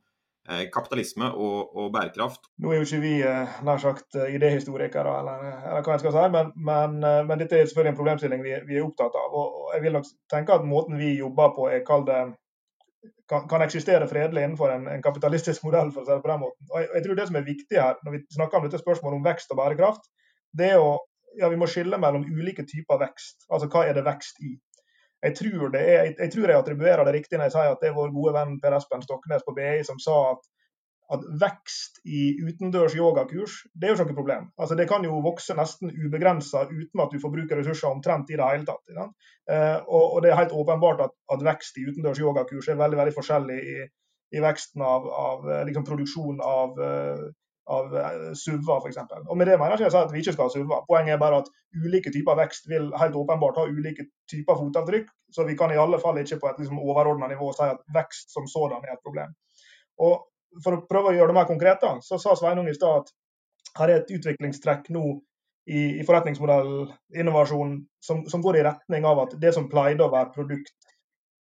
Eh, 0.50 0.64
kapitalisme 0.74 1.28
og, 1.38 1.76
og, 1.78 1.92
bærekraft. 1.94 2.48
Nå 2.64 2.72
er 2.72 2.80
jo 2.80 2.86
ikke 2.88 3.00
vi 3.04 3.12
eh, 3.22 3.58
nær 3.62 3.78
sagt 3.78 4.16
eh, 4.18 4.32
idéhistorikere, 4.34 5.12
eller, 5.20 5.44
eller, 5.70 5.84
hva 5.86 5.94
jeg 5.94 6.02
skal 6.02 6.16
si, 6.16 6.24
men, 6.34 6.48
men, 6.70 6.96
men, 7.28 7.36
dette 7.38 7.60
er 7.60 7.68
selvfølgelig 7.70 7.92
en 7.92 8.00
problemstilling 8.00 8.42
vi, 8.42 8.56
vi, 8.66 8.80
er 8.80 8.88
opptatt 8.88 9.20
av. 9.22 9.36
og 9.38 9.76
Jeg 9.76 9.84
vil 9.84 9.94
nok 10.00 10.10
tenke 10.34 10.56
at 10.58 10.66
måten 10.66 10.98
vi 10.98 11.12
jobber 11.20 11.54
på 11.54 11.68
er 11.70 11.86
kall 11.86 12.08
det 12.08 12.18
kan, 13.30 13.46
kan, 13.52 13.62
eksistere 13.68 14.10
fredelig 14.10 14.48
innenfor 14.48 14.74
en, 14.74 14.90
en, 14.90 15.06
kapitalistisk 15.06 15.62
modell. 15.68 15.94
for 15.94 16.02
å 16.02 16.10
si 16.10 16.16
det 16.16 16.26
på 16.26 16.34
den 16.34 16.44
måten. 16.48 16.72
Og 16.72 16.82
jeg, 16.82 16.90
jeg, 16.96 17.06
tror 17.06 17.22
Det 17.22 17.30
som 17.30 17.38
er 17.38 17.48
viktig 17.52 17.82
her, 17.84 18.02
når 18.02 18.18
vi 18.18 18.24
snakker 18.40 18.58
om 18.58 18.66
dette 18.66 18.82
spørsmålet 18.82 19.22
om 19.22 19.30
vekst 19.30 19.54
og 19.54 19.62
bærekraft, 19.62 20.10
det 20.58 20.74
er 20.74 20.82
å 20.82 20.96
ja, 21.40 21.48
vi 21.50 21.60
må 21.60 21.70
skille 21.70 22.00
mellom 22.02 22.26
ulike 22.28 22.66
typer 22.68 23.00
vekst. 23.02 23.46
Altså 23.50 23.70
hva 23.72 23.86
er 23.88 23.96
det 23.98 24.08
vekst 24.08 24.42
i? 24.44 24.56
jeg 25.22 25.36
tror, 25.38 25.70
det 25.70 25.82
er, 25.82 26.08
jeg 26.18 26.32
tror 26.34 26.50
jeg 26.50 26.58
attribuerer 26.58 27.06
det 27.06 27.14
riktig 27.14 27.38
når 27.38 27.50
jeg 27.50 27.56
sier 27.56 27.76
at 27.76 27.84
det 27.84 27.92
er 27.92 27.98
vår 27.98 28.10
gode 28.16 28.34
venn 28.38 28.58
Per 28.62 28.74
Espen 28.78 29.04
Stoknes 29.06 29.46
på 29.46 29.54
BI 29.58 29.84
som 29.86 30.00
sa 30.02 30.16
at, 30.32 30.48
at 31.14 31.28
vekst 31.44 32.00
i 32.10 32.24
utendørs 32.42 32.96
yogakurs 32.98 33.60
det 33.76 33.88
er 33.88 33.94
jo 33.94 34.00
ikke 34.00 34.08
noe 34.10 34.18
problem. 34.18 34.48
Altså 34.58 34.78
Det 34.80 34.88
kan 34.90 35.06
jo 35.06 35.22
vokse 35.22 35.56
nesten 35.58 35.94
ubegrensa 35.94 36.66
uten 36.72 37.04
at 37.06 37.14
du 37.14 37.22
får 37.22 37.34
bruke 37.36 37.60
ressurser 37.60 37.92
omtrent 37.92 38.34
i 38.34 38.40
det 38.40 38.48
hele 38.50 38.66
tatt. 38.66 38.96
Eh, 38.98 39.78
og, 39.86 40.06
og, 40.08 40.18
det 40.24 40.32
er 40.32 40.40
helt 40.42 40.58
åpenbart 40.58 41.06
at, 41.06 41.14
at 41.36 41.46
vekst 41.52 41.78
i 41.78 41.86
utendørs 41.92 42.22
yogakurs 42.22 42.72
er 42.72 42.82
veldig 42.82 43.02
veldig 43.04 43.18
forskjellig 43.20 43.60
i, 43.76 43.78
i 44.34 44.42
veksten 44.42 44.82
av, 44.88 45.06
av 45.06 45.50
liksom 45.68 45.86
produksjon 45.86 46.42
av 46.42 46.82
uh, 46.82 47.30
av 47.70 47.96
eh, 47.98 48.32
SUV-er 48.34 48.82
f.eks. 48.82 48.98
Og 49.28 49.38
med 49.38 49.48
det 49.48 49.58
mener 49.60 49.76
jeg 49.78 49.92
ikke 49.92 50.04
at 50.06 50.14
vi 50.14 50.24
ikke 50.24 50.34
skal 50.36 50.48
ha 50.48 50.54
SUV-er. 50.54 50.84
Poenget 50.90 51.16
er 51.16 51.22
bare 51.22 51.42
at 51.44 51.52
ulike 51.78 52.14
typer 52.14 52.40
vekst 52.40 52.70
vil 52.72 52.90
helt 52.98 53.18
åpenbart 53.18 53.60
ha 53.62 53.68
ulike 53.70 54.08
typer 54.32 54.60
fotavtrykk. 54.60 55.08
Så 55.32 55.46
vi 55.48 55.56
kan 55.58 55.72
i 55.72 55.80
alle 55.80 56.00
fall 56.02 56.20
ikke 56.22 56.40
på 56.42 56.50
et 56.50 56.60
liksom, 56.62 56.82
overordna 56.82 57.30
nivå 57.32 57.52
si 57.56 57.68
at 57.70 57.82
vekst 57.96 58.34
som 58.34 58.48
sådan 58.50 58.84
er 58.86 58.98
et 58.98 59.06
problem. 59.06 59.34
Og 60.02 60.28
For 60.62 60.76
å 60.76 60.82
prøve 60.84 61.14
å 61.14 61.16
gjøre 61.16 61.32
det 61.32 61.36
mer 61.38 61.46
konkret, 61.48 61.78
da, 61.80 62.02
så 62.04 62.18
sa 62.20 62.34
Sveinung 62.36 62.66
i 62.68 62.74
stad 62.76 63.06
at 63.06 63.12
her 63.80 63.88
er 63.88 64.02
et 64.02 64.10
utviklingstrekk 64.12 64.90
nå 64.92 65.04
i, 65.64 66.02
i 66.02 66.04
forretningsmodellinnovasjon 66.04 67.78
som, 68.04 68.26
som, 68.28 68.42
går 68.44 68.58
i 68.58 68.64
retning 68.68 69.08
av 69.08 69.22
at 69.24 69.38
det 69.40 69.54
som 69.56 69.70
pleide 69.72 70.04
å 70.04 70.12
være 70.12 70.34
produkt, 70.36 70.76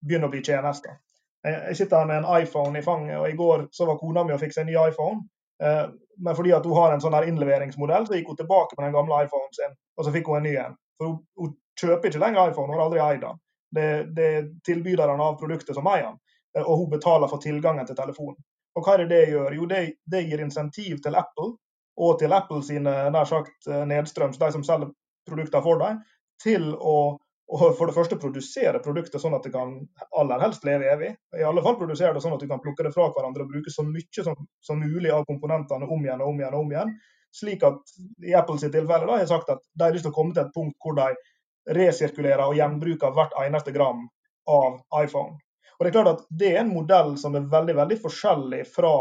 begynner 0.02 0.26
å 0.26 0.34
bli 0.34 0.42
tjenester. 0.42 0.98
Jeg 1.46 1.78
sitter 1.78 2.02
her 2.02 2.10
med 2.10 2.24
en 2.24 2.42
iPhone 2.42 2.74
i 2.78 2.82
fanget, 2.82 3.20
og 3.20 3.30
i 3.30 3.38
går 3.38 3.68
så 3.70 3.86
var 3.86 4.00
kona 4.00 4.24
mi 4.26 4.34
og 4.34 4.42
fikk 4.42 4.56
seg 4.56 4.66
en 4.66 4.72
ny 4.72 4.78
iPhone. 4.88 5.22
Eh, 5.62 5.86
men 6.16 6.36
fordi 6.36 6.52
at 6.56 6.66
hun 6.66 6.76
har 6.76 6.92
en 6.92 7.02
sånn 7.04 7.16
her 7.16 7.28
innleveringsmodell, 7.28 8.06
så 8.08 8.16
gikk 8.16 8.32
hun 8.32 8.40
tilbake 8.40 8.76
på 8.76 8.84
den 8.84 8.94
gamle 8.94 9.22
iPhonen 9.24 9.52
sin, 9.56 9.76
og 9.96 10.06
så 10.06 10.12
fikk 10.14 10.30
hun 10.30 10.40
en 10.40 10.48
ny 10.48 10.54
en. 10.60 10.76
For 10.96 11.12
hun, 11.12 11.18
hun 11.40 11.54
kjøper 11.80 12.10
ikke 12.10 12.22
lenger 12.22 12.52
iPhone, 12.52 12.72
hun 12.72 12.78
har 12.78 12.86
aldri 12.86 13.02
eid 13.04 13.22
den. 13.24 13.42
Det, 13.76 13.88
det 14.16 14.26
er 14.38 14.48
tilbyderne 14.64 15.22
av 15.22 15.38
produktet 15.40 15.76
som 15.76 15.88
eier 15.92 16.10
den, 16.10 16.20
eh, 16.56 16.64
og 16.64 16.84
hun 16.84 16.92
betaler 16.92 17.32
for 17.32 17.42
tilgangen 17.42 17.88
til 17.88 17.98
telefonen. 17.98 18.40
Og 18.76 18.84
hva 18.84 18.96
er 18.96 19.04
det 19.04 19.12
det 19.14 19.32
gjør? 19.32 19.54
Jo, 19.56 19.68
det, 19.70 19.82
det 20.04 20.26
gir 20.28 20.42
insentiv 20.44 21.00
til 21.04 21.16
Apple 21.16 21.54
og 21.96 22.18
til 22.20 22.32
Apple 22.36 22.60
sine 22.64 22.92
nær 23.12 23.28
sagt 23.28 23.68
eh, 23.70 23.84
nedstrøms, 23.88 24.40
de 24.40 24.50
som 24.52 24.64
selger 24.64 24.92
produkter 25.28 25.64
for 25.64 25.80
dem, 25.80 26.02
til 26.42 26.74
å 26.76 27.16
og 27.46 27.60
for 27.78 27.86
det 27.86 27.94
første 27.94 28.16
produsere 28.18 28.80
produktet 28.82 29.22
sånn 29.22 29.36
at 29.36 29.44
det 29.46 29.52
kan 29.54 29.76
aller 30.18 30.40
helst 30.42 30.64
leve 30.66 30.88
evig. 30.90 31.12
I 31.38 31.44
alle 31.46 31.62
fall 31.62 31.76
produsere 31.78 32.16
det 32.16 32.22
sånn 32.24 32.34
at 32.34 32.42
du 32.42 32.48
kan 32.50 32.62
plukke 32.62 32.82
det 32.82 32.90
fra 32.94 33.06
hverandre 33.14 33.44
og 33.44 33.52
bruke 33.52 33.70
så 33.70 33.84
mye 33.86 34.24
som, 34.26 34.34
som 34.66 34.80
mulig 34.82 35.12
av 35.14 35.22
komponentene 35.28 35.86
om 35.86 36.02
igjen 36.02 36.24
og 36.24 36.32
om 36.32 36.42
igjen. 36.42 36.56
og 36.56 36.64
om 36.64 36.74
igjen. 36.74 36.96
Slik 37.36 37.62
at 37.68 37.94
i 38.26 38.34
Apples 38.34 38.64
tilfelle 38.64 39.06
da, 39.06 39.12
har 39.12 39.22
jeg 39.22 39.30
sagt 39.30 39.52
at 39.54 39.62
de 39.62 39.86
har 39.86 39.94
lyst 39.94 40.08
til 40.08 40.14
å 40.14 40.16
komme 40.16 40.34
til 40.34 40.42
et 40.42 40.54
punkt 40.56 40.74
hvor 40.82 40.98
de 40.98 41.76
resirkulerer 41.76 42.42
og 42.46 42.58
gjenbruker 42.58 43.14
hvert 43.14 43.38
eneste 43.44 43.74
gram 43.74 44.02
av 44.50 44.80
iPhone. 45.04 45.38
Og 45.76 45.84
Det 45.84 45.90
er 45.90 45.96
klart 45.98 46.12
at 46.14 46.26
det 46.30 46.52
er 46.52 46.60
en 46.64 46.72
modell 46.72 47.14
som 47.20 47.36
er 47.36 47.46
veldig 47.52 47.76
veldig 47.78 47.98
forskjellig 48.02 48.62
fra 48.72 48.94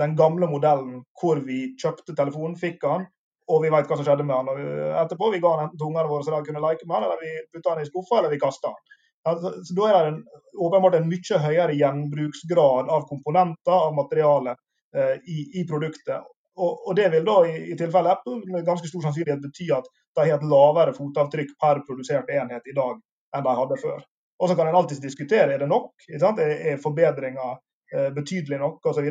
den 0.00 0.14
gamle 0.16 0.48
modellen 0.48 1.02
hvor 1.20 1.40
vi 1.44 1.74
kjøpte 1.80 2.14
telefonen, 2.16 2.56
fikk 2.56 2.80
den, 2.86 3.08
og 3.50 3.64
vi 3.64 3.70
vet 3.72 3.90
hva 3.90 3.98
som 3.98 4.06
skjedde 4.06 4.26
med 4.26 4.36
han. 4.36 4.64
etterpå 5.02 5.30
vi 5.34 5.42
ga 5.42 5.52
han 5.56 5.66
enten 5.66 5.78
til 5.80 5.88
ungene 5.88 6.08
våre 6.10 6.26
så 6.26 6.34
de 6.34 6.46
kunne 6.46 6.62
leke 6.62 6.86
med 6.86 6.96
han, 6.96 7.06
eller 7.08 7.22
vi 7.22 7.32
putta 7.52 7.74
han 7.74 7.82
i 7.82 7.88
skuffa, 7.88 8.18
eller 8.18 8.32
vi 8.34 8.40
kasta 8.42 8.72
han. 8.72 8.98
Altså, 9.30 9.52
så 9.64 9.76
Da 9.76 9.88
er 9.88 10.04
det 10.04 10.12
en, 10.12 10.20
åpenbart 10.66 10.96
en 10.98 11.08
mye 11.08 11.40
høyere 11.44 11.76
gjenbruksgrad 11.76 12.92
av 12.96 13.08
komponenter, 13.08 13.72
av 13.88 13.96
materiale, 13.96 14.56
eh, 14.96 15.16
i, 15.26 15.38
i, 15.60 15.66
produktet. 15.68 16.30
og, 16.56 16.88
og, 16.88 16.96
det 16.96 17.10
vil 17.12 17.24
da 17.24 17.36
i, 17.48 17.56
i 17.72 17.76
tilfelle 17.78 18.12
Apple 18.12 18.40
med 18.52 18.66
ganske 18.66 18.88
stor 18.88 19.04
sannsynlighet 19.06 19.42
bety 19.42 19.70
at 19.72 19.86
de 20.16 20.24
har 20.26 20.38
et 20.38 20.48
lavere 20.50 20.94
fotavtrykk 20.96 21.54
per 21.60 21.82
produsert 21.86 22.30
enhet 22.34 22.66
i 22.66 22.74
dag 22.76 22.98
enn 23.36 23.46
de 23.46 23.54
hadde 23.60 23.78
før. 23.80 24.02
Og 24.40 24.48
så 24.48 24.56
kan 24.56 24.68
en 24.68 24.76
alltids 24.76 25.02
diskutere 25.02 25.54
er 25.54 25.62
det 25.62 25.68
nok, 25.68 25.92
er 26.08 26.80
forbedringa 26.82 27.48
eh, 27.94 28.10
betydelig 28.16 28.58
nok 28.58 28.86
osv. 28.90 29.08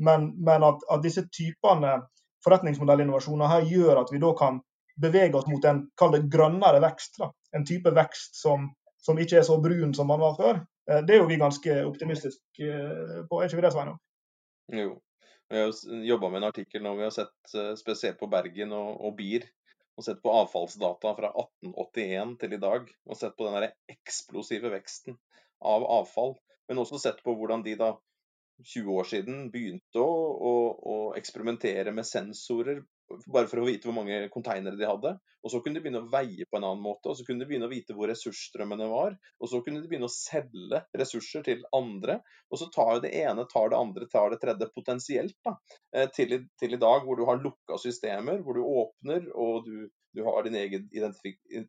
Men, 0.00 0.30
men 0.44 0.64
at, 0.64 0.84
at, 0.92 1.02
disse 1.04 1.26
typene 1.32 1.96
forretningsmodellinnovasjoner 2.44 3.50
her 3.50 3.68
gjør 3.68 4.02
at 4.02 4.12
vi 4.12 4.20
da 4.22 4.32
kan 4.38 4.60
bevege 5.00 5.36
oss 5.38 5.48
mot 5.48 5.64
en 5.64 5.84
kall 5.98 6.14
det 6.14 6.26
grønnere 6.32 6.80
vekst. 6.84 7.20
Da. 7.20 7.30
En 7.56 7.66
type 7.66 7.92
vekst 7.96 8.40
som, 8.40 8.68
som, 9.00 9.20
ikke 9.20 9.40
er 9.40 9.46
så 9.46 9.58
brun 9.62 9.94
som 9.96 10.10
man 10.10 10.22
var 10.22 10.36
før. 10.38 10.60
Eh, 10.90 11.04
det 11.06 11.16
er 11.16 11.22
jo 11.22 11.28
vi 11.30 11.40
ganske 11.40 11.78
optimistiske 11.86 12.66
eh, 12.66 13.22
på, 13.28 13.40
er 13.40 13.48
ikke 13.48 13.60
vi 13.60 13.66
det, 13.66 13.72
Sveinung? 13.76 14.00
Jo. 14.80 14.98
Vi 15.50 15.58
har 15.58 16.04
jobba 16.06 16.28
med 16.30 16.42
en 16.42 16.50
artikkel 16.52 16.84
nå 16.84 16.92
vi 16.94 17.08
har 17.08 17.14
sett 17.14 17.56
eh, 17.58 17.72
spesielt 17.78 18.20
på 18.20 18.28
Bergen 18.30 18.74
og, 18.76 18.92
og 19.00 19.16
BIR. 19.18 19.48
Og 19.98 20.06
sett 20.06 20.20
på 20.22 20.32
avfallsdata 20.32 21.10
fra 21.16 21.32
1881 21.34 22.36
til 22.40 22.54
i 22.56 22.60
dag. 22.62 22.86
Og 23.10 23.18
sett 23.18 23.34
på 23.36 23.48
den 23.48 23.66
eksplosive 23.90 24.70
veksten 24.72 25.18
av 25.60 25.84
avfall. 25.98 26.38
Men 26.70 26.80
også 26.80 27.00
sett 27.02 27.18
på 27.26 27.34
hvordan 27.36 27.64
de 27.66 27.74
da 27.76 27.90
20 28.64 28.96
år 29.00 29.08
siden 29.08 29.42
begynte 29.52 30.02
å, 30.02 30.14
å, 30.50 30.54
å 30.92 30.96
eksperimentere 31.18 31.92
med 31.96 32.08
sensorer 32.08 32.82
bare 33.26 33.48
for 33.50 33.60
å 33.60 33.66
vite 33.66 33.88
hvor 33.88 33.96
mange 33.96 34.28
konteinere 34.32 34.78
de 34.78 34.86
hadde. 34.86 35.14
Og 35.40 35.52
så 35.52 35.60
kunne 35.64 35.78
de 35.78 35.84
begynne 35.84 36.02
å 36.04 36.10
veie 36.12 36.46
på 36.46 36.58
en 36.58 36.66
annen 36.68 36.82
måte, 36.84 37.10
og 37.10 37.16
så 37.18 37.24
kunne 37.26 37.42
de 37.42 37.48
begynne 37.48 37.66
å 37.68 37.72
vite 37.72 37.94
hvor 37.96 38.10
ressursstrømmene 38.10 38.88
var. 38.90 39.16
Og 39.40 39.50
så 39.50 39.62
kunne 39.64 39.80
de 39.80 39.88
begynne 39.90 40.08
å 40.08 40.12
selge 40.12 40.82
ressurser 41.00 41.46
til 41.46 41.62
andre. 41.76 42.18
Og 42.52 42.60
så 42.60 42.68
tar 42.74 42.96
jo 42.96 43.04
det 43.06 43.14
ene, 43.22 43.46
tar 43.50 43.72
det 43.72 43.78
andre, 43.80 44.08
tar 44.12 44.34
det 44.34 44.40
tredje 44.42 44.68
potensielt 44.74 45.36
da, 45.46 45.56
eh, 45.96 46.10
til 46.14 46.36
i, 46.36 46.42
til 46.60 46.76
i 46.76 46.82
dag, 46.82 47.06
hvor 47.06 47.18
du 47.18 47.24
har 47.28 47.40
lukka 47.40 47.80
systemer, 47.80 48.44
hvor 48.44 48.58
du 48.58 48.66
åpner 48.66 49.30
og 49.32 49.64
du, 49.66 49.88
du 50.16 50.22
har 50.26 50.44
din 50.46 50.60
egen 50.60 50.86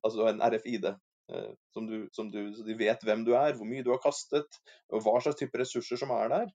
altså 0.04 0.28
en 0.30 0.44
RFID. 0.52 0.92
Eh, 1.32 1.52
som 1.72 1.88
du, 1.88 2.10
som 2.12 2.32
du, 2.34 2.42
så 2.58 2.68
de 2.68 2.76
vet 2.76 3.08
hvem 3.08 3.24
du 3.28 3.32
er, 3.40 3.56
hvor 3.56 3.70
mye 3.70 3.86
du 3.88 3.94
har 3.94 4.04
kastet, 4.04 4.60
og 4.92 5.06
hva 5.06 5.16
slags 5.24 5.40
type 5.40 5.64
ressurser 5.64 6.00
som 6.02 6.12
er 6.18 6.34
der. 6.34 6.52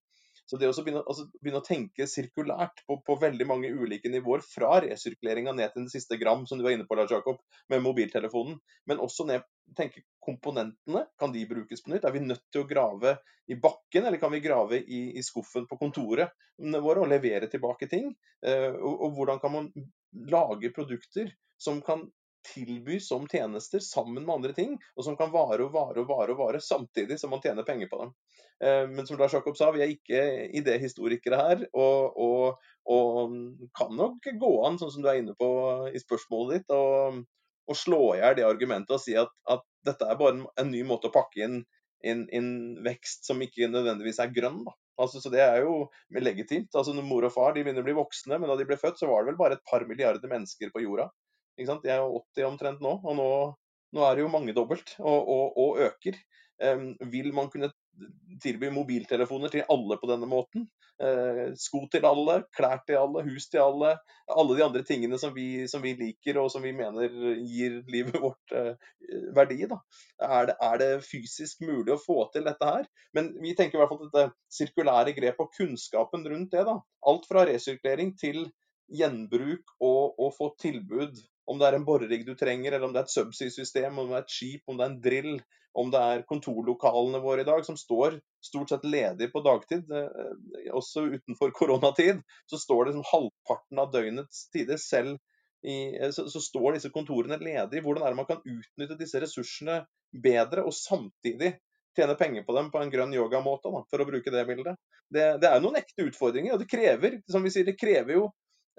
Så 0.47 0.59
det 0.61 0.69
å 0.71 0.75
begynne, 0.79 1.03
altså, 1.03 1.27
begynne, 1.43 1.61
å 1.61 1.67
tenke 1.67 2.07
sirkulært 2.11 2.85
på, 2.87 3.01
på, 3.07 3.17
veldig 3.23 3.47
mange 3.51 3.71
ulike 3.75 4.11
nivåer, 4.13 4.45
fra 4.47 4.77
resirkuleringa 4.85 5.55
ned 5.57 5.73
til 5.73 5.85
den 5.85 5.93
siste 5.93 6.19
gram, 6.21 6.45
som 6.47 6.59
du 6.59 6.65
var 6.67 6.77
inne 6.77 6.87
på, 6.87 6.99
Lars 6.99 7.11
Jakob, 7.11 7.41
med 7.73 7.83
mobiltelefonen, 7.83 8.61
men 8.87 9.03
også 9.03 9.27
ned 9.27 9.47
tenke 9.75 10.05
komponentene, 10.23 11.07
kan 11.19 11.33
de 11.35 11.43
brukes 11.51 11.83
på 11.83 11.91
nytt? 11.91 12.07
Er 12.07 12.15
vi 12.15 12.23
nødt 12.23 12.45
til 12.55 12.63
å 12.63 12.69
grave 12.71 13.17
i 13.51 13.59
bakken, 13.59 14.07
eller 14.07 14.21
kan 14.23 14.31
vi 14.35 14.43
grave 14.45 14.79
i, 14.79 15.01
i 15.19 15.25
skuffen 15.27 15.67
på 15.67 15.79
kontoret 15.81 16.31
våre 16.57 17.03
og 17.03 17.11
levere 17.11 17.51
tilbake 17.51 17.91
ting? 17.91 18.13
Eh, 18.47 18.71
og, 18.75 18.95
og 19.07 19.19
hvordan 19.19 19.43
kan 19.43 19.55
man 19.55 19.69
lage 20.31 20.71
produkter 20.75 21.35
som 21.59 21.83
kan 21.85 22.07
tilbys 22.47 23.09
som 23.09 23.27
tjenester 23.31 23.83
sammen 23.85 24.25
med 24.25 24.35
andre 24.35 24.55
ting, 24.57 24.77
og 24.97 25.05
som 25.07 25.17
kan 25.19 25.33
vare 25.35 25.67
og 25.67 25.75
vare 25.75 26.03
og 26.03 26.11
vare 26.11 26.35
og 26.35 26.41
vare 26.41 26.63
samtidig 26.63 27.19
som 27.21 27.33
man 27.35 27.43
tjener 27.45 27.67
penger 27.67 27.91
på 27.93 28.01
dem. 28.03 28.13
Eh, 28.65 28.89
men 28.89 29.07
som 29.07 29.19
Lars 29.21 29.35
Jakob 29.37 29.57
sa, 29.59 29.71
vi 29.75 29.85
er 29.85 29.93
ikke 29.93 30.23
idéhistorikere 30.61 31.41
her, 31.43 31.65
og, 31.77 32.17
og, 32.17 32.69
og, 32.89 33.39
kan 33.77 33.97
nok 33.97 34.31
gå 34.41 34.53
an, 34.69 34.79
sånn 34.81 34.95
som 34.95 35.05
du 35.05 35.11
er 35.13 35.21
inne 35.21 35.37
på 35.39 35.51
i 35.93 36.03
spørsmålet 36.03 36.61
ditt, 36.61 36.77
og, 36.77 37.23
og 37.67 37.79
slå 37.79 38.03
i 38.15 38.21
hjel 38.23 38.39
det 38.39 38.47
argumentet 38.49 38.97
og 38.97 39.03
si 39.03 39.17
at, 39.19 39.33
at, 39.51 39.65
dette 39.87 40.07
er 40.09 40.19
bare 40.19 40.41
en 40.59 40.73
ny 40.73 40.81
måte 40.83 41.07
å 41.07 41.15
pakke 41.15 41.45
inn, 41.45 41.61
inn, 42.03 42.25
inn 42.35 42.51
vekst 42.83 43.29
som 43.29 43.39
ikke 43.45 43.69
nødvendigvis 43.71 44.19
er 44.19 44.33
grønn. 44.35 44.65
Da. 44.67 44.73
Altså, 44.99 45.21
så 45.21 45.31
Det 45.31 45.43
er 45.45 45.61
jo 45.63 45.87
legitimt. 46.11 46.75
Altså, 46.75 46.95
når 46.97 47.07
Mor 47.07 47.27
og 47.29 47.35
far 47.35 47.55
de 47.55 47.63
begynner 47.63 47.85
å 47.85 47.87
bli 47.87 47.95
voksne, 47.95 48.41
men 48.41 48.51
da 48.51 48.57
de 48.59 48.67
ble 48.67 48.79
født, 48.81 48.99
så 48.99 49.07
var 49.11 49.23
det 49.23 49.31
vel 49.31 49.39
bare 49.39 49.59
et 49.59 49.69
par 49.71 49.85
milliarder 49.87 50.33
mennesker 50.33 50.73
på 50.75 50.83
jorda. 50.83 51.07
Ikke 51.57 51.71
sant? 51.73 51.87
Jeg 51.89 51.97
er 51.97 52.17
80 52.37 52.49
omtrent 52.51 52.83
nå, 52.85 52.99
og 53.01 53.17
nå, 53.17 53.29
nå 53.97 54.07
er 54.07 54.17
det 54.17 54.27
jo 54.27 54.33
mangedobbelt 54.33 54.97
og, 55.01 55.31
og, 55.37 55.61
og 55.63 55.85
øker. 55.89 56.19
Um, 56.57 56.95
vil 57.13 57.35
man 57.37 57.51
kunne 57.53 57.69
tilby 58.41 58.71
mobiltelefoner 58.73 59.53
til 59.53 59.67
alle 59.73 59.99
på 60.01 60.09
denne 60.09 60.29
måten? 60.29 60.65
Uh, 60.97 61.53
sko 61.61 61.83
til 61.93 62.07
alle, 62.09 62.39
klær 62.57 62.81
til 62.89 62.97
alle, 63.01 63.25
hus 63.27 63.49
til 63.53 63.61
alle. 63.61 63.95
Alle 64.33 64.57
de 64.57 64.65
andre 64.65 64.83
tingene 64.89 65.19
som 65.21 65.35
vi, 65.37 65.67
som 65.69 65.85
vi 65.85 65.93
liker 65.99 66.41
og 66.41 66.49
som 66.53 66.65
vi 66.65 66.73
mener 66.77 67.13
gir 67.45 67.81
livet 67.93 68.17
vårt 68.21 68.57
uh, 68.57 68.73
verdi. 69.37 69.63
Er, 69.67 70.49
det, 70.49 70.57
er 70.69 70.81
det 70.81 70.91
fysisk 71.09 71.65
mulig 71.65 71.93
å 71.97 72.01
få 72.01 72.23
til 72.33 72.49
dette 72.49 72.69
her? 72.69 72.89
Men 73.17 73.33
vi 73.41 73.57
tenker 73.57 73.77
i 73.77 73.83
hvert 73.83 73.93
fall 73.93 74.05
dette 74.09 74.29
sirkulære 74.59 75.17
grepet 75.17 75.45
og 75.45 75.57
kunnskapen 75.57 76.25
rundt 76.33 76.57
det. 76.57 76.65
Da. 76.69 76.79
Alt 77.13 77.29
fra 77.29 77.45
resirkulering 77.49 78.17
til 78.21 78.47
gjenbruk 78.93 79.77
og, 79.83 80.17
og 80.21 80.33
få 80.37 80.53
tilbud 80.63 81.17
om 81.47 81.61
det 81.61 81.69
er 81.69 81.77
en 81.79 81.87
borerigg 81.87 82.25
du 82.27 82.35
trenger, 82.39 82.73
eller 82.73 82.89
om 82.89 82.95
det 82.95 83.03
er 83.03 83.09
et 83.09 83.15
subsea-system, 83.15 83.99
om 83.99 84.11
det 84.11 84.19
er 84.19 84.25
et 84.25 84.35
skip, 84.35 84.65
om 84.67 84.79
det 84.79 84.85
er 84.85 84.93
en 84.93 85.01
drill, 85.05 85.37
om 85.77 85.93
det 85.93 86.01
er 86.01 86.25
kontorlokalene 86.29 87.21
våre 87.23 87.45
i 87.45 87.49
dag 87.49 87.63
som 87.67 87.77
står 87.79 88.19
stort 88.45 88.73
sett 88.73 88.87
ledige 88.89 89.31
på 89.33 89.43
dagtid, 89.45 89.91
eh, 89.93 90.71
også 90.73 91.07
utenfor 91.13 91.53
koronatid, 91.57 92.23
så 92.51 92.61
står 92.61 92.89
det 92.89 92.97
som 92.97 93.09
halvparten 93.13 93.83
av 93.83 93.93
døgnets 93.93 94.47
tider 94.55 94.81
selv 94.81 95.19
i, 95.67 95.93
eh, 95.99 96.11
så, 96.17 96.27
så, 96.33 96.41
står 96.41 96.79
disse 96.79 96.93
kontorene 96.95 97.39
ledige. 97.43 97.85
Hvordan 97.85 98.07
er 98.07 98.15
det 98.15 98.21
man 98.23 98.31
kan 98.31 98.43
utnytte 98.43 98.99
disse 98.99 99.21
ressursene 99.23 99.83
bedre, 100.17 100.65
og 100.65 100.75
samtidig 100.75 101.57
tjene 101.97 102.17
penger 102.19 102.45
på 102.45 102.57
dem 102.57 102.73
på 102.73 102.81
en 102.81 102.93
grønn 102.93 103.15
yogamåte, 103.17 103.73
for 103.91 104.03
å 104.03 104.09
bruke 104.09 104.33
det 104.33 104.45
bildet. 104.49 104.81
Det, 105.13 105.29
det 105.43 105.49
er 105.49 105.63
noen 105.63 105.79
ekte 105.81 106.09
utfordringer, 106.09 106.57
og 106.57 106.63
det 106.63 106.71
krever 106.73 107.21
som 107.31 107.45
vi 107.45 107.53
sier, 107.53 107.69
det 107.69 107.79
krever 107.81 108.19
jo 108.19 108.27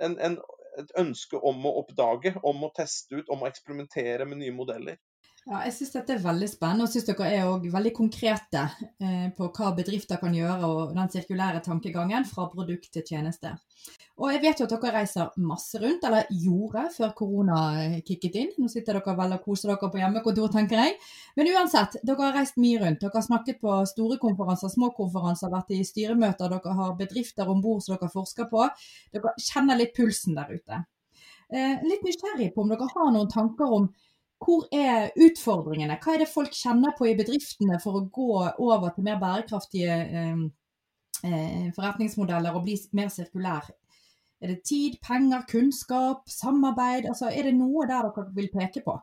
en, 0.01 0.17
en 0.21 0.37
et 0.81 0.91
ønske 1.01 1.39
om 1.51 1.65
å 1.65 1.73
oppdage, 1.81 2.33
om 2.43 2.63
å 2.63 2.71
teste 2.77 3.19
ut, 3.19 3.29
om 3.33 3.43
å 3.43 3.49
eksperimentere 3.49 4.27
med 4.29 4.41
nye 4.43 4.55
modeller. 4.55 4.99
Ja, 5.47 5.61
jeg 5.63 5.77
syns 5.77 5.93
dette 5.93 6.11
er 6.11 6.19
veldig 6.19 6.47
spennende, 6.51 6.83
og 6.83 6.91
syns 6.91 7.05
dere 7.07 7.27
er 7.31 7.45
også 7.47 7.69
veldig 7.71 7.91
konkrete 7.95 8.65
eh, 8.99 9.29
på 9.35 9.47
hva 9.55 9.69
bedrifter 9.77 10.19
kan 10.19 10.33
gjøre 10.35 10.67
og 10.67 10.89
den 10.97 11.11
sirkulære 11.13 11.61
tankegangen 11.63 12.25
fra 12.27 12.49
produkt 12.51 12.89
til 12.91 13.05
tjeneste. 13.07 13.53
Og 14.17 14.33
jeg 14.33 14.41
vet 14.43 14.59
jo 14.59 14.65
at 14.67 14.73
dere 14.73 14.91
reiser 14.97 15.37
masse 15.39 15.79
rundt, 15.79 16.03
eller 16.03 16.27
gjorde 16.43 16.83
før 16.97 17.13
korona 17.15 17.59
kicket 18.03 18.35
inn. 18.41 18.51
Nå 18.59 18.67
sitter 18.73 18.99
dere 18.99 19.13
vel 19.21 19.37
og 19.37 19.45
koser 19.45 19.71
dere 19.71 19.91
på 19.93 20.01
hjemmekontor, 20.01 20.51
tenker 20.51 20.81
jeg. 20.81 20.97
Men 21.39 21.51
uansett, 21.53 21.95
dere 22.03 22.25
har 22.25 22.35
reist 22.41 22.59
mye 22.59 22.83
rundt. 22.83 22.99
Dere 23.05 23.15
har 23.15 23.27
snakket 23.29 23.61
på 23.63 23.77
store 23.93 24.19
konferanser, 24.19 24.73
små 24.73 24.91
konferanser, 24.99 25.53
vært 25.53 25.71
i 25.77 25.79
styremøter. 25.87 26.51
Dere 26.57 26.75
har 26.81 26.99
bedrifter 26.99 27.47
om 27.47 27.63
bord 27.63 27.85
som 27.85 27.95
dere 27.95 28.11
forsker 28.11 28.51
på. 28.51 28.67
Dere 29.15 29.35
kjenner 29.47 29.79
litt 29.79 29.95
pulsen 29.95 30.35
der 30.35 30.51
ute. 30.57 30.83
Eh, 31.47 31.79
litt 31.87 32.03
nysgjerrig 32.03 32.49
på 32.51 32.65
om 32.65 32.71
dere 32.73 32.89
har 32.91 33.11
noen 33.15 33.29
tanker 33.31 33.71
om 33.71 33.85
hvor 34.43 34.67
er 34.73 35.09
utfordringene? 35.17 35.97
Hva 36.01 36.13
er 36.13 36.23
det 36.23 36.29
folk 36.29 36.53
kjenner 36.53 36.93
på 36.97 37.09
i 37.09 37.15
bedriftene 37.17 37.79
for 37.83 37.97
å 37.97 38.05
gå 38.13 38.29
over 38.63 38.93
til 38.93 39.05
mer 39.07 39.17
bærekraftige 39.21 39.97
eh, 39.97 40.43
eh, 41.25 41.67
forretningsmodeller 41.75 42.55
og 42.55 42.65
bli 42.67 42.77
mer 42.97 43.09
sirkulær? 43.13 43.69
Er 44.37 44.53
det 44.53 44.59
tid, 44.69 44.99
penger, 45.01 45.47
kunnskap, 45.49 46.27
samarbeid? 46.29 47.07
Altså, 47.09 47.31
er 47.31 47.49
det 47.49 47.55
noe 47.57 47.87
der 47.89 48.05
dere 48.05 48.27
vil 48.35 48.51
peke 48.53 48.83
på? 48.85 48.93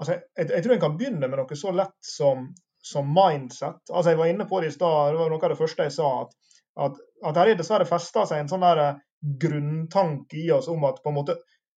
Altså, 0.00 0.16
jeg, 0.38 0.48
jeg, 0.48 0.64
tror 0.64 0.74
en 0.74 0.84
kan 0.86 0.96
begynne 0.96 1.28
med 1.28 1.40
noe 1.40 1.58
så 1.58 1.74
lett 1.76 1.98
som, 2.04 2.48
som 2.80 3.10
mindset. 3.12 3.82
Altså, 3.90 4.14
jeg 4.14 4.20
var 4.22 4.32
inne 4.32 4.48
på 4.48 4.62
det 4.62 4.72
i 4.72 4.76
stad, 4.78 5.12
det 5.12 5.20
var 5.20 5.34
noe 5.34 5.42
av 5.42 5.52
det 5.52 5.60
første 5.60 5.88
jeg 5.90 5.96
sa. 5.98 6.08
At, 6.22 6.56
at, 6.86 7.04
at 7.28 7.42
her 7.42 7.52
er 7.52 7.60
dessverre 7.60 7.88
festa 7.88 8.24
seg 8.30 8.40
en 8.40 8.50
sånn 8.54 8.64
eh, 8.70 9.02
grunntanke 9.42 10.40
i 10.40 10.48
oss 10.54 10.70
om 10.72 10.86
at 10.88 11.02
på 11.02 11.12
en 11.12 11.18
måte 11.18 11.36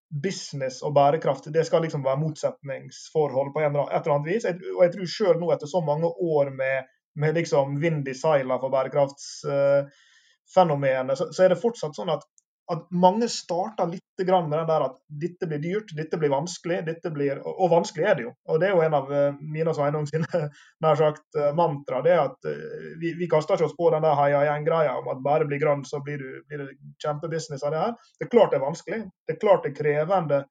business 0.09 0.81
og 0.81 0.95
bærekraft 0.95 1.53
det 1.53 1.65
skal 1.67 1.81
liksom 1.85 2.03
være 2.05 2.17
motsetningsforhold 2.21 3.53
på 3.53 3.59
et 3.61 3.65
eller 3.69 4.13
annet 4.15 4.29
vis. 4.29 4.45
Og 4.45 4.83
jeg 4.83 4.91
tror 4.93 5.05
sjøl 5.13 5.37
nå, 5.41 5.47
etter 5.53 5.67
så 5.69 5.79
mange 5.85 6.07
år 6.09 6.45
med, 6.55 6.75
med 7.21 7.31
liksom 7.37 7.65
vind 7.81 8.07
i 8.09 8.15
seila 8.17 8.55
for 8.61 8.69
bærekraftsfenomenet, 8.73 11.17
så, 11.17 11.23
så, 11.29 11.39
er 11.43 11.49
det 11.53 11.61
fortsatt 11.61 11.95
sånn 11.97 12.15
at 12.15 12.23
at 12.69 12.85
mange 12.93 13.27
starter 13.31 13.89
litt 13.89 14.03
med 14.19 14.51
den 14.51 14.67
der 14.67 14.83
at 14.83 14.97
dette 15.07 15.47
blir 15.47 15.61
dyrt, 15.63 15.93
dette 15.97 16.17
blir 16.19 16.29
vanskelig. 16.29 16.83
dette 16.85 17.09
blir, 17.09 17.39
Og 17.45 17.69
vanskelig 17.71 18.05
er 18.05 18.15
det 18.15 18.23
jo. 18.23 18.33
Og 18.47 18.59
Det 18.59 18.67
er 18.67 18.75
jo 18.75 18.81
en 18.81 18.93
av 18.93 19.11
eh, 19.13 19.37
mine 19.41 19.71
og 19.71 19.75
Sveinung 19.77 20.05
sine 20.05 20.27
nær 20.83 20.99
sagt 20.99 21.39
eh, 21.39 21.53
mantra. 21.55 22.01
det 22.05 22.11
er 22.11 22.21
at 22.27 22.45
eh, 22.45 22.93
Vi, 23.01 23.13
vi 23.17 23.29
kaster 23.31 23.55
ikke 23.55 23.65
oss 23.65 23.77
på 23.77 23.89
den 23.89 24.05
der 24.05 24.19
heia 24.19 24.43
gjeng-greia 24.45 24.97
om 24.99 25.09
at 25.09 25.23
bare 25.23 25.47
bli 25.49 25.57
grønn, 25.57 25.85
så 25.85 26.01
blir, 26.03 26.19
du, 26.19 26.43
blir 26.47 26.65
det 26.65 26.77
kjempebusiness 27.01 27.63
av 27.63 27.73
det 27.73 27.81
her. 27.85 27.97
Det 28.19 28.27
er 28.27 28.33
klart 28.35 28.53
det 28.53 28.59
er 28.59 28.67
vanskelig. 28.67 29.01
Det 29.25 29.35
er 29.35 29.41
klart 29.41 29.65
det 29.65 29.73
er 29.73 29.79
krevende, 29.81 30.43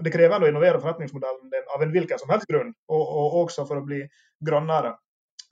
det 0.00 0.12
er 0.12 0.16
krevende 0.16 0.48
å 0.48 0.54
innovere 0.54 0.80
forretningsmodellen 0.80 1.52
din 1.52 1.70
av 1.74 1.82
en 1.82 1.92
hvilken 1.92 2.22
som 2.22 2.32
helst 2.32 2.48
grunn, 2.48 2.72
og, 2.88 3.04
og 3.04 3.40
også 3.44 3.66
for 3.68 3.82
å 3.82 3.84
bli 3.84 4.04
grønnere. 4.44 4.96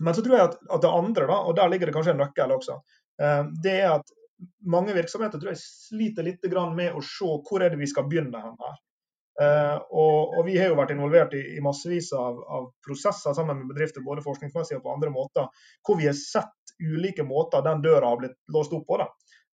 Men 0.01 0.17
så 0.17 0.25
tror 0.25 0.39
jeg 0.39 0.49
at, 0.49 0.61
at 0.73 0.83
det 0.83 0.91
andre, 0.91 1.29
da, 1.29 1.41
og 1.45 1.57
der 1.59 1.69
ligger 1.73 1.91
det 1.91 1.95
kanskje 1.97 2.17
en 2.17 2.23
nøkkel 2.25 2.55
også, 2.55 2.81
det 3.63 3.75
er 3.79 3.93
at 3.93 4.09
mange 4.67 4.95
virksomheter 4.97 5.41
tror 5.41 5.53
jeg 5.53 5.63
sliter 5.63 6.27
litt 6.27 6.45
med 6.75 6.95
å 6.95 7.03
se 7.05 7.29
hvor 7.49 7.63
er 7.63 7.71
det 7.71 7.81
vi 7.81 7.91
skal 7.91 8.09
begynne 8.09 8.41
her. 8.41 8.77
Uh, 9.35 9.81
og, 9.91 10.37
og, 10.39 10.45
Vi 10.47 10.55
har 10.59 10.71
jo 10.71 10.79
vært 10.79 10.93
involvert 10.95 11.33
i, 11.35 11.43
i 11.57 11.63
massevis 11.63 12.13
av, 12.15 12.39
av, 12.39 12.69
prosesser 12.87 13.35
sammen 13.35 13.59
med 13.59 13.73
bedrifter, 13.73 14.05
både 14.07 14.23
forskningsmessig 14.23 14.79
og 14.79 14.85
på 14.85 14.93
andre 14.93 15.11
måter, 15.11 15.49
hvor 15.83 15.99
vi 15.99 16.07
har 16.07 16.15
sett 16.15 16.75
ulike 16.79 17.27
måter 17.27 17.65
den 17.67 17.83
døra 17.83 18.13
har 18.13 18.21
blitt 18.21 18.37
låst 18.55 18.75
opp 18.77 18.87
på. 18.87 19.01
da. 19.03 19.09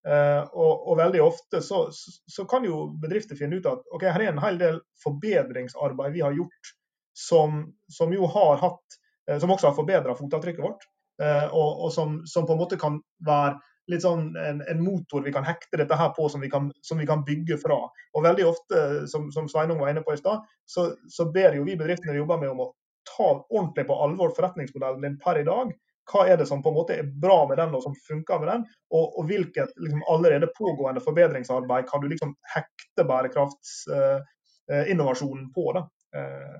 Uh, 0.05 0.43
og, 0.53 0.85
og, 0.85 0.93
veldig 1.01 1.23
ofte 1.25 1.61
så, 1.65 1.87
så, 1.93 2.45
kan 2.49 2.65
jo 2.65 2.91
bedrifter 3.01 3.37
finne 3.37 3.57
ut 3.57 3.67
at 3.69 3.83
ok, 3.93 4.05
her 4.05 4.23
er 4.23 4.31
en 4.31 4.41
hel 4.41 4.57
del 4.61 4.79
forbedringsarbeid 5.03 6.13
vi 6.13 6.23
har 6.25 6.37
gjort 6.37 6.71
som, 7.17 7.67
som 7.89 8.13
jo 8.13 8.29
har 8.33 8.61
hatt, 8.61 8.97
uh, 9.29 9.37
som 9.41 9.53
også 9.53 9.71
har 9.71 9.77
forbedra 9.77 10.17
fotavtrykket 10.17 10.65
vårt. 10.65 10.89
Og, 11.21 11.83
og 11.85 11.91
som, 11.93 12.15
som, 12.25 12.47
på 12.49 12.55
en 12.55 12.57
måte 12.63 12.79
kan 12.81 12.95
være 13.21 13.59
litt 13.91 14.05
sånn 14.05 14.37
en, 14.39 14.61
en, 14.69 14.83
motor 14.83 15.21
vi 15.25 15.33
kan 15.35 15.45
hekte 15.47 15.77
dette 15.81 15.95
her 15.97 16.09
på, 16.15 16.23
som 16.31 16.41
vi 16.43 16.49
kan, 16.51 16.71
som 16.85 16.97
vi 17.01 17.07
kan 17.09 17.25
bygge 17.27 17.57
fra. 17.61 17.79
Og 18.15 18.25
veldig 18.25 18.45
ofte, 18.49 18.77
som, 19.11 19.23
som 19.35 19.49
Sveinung 19.51 19.79
var 19.81 19.89
inne 19.91 20.03
på 20.05 20.13
i 20.15 20.21
stad, 20.21 20.37
så, 20.65 20.81
så, 21.11 21.23
ber 21.33 21.51
jo 21.57 21.67
vi 21.67 21.79
bedriftene 21.79 22.15
vi 22.15 22.21
jobber 22.21 22.39
med 22.41 22.49
om 22.53 22.63
å 22.65 22.71
ta 23.07 23.29
ordentlig 23.49 23.85
på 23.89 23.99
alvor 24.05 24.29
forretningsmodellen 24.37 25.03
din 25.05 25.19
per 25.21 25.35
i 25.41 25.47
dag. 25.47 25.67
Hva 26.11 26.21
er 26.27 26.35
det 26.39 26.47
som 26.49 26.63
på 26.63 26.69
en 26.71 26.79
måte 26.79 26.93
er 26.97 27.13
bra 27.23 27.39
med 27.49 27.57
den 27.61 27.75
og 27.77 27.81
som 27.83 27.93
funker 28.07 28.37
med 28.41 28.49
den, 28.51 28.63
og, 28.91 29.05
og 29.19 29.23
hvilket 29.29 29.69
liksom, 29.77 30.01
allerede 30.11 30.53
pågående 30.57 31.05
forbedringsarbeid 31.05 31.83
kan 31.89 31.99
du 32.01 32.07
liksom 32.11 32.31
hekte 32.55 33.01
bærekraftsinnovasjonen 33.07 35.45
eh, 35.45 35.53
på. 35.55 35.63
Da. 35.77 35.81
Eh, 36.17 36.59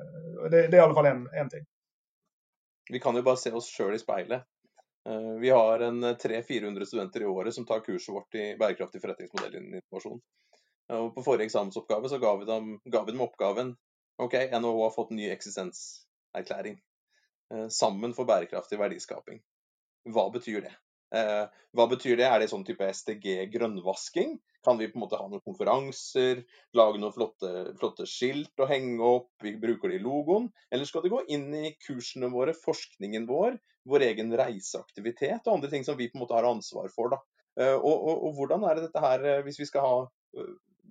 det, 0.50 0.60
det, 0.68 0.76
er 0.76 0.82
i 0.82 0.86
alle 0.86 0.98
fall 0.98 1.12
én 1.12 1.50
ting. 1.52 1.66
Vi 2.92 3.00
kan 3.00 3.16
jo 3.16 3.24
bare 3.24 3.40
se 3.40 3.52
oss 3.56 3.70
sjøl 3.72 3.96
i 3.96 4.02
speilet. 4.02 4.44
Uh, 5.10 5.40
vi 5.42 5.50
har 5.50 5.80
en 5.80 6.04
300-400 6.06 6.86
studenter 6.86 7.22
i 7.22 7.26
året 7.26 7.56
som 7.56 7.66
tar 7.66 7.80
kurset 7.86 8.14
vårt 8.16 8.36
i 8.36 8.52
bærekraftig 8.60 9.02
forretningsmodell 9.02 9.56
innen 9.56 9.80
informasjon. 9.82 10.22
Og 10.92 11.14
på 11.16 11.24
forrige 11.24 11.48
eksamensoppgave 11.48 12.10
så 12.12 12.20
ga 12.20 12.36
vi, 12.38 12.46
dem, 12.46 12.74
ga 12.84 13.04
vi 13.08 13.14
dem 13.16 13.24
oppgaven 13.24 13.76
OK, 14.22 14.34
NHO 14.52 14.84
har 14.84 14.92
fått 14.94 15.14
en 15.14 15.22
ny 15.22 15.30
eksistenserklæring. 15.32 16.76
Sammen 17.72 18.14
for 18.14 18.28
bærekraftig 18.28 18.78
verdiskaping. 18.80 19.40
Hva 20.12 20.28
betyr 20.34 20.66
det? 20.68 20.74
Eh, 21.12 21.44
hva 21.76 21.88
betyr 21.92 22.16
det? 22.20 22.28
Er 22.28 22.40
det 22.40 22.50
sånn 22.52 22.64
type 22.68 22.88
SDG-grønnvasking? 22.88 24.38
Kan 24.64 24.78
vi 24.80 24.88
på 24.92 25.00
en 25.00 25.04
måte 25.04 25.20
ha 25.20 25.26
noen 25.28 25.44
konferanser, 25.44 26.44
lage 26.78 27.02
noen 27.02 27.16
flotte, 27.16 27.52
flotte 27.80 28.08
skilt 28.08 28.62
å 28.62 28.70
henge 28.70 29.02
opp, 29.04 29.32
vi 29.44 29.56
bruker 29.60 29.92
det 29.92 30.00
i 30.00 30.04
logoen? 30.04 30.48
Eller 30.72 30.88
skal 30.88 31.04
det 31.04 31.12
gå 31.14 31.24
inn 31.34 31.50
i 31.58 31.74
kursene 31.82 32.30
våre, 32.32 32.56
forskningen 32.56 33.28
vår, 33.30 33.58
vår 33.90 34.08
egen 34.12 34.32
reiseaktivitet 34.38 35.48
og 35.48 35.58
andre 35.58 35.72
ting 35.74 35.88
som 35.88 35.98
vi 36.00 36.12
på 36.12 36.20
en 36.20 36.26
måte 36.26 36.38
har 36.38 36.48
ansvar 36.48 36.92
for? 36.94 37.16
da? 37.16 37.22
Eh, 37.60 37.76
og, 37.76 37.96
og, 37.96 38.28
og 38.30 38.38
hvordan 38.40 38.68
er 38.70 38.78
det 38.78 38.88
dette 38.88 39.04
her, 39.04 39.28
eh, 39.28 39.44
hvis 39.48 39.60
vi 39.60 39.68
skal 39.68 39.88
ha 39.88 39.96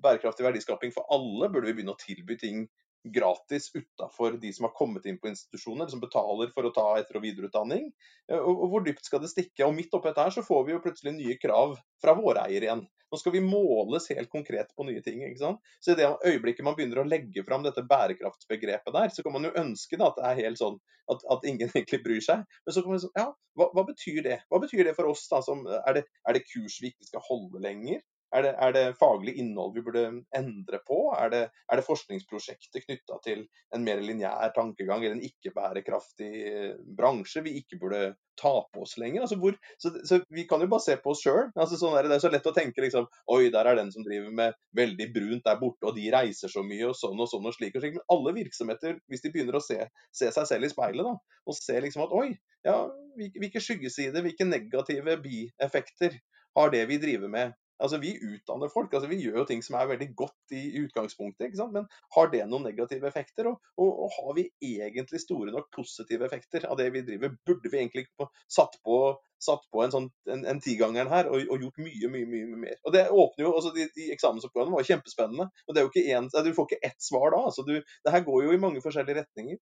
bærekraftig 0.01 0.45
verdiskaping 0.45 0.93
for 0.95 1.09
alle, 1.13 1.49
burde 1.49 1.71
vi 1.71 1.79
begynne 1.79 1.97
å 1.97 2.01
tilby 2.01 2.37
ting 2.41 2.65
gratis 3.05 3.71
utafor 3.75 4.37
de 4.41 4.53
som 4.53 4.67
har 4.69 4.75
kommet 4.77 5.07
inn 5.07 5.19
på 5.19 5.31
institusjoner, 5.31 5.89
som 5.89 6.03
betaler 6.03 6.53
for 6.55 6.69
å 6.69 6.73
ta 6.75 6.87
etter- 6.99 7.17
og 7.21 7.25
videreutdanning. 7.25 7.91
Eh, 8.31 8.39
og, 8.39 8.67
hvor 8.73 8.85
dypt 8.85 9.05
skal 9.07 9.23
det 9.23 9.33
stikke? 9.33 9.67
Og 9.67 9.75
Midt 9.77 9.95
oppi 9.97 10.11
dette 10.11 10.27
her 10.27 10.35
så 10.35 10.45
får 10.47 10.67
vi 10.67 10.75
jo 10.75 10.83
plutselig 10.85 11.15
nye 11.17 11.37
krav 11.41 11.79
fra 12.03 12.17
våre 12.19 12.47
eiere 12.49 12.69
igjen. 12.69 12.87
Nå 13.11 13.19
skal 13.19 13.35
vi 13.35 13.43
måles 13.43 14.07
helt 14.13 14.31
konkret 14.31 14.71
på 14.77 14.87
nye 14.87 15.03
ting. 15.03 15.25
ikke 15.27 15.41
sant? 15.41 15.73
Så 15.83 15.93
i 15.93 15.99
det 15.99 16.07
øyeblikket 16.07 16.67
man 16.67 16.77
begynner 16.79 17.03
å 17.03 17.09
legge 17.09 17.43
fram 17.47 17.65
dette 17.67 17.83
bærekraftsbegrepet 17.83 18.95
der, 18.95 19.11
så 19.11 19.25
kan 19.27 19.35
man 19.35 19.49
jo 19.49 19.57
ønske 19.59 19.99
da, 19.99 20.13
at 20.13 20.21
det 20.21 20.29
er 20.29 20.43
helt 20.45 20.61
sånn 20.61 20.79
at, 21.11 21.25
at 21.35 21.49
ingen 21.49 21.73
egentlig 21.75 22.03
bryr 22.05 22.23
seg. 22.23 22.45
Men 22.67 22.77
så 22.77 22.85
kan 22.85 22.95
man 22.95 23.03
sånn, 23.03 23.17
ja, 23.19 23.27
hva, 23.59 23.71
hva, 23.75 23.87
betyr 23.89 24.23
det? 24.29 24.39
Hva 24.53 24.63
betyr 24.63 24.87
det 24.87 24.95
for 24.99 25.11
oss? 25.11 25.27
da? 25.33 25.43
Som, 25.47 25.67
er, 25.67 25.99
det, 25.99 26.07
er 26.29 26.39
det 26.39 26.47
kurs 26.47 26.79
vi 26.85 26.93
skal 27.09 27.25
holde 27.27 27.63
lenger? 27.65 28.05
Er 28.31 28.45
det, 28.47 28.51
er 28.63 28.75
det, 28.75 28.83
faglig 28.99 29.35
innhold 29.43 29.73
vi 29.75 29.83
burde 29.83 30.05
endre 30.37 30.79
på? 30.87 30.99
Er 31.19 31.33
det, 31.33 31.41
er 31.51 31.81
det 31.81 31.87
forskningsprosjekter 31.87 32.85
knytta 32.85 33.19
til 33.25 33.43
en 33.75 33.87
mer 33.87 34.03
lineær 34.05 34.53
tankegang 34.55 35.03
eller 35.03 35.17
en 35.17 35.25
ikke-bærekraftig 35.27 36.31
eh, 36.51 36.77
bransje 36.99 37.43
vi 37.43 37.57
ikke 37.59 37.81
burde 37.83 38.03
ta 38.39 38.53
på 38.71 38.85
oss 38.85 38.95
lenger? 39.03 39.25
Altså 39.25 39.39
hvor, 39.41 39.57
så, 39.83 39.93
så, 40.07 40.21
Vi 40.31 40.47
kan 40.51 40.63
jo 40.63 40.71
bare 40.71 40.85
se 40.85 40.97
på 41.03 41.11
oss 41.11 41.25
sjøl. 41.27 41.51
Altså 41.57 41.81
sånn 41.81 41.97
det 42.07 42.15
er 42.21 42.23
så 42.23 42.31
lett 42.31 42.47
å 42.47 42.55
tenke 42.55 42.85
liksom 42.85 43.09
Oi, 43.35 43.51
der 43.51 43.67
er 43.67 43.81
den 43.81 43.91
som 43.95 44.07
driver 44.07 44.31
med 44.43 44.59
veldig 44.79 45.09
brunt 45.17 45.47
der 45.49 45.59
borte, 45.59 45.91
og 45.91 45.99
de 45.99 46.07
reiser 46.15 46.53
så 46.53 46.63
mye, 46.67 46.93
og 46.93 46.95
sånn 46.99 47.19
og 47.19 47.31
sånn 47.33 47.51
og 47.51 47.57
slik 47.57 47.75
og 47.75 47.83
slik. 47.83 47.99
Men 47.99 48.07
alle 48.15 48.37
virksomheter, 48.39 49.01
hvis 49.11 49.27
de 49.27 49.33
begynner 49.35 49.59
å 49.59 49.65
se, 49.65 49.81
se 50.15 50.31
seg 50.31 50.47
selv 50.53 50.69
i 50.69 50.71
speilet, 50.71 51.03
da, 51.07 51.41
og 51.51 51.59
se 51.59 51.83
liksom 51.83 52.07
at 52.07 52.15
oi, 52.15 52.29
ja, 52.67 52.77
hvilke 53.19 53.63
skyggesider, 53.63 54.23
hvilke 54.23 54.47
negative 54.47 55.19
bieffekter 55.25 56.15
har 56.59 56.73
det 56.75 56.85
vi 56.91 56.99
driver 57.03 57.31
med 57.33 57.59
Altså, 57.81 57.99
Vi 58.03 58.13
utdanner 58.19 58.69
folk. 58.73 58.93
altså 58.95 59.09
Vi 59.11 59.21
gjør 59.23 59.41
jo 59.43 59.47
ting 59.49 59.63
som 59.65 59.77
er 59.79 59.89
veldig 59.91 60.11
godt 60.17 60.55
i 60.57 60.83
utgangspunktet. 60.85 61.47
ikke 61.47 61.61
sant? 61.61 61.73
Men 61.77 61.89
har 62.17 62.31
det 62.33 62.45
noen 62.49 62.67
negative 62.69 63.09
effekter? 63.09 63.49
Og, 63.51 63.59
og, 63.79 64.05
og 64.05 64.15
har 64.19 64.37
vi 64.39 64.47
egentlig 64.63 65.21
store 65.23 65.55
nok 65.55 65.71
positive 65.77 66.27
effekter 66.29 66.67
av 66.69 66.79
det 66.81 66.91
vi 66.95 67.05
driver? 67.07 67.35
Burde 67.47 67.73
vi 67.73 67.83
egentlig 67.83 68.07
satt 68.49 68.77
på, 68.85 69.01
satt 69.41 69.67
på 69.73 69.85
en 69.85 69.95
sånn 69.95 70.09
en, 70.31 70.47
en 70.53 70.63
tigangeren 70.63 71.11
her 71.13 71.31
og, 71.31 71.43
og, 71.49 71.65
gjort 71.65 71.83
mye, 71.83 72.13
mye 72.13 72.31
mye 72.31 72.63
mer? 72.67 72.79
Og 72.85 72.95
det 72.97 73.09
åpner 73.09 73.47
jo, 73.47 73.55
altså 73.57 73.75
De, 73.77 73.89
de 73.97 74.11
eksamensoppgavene 74.15 74.77
var 74.77 74.89
kjempespennende. 74.89 75.51
og 75.67 75.75
det 75.75 75.81
er 75.83 75.87
jo 75.89 75.93
ikke 75.95 76.17
en, 76.19 76.31
Du 76.47 76.55
får 76.57 76.71
ikke 76.71 76.87
ett 76.91 77.03
svar 77.11 77.31
da. 77.35 77.45
altså 77.51 77.67
du, 77.67 77.77
Det 77.81 78.15
her 78.15 78.27
går 78.27 78.49
jo 78.49 78.57
i 78.57 78.63
mange 78.63 78.83
forskjellige 78.85 79.23
retninger. 79.23 79.61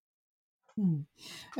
Mm. 0.79 0.99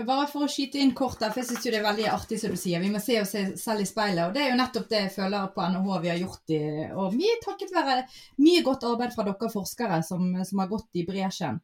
Bare 0.07 0.27
for 0.31 0.45
å 0.45 0.49
skyte 0.51 0.79
inn 0.79 0.93
kort 0.95 1.19
der, 1.19 1.33
for 1.33 1.41
jeg 1.41 1.49
syns 1.49 1.65
det 1.65 1.75
er 1.75 1.83
veldig 1.83 2.05
artig 2.13 2.37
som 2.39 2.53
du 2.53 2.59
sier. 2.59 2.79
Vi 2.79 2.91
må 2.93 3.01
se 3.03 3.17
oss 3.19 3.35
selv 3.59 3.83
i 3.83 3.87
speilet. 3.87 4.29
Og 4.29 4.35
det 4.35 4.45
er 4.45 4.53
jo 4.53 4.59
nettopp 4.59 4.87
det 4.91 5.01
jeg 5.03 5.13
føler 5.17 5.49
på 5.55 5.65
NHH 5.73 6.01
vi 6.05 6.11
har 6.13 6.21
gjort. 6.21 6.43
I, 6.55 6.59
og 6.93 7.17
mye 7.19 7.37
takket 7.43 7.73
være 7.75 8.01
mye 8.39 8.65
godt 8.65 8.85
arbeid 8.87 9.15
fra 9.15 9.25
dere 9.27 9.51
forskere 9.51 10.01
som, 10.07 10.29
som 10.47 10.61
har 10.63 10.69
gått 10.71 11.01
i 11.01 11.05
bresjen. 11.07 11.59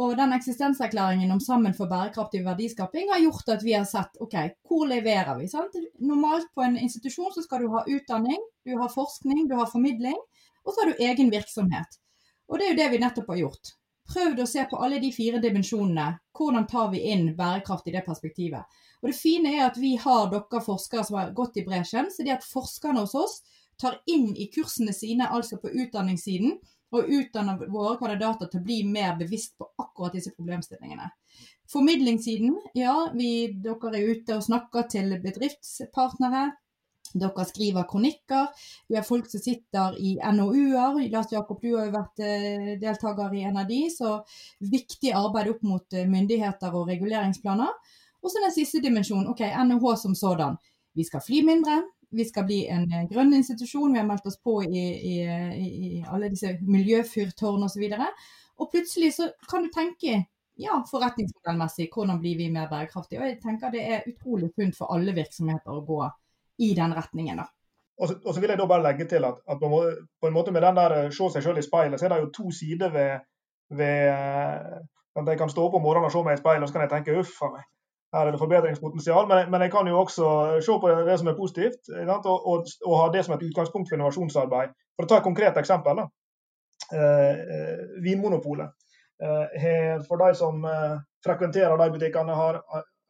Og 0.00 0.14
den 0.16 0.32
eksistenserklæringen 0.36 1.34
om 1.34 1.40
Sammen 1.42 1.74
for 1.74 1.90
bærekraftig 1.90 2.44
verdiskaping 2.46 3.10
har 3.10 3.24
gjort 3.24 3.50
at 3.56 3.64
vi 3.66 3.74
har 3.74 3.88
sett 3.90 4.20
OK, 4.22 4.36
hvor 4.70 4.86
leverer 4.86 5.34
vi? 5.40 5.48
Sant? 5.50 5.74
Normalt 5.98 6.46
på 6.54 6.62
en 6.62 6.78
institusjon 6.78 7.34
så 7.34 7.42
skal 7.42 7.64
du 7.64 7.74
ha 7.74 7.82
utdanning, 7.90 8.38
du 8.64 8.76
har 8.78 8.92
forskning, 8.94 9.48
du 9.50 9.56
har 9.58 9.68
formidling, 9.72 10.16
og 10.62 10.72
så 10.72 10.84
har 10.84 10.92
du 10.92 11.04
egen 11.10 11.34
virksomhet. 11.34 11.98
Og 12.46 12.58
det 12.58 12.68
er 12.68 12.72
jo 12.72 12.80
det 12.84 12.88
vi 12.94 13.02
nettopp 13.02 13.34
har 13.34 13.42
gjort 13.42 13.74
prøvd 14.10 14.42
å 14.42 14.48
se 14.48 14.64
på 14.70 14.80
alle 14.82 14.98
de 15.02 15.12
fire 15.14 15.40
dimensjonene. 15.42 16.08
Hvordan 16.36 16.66
tar 16.70 16.90
vi 16.94 17.04
inn 17.12 17.30
bærekraft 17.38 17.88
i 17.88 17.94
det 17.94 18.04
perspektivet. 18.06 18.80
Og 19.00 19.08
Det 19.08 19.16
fine 19.16 19.54
er 19.54 19.66
at 19.68 19.78
vi 19.80 19.94
har 19.96 20.28
dere 20.32 20.64
forskere 20.64 21.04
som 21.06 21.16
har 21.20 21.32
gått 21.36 21.56
i 21.56 21.64
bresjen. 21.64 22.10
Så 22.10 22.26
det 22.26 22.36
at 22.38 22.46
forskerne 22.46 23.04
hos 23.04 23.14
oss 23.14 23.40
tar 23.80 24.00
inn 24.06 24.34
i 24.36 24.50
kursene 24.52 24.92
sine, 24.92 25.28
altså 25.28 25.56
på 25.60 25.72
utdanningssiden, 25.72 26.58
og 26.90 27.06
utdanner 27.06 27.68
våre 27.70 27.94
kandidater 28.00 28.50
til 28.50 28.60
å 28.60 28.66
bli 28.66 28.80
mer 28.84 29.14
bevisst 29.18 29.54
på 29.58 29.68
akkurat 29.78 30.16
disse 30.16 30.32
problemstillingene. 30.34 31.06
Formidlingssiden, 31.70 32.56
ja, 32.74 32.94
vi, 33.14 33.52
dere 33.62 33.92
er 33.94 34.10
ute 34.10 34.36
og 34.36 34.42
snakker 34.42 34.88
til 34.90 35.14
bedriftspartnere, 35.22 36.48
dere 37.18 37.44
skriver 37.48 37.86
kronikker. 37.90 38.48
Du 38.88 38.96
er 38.98 39.06
folk 39.06 39.28
som 39.30 39.42
sitter 39.42 39.96
i 39.98 40.16
NOU-er. 40.20 41.00
Lars 41.12 41.32
Jakob, 41.32 41.60
du 41.62 41.74
har 41.76 41.88
jo 41.88 41.94
vært 41.96 42.24
eh, 42.24 42.72
deltaker 42.80 43.34
i 43.34 43.44
en 43.48 43.60
av 43.60 43.68
de, 43.70 43.82
så 43.92 44.18
viktig 44.72 45.14
arbeid 45.16 45.52
opp 45.54 45.64
mot 45.66 45.96
eh, 45.96 46.08
myndigheter 46.10 46.76
og 46.76 46.90
reguleringsplaner. 46.92 47.96
Og 48.20 48.32
så 48.32 48.42
den 48.42 48.54
siste 48.54 48.82
dimensjonen, 48.84 49.30
ok, 49.32 49.42
NHH 49.64 49.94
som 50.02 50.14
sådan. 50.18 50.58
Vi 50.94 51.06
skal 51.06 51.24
fly 51.24 51.42
mindre. 51.46 51.80
Vi 52.10 52.26
skal 52.26 52.44
bli 52.48 52.64
en 52.70 52.88
eh, 52.90 53.06
grønn 53.10 53.34
institusjon. 53.38 53.94
Vi 53.94 54.02
har 54.02 54.08
meldt 54.08 54.28
oss 54.28 54.40
på 54.42 54.60
i, 54.66 54.84
i, 55.14 55.16
i 55.60 56.04
alle 56.06 56.30
disse 56.32 56.56
miljøfyrtårn 56.66 57.64
osv. 57.66 57.86
Og, 57.86 57.96
så 57.96 58.60
og 58.60 58.70
plutselig 58.74 59.14
så 59.16 59.30
kan 59.48 59.64
du 59.64 59.72
tenke 59.72 60.24
ja, 60.60 60.80
forretningsmodellmessig, 60.90 61.88
hvordan 61.94 62.20
blir 62.20 62.36
vi 62.36 62.50
mer 62.52 62.68
bærekraftige? 62.68 63.20
Og 63.20 63.28
jeg 63.28 63.38
tenker 63.42 63.72
det 63.72 63.84
er 63.94 64.08
utrolig 64.10 64.50
sunt 64.54 64.76
for 64.76 64.92
alle 64.94 65.14
virksomheter 65.16 65.72
å 65.72 65.84
gå 65.86 66.00
i 66.60 66.70
den 66.76 66.94
retningen. 66.96 67.42
da. 67.42 67.48
Og 68.00 68.08
så, 68.08 68.14
og 68.24 68.34
så, 68.34 68.40
vil 68.40 68.52
jeg 68.52 68.58
da 68.60 68.68
bare 68.68 68.84
legge 68.84 69.04
til 69.08 69.24
at, 69.28 69.42
at 69.50 69.58
på, 69.60 69.66
en 70.26 70.32
måte, 70.32 70.52
med 70.52 70.64
den 70.64 70.76
der 70.76 70.94
eh, 70.96 71.10
se 71.12 71.28
seg 71.34 71.44
selv 71.44 71.60
i 71.60 71.66
speilet, 71.66 72.00
så 72.00 72.06
er 72.06 72.14
det 72.14 72.20
jo 72.22 72.32
to 72.36 72.52
sider 72.54 72.92
ved, 72.94 73.26
ved 73.80 74.08
eh, 74.12 74.78
at 75.20 75.28
jeg 75.28 75.40
kan 75.40 75.52
stå 75.52 75.66
opp 75.66 75.76
om 75.76 75.84
morgenen 75.84 76.08
og 76.08 76.14
se 76.14 76.22
meg 76.24 76.38
i 76.38 76.40
speilet 76.40 76.64
og 76.64 76.70
så 76.70 76.78
kan 76.78 76.86
jeg 76.86 76.94
tenke 76.94 77.18
uff 77.20 77.42
a 77.44 77.50
meg, 77.56 77.66
her 78.14 78.26
er 78.26 78.34
det 78.34 78.40
forbedringspotensial. 78.42 79.28
Men, 79.28 79.50
men, 79.50 79.62
jeg 79.62 79.72
kan 79.72 79.88
jo 79.88 79.98
også 80.00 80.30
se 80.66 80.78
på 80.82 80.94
det, 81.08 81.18
som 81.18 81.28
er 81.30 81.36
positivt 81.38 81.92
og, 82.16 82.46
og, 82.46 82.66
og, 82.86 82.94
ha 83.00 83.10
det 83.14 83.24
som 83.24 83.36
et 83.36 83.44
utgangspunkt 83.46 83.90
for 83.90 83.98
innovasjonsarbeid. 83.98 84.74
For 84.96 85.06
å 85.06 85.10
ta 85.10 85.20
et 85.20 85.28
konkret 85.28 85.60
eksempel. 85.60 86.02
da. 86.02 86.08
Eh, 86.94 87.42
eh 87.56 87.84
Vinmonopolet. 88.04 88.74
Eh, 89.22 90.00
for 90.08 90.24
de 90.24 90.34
som 90.34 90.64
eh, 90.64 90.96
frekventerer 91.26 91.76
de 91.78 91.90
butikkene, 91.94 92.34
har, 92.34 92.60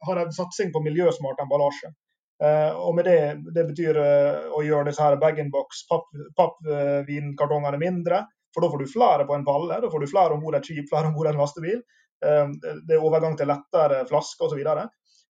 har 0.07 0.21
en 0.21 0.33
satsing 0.35 0.73
på 0.73 0.83
miljøsmart 0.85 1.41
emballasje. 1.41 1.93
Uh, 2.41 2.73
og 2.87 2.95
med 2.97 3.05
det, 3.05 3.17
det 3.53 3.67
betyr 3.69 3.97
uh, 4.01 4.53
å 4.57 4.63
gjøre 4.65 4.87
disse 4.89 5.03
her 5.03 5.17
bag-in-box 5.21 5.83
pappvinkartongene 5.89 7.77
papp, 7.77 7.83
mindre. 7.83 8.21
For 8.51 8.65
da 8.65 8.69
får 8.71 8.81
du 8.81 8.89
flere 8.89 9.27
på 9.29 9.35
en 9.37 9.45
palle, 9.45 9.77
da 9.83 9.91
får 9.91 10.01
du 10.01 10.09
flere 10.09 10.33
om 10.35 10.41
bord 10.41 10.57
et 10.57 10.65
skip, 10.65 10.87
flere 10.89 11.11
om 11.11 11.13
bord 11.17 11.29
en 11.29 11.37
lastebil. 11.37 11.83
Uh, 12.25 12.49
det 12.87 12.97
er 12.97 13.03
overgang 13.03 13.37
til 13.37 13.51
lettere 13.51 14.01
flasker 14.09 14.47
osv. 14.47 14.63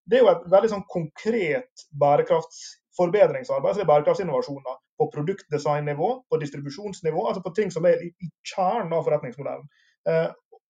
Det 0.07 0.17
er 0.17 0.23
jo 0.23 0.31
et 0.31 0.47
veldig 0.53 0.71
sånn 0.71 0.85
konkret 0.91 1.83
bærekraftsforbedringsarbeid. 1.99 3.73
så 3.75 3.81
det 3.81 3.85
er 3.85 3.91
Bærekraftsinnovasjoner 3.91 4.79
på 5.01 5.09
produktdesignnivå, 5.11 6.13
på 6.31 6.39
distribusjonsnivå, 6.39 7.27
altså 7.27 7.43
på 7.43 7.53
ting 7.57 7.75
som 7.75 7.85
er 7.89 7.99
i 8.07 8.31
kjernen 8.53 8.95
av 8.95 9.03
forretningsmodellen. 9.03 9.67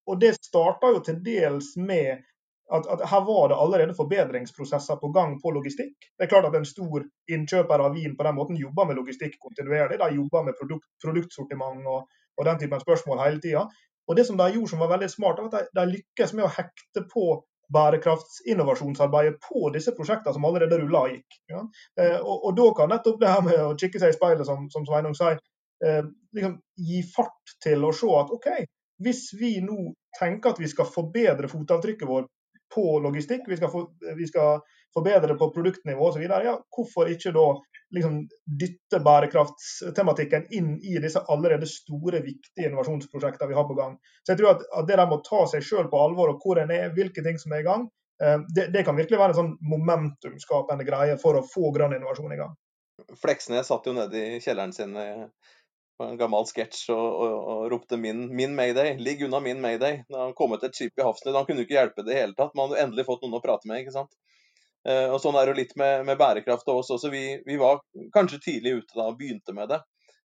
og 0.09 0.19
det 0.19 0.33
starter 0.35 0.95
jo 0.95 0.99
til 1.05 1.19
dels 1.23 1.73
med 1.77 2.23
at, 2.71 2.87
at, 2.87 3.03
her 3.09 3.21
var 3.27 3.49
det 3.51 3.59
allerede 3.63 3.95
forbedringsprosesser 3.97 4.95
på 5.01 5.11
gang 5.15 5.35
på 5.41 5.51
logistikk. 5.51 5.95
Det 6.17 6.25
er 6.25 6.31
klart 6.31 6.47
at 6.49 6.55
En 6.55 6.65
stor 6.65 7.03
innkjøper 7.27 7.83
av 7.85 7.95
vin 7.97 8.15
på 8.17 8.25
den 8.27 8.37
måten 8.37 8.59
jobber 8.59 8.87
med 8.89 8.99
logistikk 8.99 9.37
kontinuerlig. 9.43 9.99
De 9.99 10.09
jobber 10.15 10.45
med 10.47 10.57
produkt, 10.59 10.87
produktsortiment 11.03 11.87
og, 11.87 12.07
og, 12.37 12.43
den 12.47 12.59
typen 12.61 12.83
spørsmål 12.83 13.23
hele 13.25 13.41
tida. 13.43 13.67
Og 14.07 14.17
det 14.17 14.25
som 14.27 14.37
de 14.39 14.49
gjorde 14.53 14.73
som 14.73 14.83
var 14.83 14.91
veldig 14.95 15.09
smart, 15.11 15.39
var 15.39 15.51
at 15.51 15.71
de, 15.71 15.79
de 15.79 15.97
lykkes 15.97 16.35
med 16.37 16.47
å 16.47 16.53
hekte 16.55 17.05
på 17.11 17.25
bærekraftsinnovasjonsarbeidet 17.71 19.37
på 19.45 19.69
disse 19.75 19.93
prosjektene 19.95 20.35
som 20.35 20.45
allerede 20.47 20.79
rulla 20.81 21.05
og 21.05 21.15
gikk. 21.15 21.39
Ja. 21.51 21.61
Eh, 21.99 22.17
og, 22.19 22.35
og, 22.49 22.51
da 22.57 22.67
kan 22.77 22.91
nettopp 22.91 23.21
det 23.21 23.31
her 23.31 23.45
med 23.45 23.63
å 23.63 23.77
kikke 23.79 24.01
seg 24.01 24.11
i 24.11 24.17
speilet, 24.17 24.43
som, 24.47 24.67
som 24.73 24.87
Sveinung 24.87 25.15
sier, 25.17 25.39
eh, 25.85 26.03
liksom 26.35 26.57
gi 26.89 27.01
fart 27.15 27.55
til 27.63 27.87
å 27.87 27.93
se 27.95 28.11
at 28.19 28.33
OK, 28.35 28.49
hvis 29.01 29.29
vi 29.39 29.55
nå 29.63 29.93
tenker 30.19 30.53
at 30.53 30.59
vi 30.61 30.69
skal 30.69 30.89
forbedre 30.89 31.49
fotavtrykket 31.51 32.09
vårt 32.09 32.31
på 32.73 32.99
logistikk, 33.03 33.47
vi 33.49 33.57
skal, 33.59 33.71
for, 33.73 33.91
vi 34.17 34.27
skal 34.29 34.61
forbedre 34.93 35.35
på 35.39 35.51
produktnivå 35.55 36.09
osv., 36.09 36.23
ja, 36.23 36.55
hvorfor 36.75 37.11
ikke 37.11 37.33
da 37.35 37.45
liksom 37.95 38.17
dytte 38.59 39.01
bærekraftstematikken 39.03 40.47
inn 40.55 40.73
i 40.79 40.97
disse 41.03 41.23
allerede 41.31 41.67
store, 41.67 42.21
viktige 42.23 42.69
innovasjonsprosjektene 42.69 43.49
vi 43.51 43.57
har 43.57 43.67
på 43.67 43.77
gang. 43.79 43.97
Så 44.23 44.33
jeg 44.33 44.41
tror 44.41 44.53
at, 44.55 44.65
at 44.79 44.87
det 44.87 44.99
der 44.99 45.09
med 45.09 45.19
å 45.19 45.25
ta 45.27 45.43
seg 45.51 45.65
sjøl 45.67 45.89
på 45.91 45.99
alvor 45.99 46.31
og 46.31 46.43
hvor 46.43 46.61
en 46.61 46.71
er, 46.75 46.93
hvilke 46.95 47.23
ting 47.25 47.39
som 47.41 47.55
er 47.55 47.63
i 47.63 47.67
gang, 47.67 47.87
eh, 48.23 48.37
det, 48.55 48.69
det, 48.75 48.85
kan 48.87 48.99
virkelig 48.99 49.19
være 49.19 49.35
en 49.35 49.41
sånn 49.41 49.55
momentumskapende 49.73 50.87
greie 50.87 51.17
for 51.21 51.39
å 51.39 51.45
få 51.47 51.73
grønn 51.75 51.97
innovasjon 51.97 52.35
i 52.35 52.39
gang. 52.39 52.55
Fleksnes 53.19 53.67
satt 53.67 53.87
jo 53.89 53.95
nede 53.97 54.19
i 54.37 54.39
kjelleren 54.43 54.75
sin 54.75 54.95
eh, 54.99 55.27
på 56.01 56.07
en 56.09 56.17
gammel 56.17 56.47
sketsj 56.49 56.89
og, 56.95 57.05
og, 57.05 57.35
og, 57.53 57.61
ropte 57.73 57.97
min, 58.01 58.25
min, 58.35 58.55
mayday', 58.57 58.97
ligg 58.97 59.21
unna 59.27 59.39
min 59.39 59.61
mayday'. 59.61 60.01
Da 60.09 60.25
han 60.25 60.33
kom 60.37 60.55
ut 60.55 60.63
et 60.65 60.77
skip 60.77 60.97
i 60.97 61.05
Hafsnøy, 61.05 61.33
han 61.35 61.45
kunne 61.45 61.65
ikke 61.65 61.77
hjelpe 61.77 62.05
det 62.07 62.15
i 62.15 62.19
hele 62.23 62.37
tatt. 62.37 62.55
Man 62.57 62.71
hadde 62.71 62.87
endelig 62.87 63.05
fått 63.09 63.21
noen 63.25 63.37
å 63.37 63.43
prate 63.43 63.69
med. 63.69 63.83
ikke 63.83 63.93
sant? 63.93 64.15
Eh, 64.89 65.07
og 65.13 65.19
Sånn 65.21 65.37
er 65.37 65.51
det 65.51 65.59
litt 65.59 65.75
med, 65.77 66.07
med 66.07 66.17
bærekraft 66.17 66.69
og 66.73 66.81
oss 66.81 66.89
også. 66.95 67.11
Vi, 67.13 67.25
vi, 67.45 67.57
var 67.61 67.83
kanskje 68.15 68.41
tidlig 68.47 68.79
ute 68.79 68.97
da 68.97 69.11
og 69.11 69.19
begynte 69.19 69.53
med 69.57 69.69
det. 69.69 69.81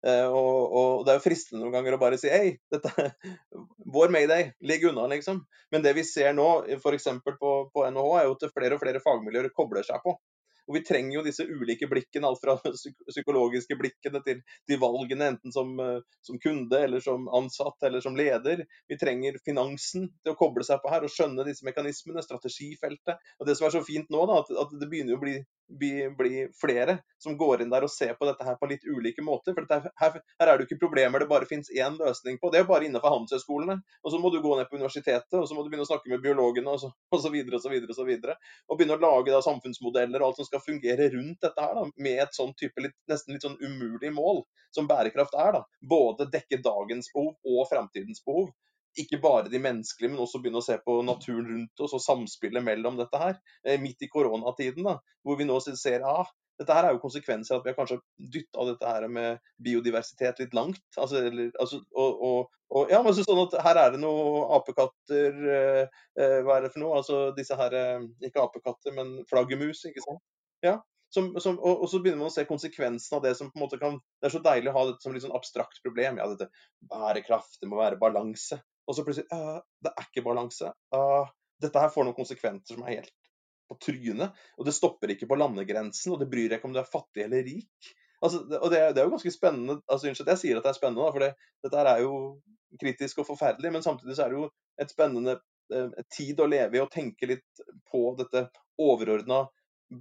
Eh, 0.07 0.27
og, 0.29 0.61
og, 0.69 1.03
Det 1.03 1.11
er 1.11 1.19
jo 1.19 1.25
fristende 1.25 1.63
noen 1.63 1.75
ganger 1.75 1.97
å 1.97 2.01
bare 2.05 2.19
si 2.21 2.31
hei, 2.31 2.55
dette 2.71 2.93
er 3.01 3.11
vår 3.97 4.15
mayday, 4.15 4.53
ligg 4.63 4.88
unna, 4.88 5.09
liksom. 5.11 5.43
Men 5.75 5.83
det 5.83 5.95
vi 5.99 6.07
ser 6.07 6.31
nå, 6.38 6.47
f.eks. 6.79 7.11
På, 7.25 7.57
på 7.73 7.89
NHH, 7.89 8.15
er 8.21 8.29
jo 8.29 8.39
at 8.39 8.47
flere 8.55 8.79
og 8.79 8.85
flere 8.85 9.03
fagmiljøer 9.03 9.51
kobler 9.57 9.83
seg 9.88 9.99
på. 10.05 10.15
Og 10.65 10.78
Vi 10.78 10.82
trenger 10.86 11.19
jo 11.19 11.23
disse 11.25 11.45
ulike 11.45 11.88
blikkene, 11.89 12.30
alt 12.30 12.41
fra 12.41 12.56
psykologiske 13.13 13.78
blikkene 13.80 14.21
til, 14.25 14.41
til 14.69 14.82
valgene, 14.82 15.32
enten 15.36 15.54
som, 15.54 15.73
eh, 15.82 15.99
som, 16.25 16.39
kunde 16.41 16.80
eller 16.88 17.04
som 17.06 17.28
ansatt 17.39 17.86
eller 17.88 18.04
som 18.04 18.17
leder. 18.17 18.65
Vi 18.89 18.99
trenger 19.01 19.38
finansen 19.45 20.10
til 20.23 20.34
å 20.34 20.39
koble 20.39 20.65
seg 20.67 20.82
på 20.82 20.93
her 20.93 21.06
og 21.06 21.13
skjønne 21.13 21.45
disse 21.47 21.65
mekanismene, 21.67 22.23
strategifeltet. 22.25 23.21
Og 23.39 23.49
Det 23.49 23.58
som 23.60 23.69
er 23.69 23.78
så 23.78 23.84
fint 23.86 24.10
nå, 24.13 24.25
da, 24.30 24.41
at, 24.41 24.51
at 24.65 24.73
det 24.82 24.89
begynner 24.89 25.19
å 25.19 25.21
bli, 25.21 25.38
bli, 25.67 26.10
bli, 26.17 26.47
flere 26.62 26.97
som 27.17 27.38
går 27.38 27.62
inn 27.63 27.71
der 27.73 27.86
og 27.86 27.91
ser 27.91 28.13
på 28.19 28.28
dette 28.30 28.45
her 28.45 28.58
på 28.60 28.69
litt 28.69 28.86
ulike 28.86 29.23
måter. 29.25 29.56
For 29.58 29.67
her, 29.69 29.88
her, 30.01 30.19
er 30.45 30.51
det 30.51 30.65
jo 30.65 30.67
ikke 30.69 30.82
problemer 30.86 31.23
det 31.23 31.30
bare 31.30 31.47
finnes 31.49 31.71
én 31.73 31.97
løsning 31.99 32.38
på. 32.41 32.51
Det 32.54 32.62
er 32.62 32.67
bare 32.69 32.88
innenfor 32.88 33.13
handelshøyskolene. 33.13 33.78
Og 34.04 34.13
så 34.13 34.19
må 34.21 34.32
du 34.34 34.41
gå 34.43 34.56
ned 34.60 34.69
på 34.69 34.80
universitetet 34.80 35.39
og 35.39 35.47
så 35.49 35.58
må 35.58 35.63
du 35.63 35.71
begynne 35.71 35.88
å 35.88 35.89
snakke 35.89 36.12
med 36.12 36.23
biologene 36.25 36.75
og 36.75 36.84
så, 36.84 36.91
og 37.12 37.23
så 37.23 37.32
videre 37.34 37.60
og 37.60 37.65
så 37.65 37.73
videre. 37.73 37.91
Og 37.93 37.99
så 37.99 38.08
videre. 38.08 38.38
Og 38.69 38.80
begynne 38.80 38.99
å 38.99 39.04
lage 39.06 39.34
da, 39.34 39.41
samfunnsmodeller 39.45 40.21
og 40.21 40.32
alt 40.32 40.43
som 40.43 40.49
skal 40.49 40.63
fungere 40.65 41.10
rundt 41.15 41.41
dette 41.45 41.65
her, 41.65 41.80
da, 41.80 41.88
med 42.08 42.21
et 42.28 42.38
sånn 42.38 42.54
type 42.60 42.86
litt, 42.86 42.97
nesten 43.12 43.36
litt 43.36 43.47
sånn 43.47 43.60
umulig 43.63 44.13
mål 44.15 44.45
som 44.75 44.89
bærekraft 44.91 45.38
er. 45.39 45.58
da, 45.60 45.65
Både 45.95 46.30
dekke 46.32 46.62
dagens 46.63 47.12
behov 47.15 47.36
og 47.56 47.67
fremtidens 47.71 48.23
behov. 48.25 48.51
Ikke 49.01 49.19
bare 49.23 49.51
de 49.51 49.60
menneskelige, 49.60 50.13
men 50.13 50.23
også 50.23 50.39
begynne 50.43 50.62
å 50.62 50.65
se 50.65 50.77
på 50.84 51.01
naturen 51.03 51.47
rundt 51.51 51.84
oss 51.84 51.95
og 51.97 52.03
samspillet 52.03 52.63
mellom 52.63 52.99
dette 52.99 53.19
her. 53.19 53.38
Eh, 53.67 53.79
midt 53.81 54.05
i 54.05 54.12
koronatiden, 54.12 54.88
da, 54.88 54.99
hvor 55.25 55.39
vi 55.39 55.47
nå 55.47 55.60
ser 55.65 56.05
ah, 56.08 56.29
dette 56.60 56.75
her 56.75 56.88
er 56.88 56.95
jo 56.95 57.01
konsekvenser 57.03 57.58
at 57.58 57.65
vi 57.65 57.71
har 57.71 57.77
kanskje 57.77 57.99
dytta 58.31 58.65
dette 58.69 58.91
her 58.91 59.08
med 59.12 59.41
biodiversitet 59.63 60.39
litt 60.39 60.55
langt. 60.55 60.81
Altså, 60.95 61.19
eller, 61.27 61.51
altså, 61.60 61.81
og, 61.91 62.21
og, 62.27 62.62
og, 62.71 62.91
ja, 62.93 63.01
men 63.03 63.15
så 63.15 63.25
sånn 63.25 63.43
at 63.43 63.58
Her 63.65 63.79
er 63.81 63.93
det 63.93 64.01
noen 64.01 64.47
apekatter 64.55 65.41
eh, 65.58 66.01
eh, 66.15 66.38
Hva 66.45 66.58
er 66.58 66.65
det 66.65 66.71
for 66.73 66.81
noe? 66.81 67.01
Altså 67.01 67.19
disse 67.38 67.58
her 67.60 67.75
eh, 67.77 68.08
Ikke 68.25 68.43
apekatter, 68.43 68.95
men 68.95 69.17
flaggermus. 69.29 69.84
ikke 69.89 70.03
sant? 70.05 70.23
Ja, 70.65 70.79
som, 71.13 71.34
som, 71.43 71.60
og, 71.60 71.84
og, 71.84 71.89
så 71.91 71.99
begynner 72.03 72.23
man 72.23 72.31
å 72.31 72.36
se 72.36 72.47
konsekvensen 72.47 73.17
av 73.19 73.25
det 73.27 73.36
som 73.38 73.51
på 73.51 73.60
en 73.60 73.65
måte 73.67 73.79
kan 73.81 73.99
Det 74.21 74.29
er 74.29 74.36
så 74.38 74.43
deilig 74.43 74.71
å 74.71 74.77
ha 74.77 74.86
det 74.89 74.95
som 75.03 75.15
litt 75.15 75.25
sånn 75.27 75.36
abstrakt 75.36 75.84
problem. 75.84 76.21
Ja, 76.21 76.29
dette 76.31 76.49
bærekraft, 76.91 77.60
det 77.62 77.69
må 77.71 77.79
være 77.84 77.99
balanse. 78.01 78.62
Og 78.85 78.97
så 78.97 79.05
plutselig 79.05 79.27
uh, 79.33 79.59
Det 79.81 79.91
er 79.91 80.07
ikke 80.07 80.25
balanse. 80.25 80.71
Uh, 80.93 81.29
dette 81.61 81.81
her 81.81 81.93
får 81.93 82.05
noen 82.07 82.17
konsekvenser 82.17 82.77
som 82.77 82.85
er 82.85 82.99
helt 82.99 83.13
på 83.69 83.77
trynet. 83.81 84.35
Og 84.59 84.67
det 84.67 84.75
stopper 84.77 85.13
ikke 85.13 85.29
på 85.29 85.37
landegrensen, 85.39 86.13
og 86.13 86.21
det 86.21 86.29
bryr 86.31 86.49
deg 86.49 86.59
ikke 86.59 86.69
om 86.69 86.75
du 86.75 86.81
er 86.81 86.89
fattig 86.89 87.25
eller 87.25 87.45
rik. 87.47 87.93
Altså, 88.23 88.43
og 88.59 88.69
det, 88.71 88.79
det, 88.95 89.01
er 89.01 89.07
jo 89.07 89.15
ganske 89.15 89.33
spennende. 89.33 89.79
altså 89.91 90.09
Unnskyld 90.09 90.31
jeg 90.33 90.41
sier 90.41 90.59
at 90.59 90.67
det 90.67 90.71
er 90.71 90.77
spennende, 90.77 91.09
for 91.15 91.25
det, 91.25 91.31
dette 91.65 91.81
her 91.81 91.89
er 91.91 92.03
jo 92.05 92.13
kritisk 92.81 93.21
og 93.23 93.29
forferdelig, 93.29 93.71
men 93.73 93.83
samtidig 93.85 94.17
så 94.17 94.25
er 94.25 94.33
det 94.33 94.39
jo 94.39 94.47
et 94.81 94.91
spennende 94.91 95.35
eh, 95.73 95.99
tid 96.11 96.41
å 96.43 96.47
leve 96.49 96.77
i 96.77 96.83
og 96.83 96.91
tenke 96.93 97.29
litt 97.29 97.65
på 97.91 98.01
dette 98.19 98.47
overordna 98.81 99.45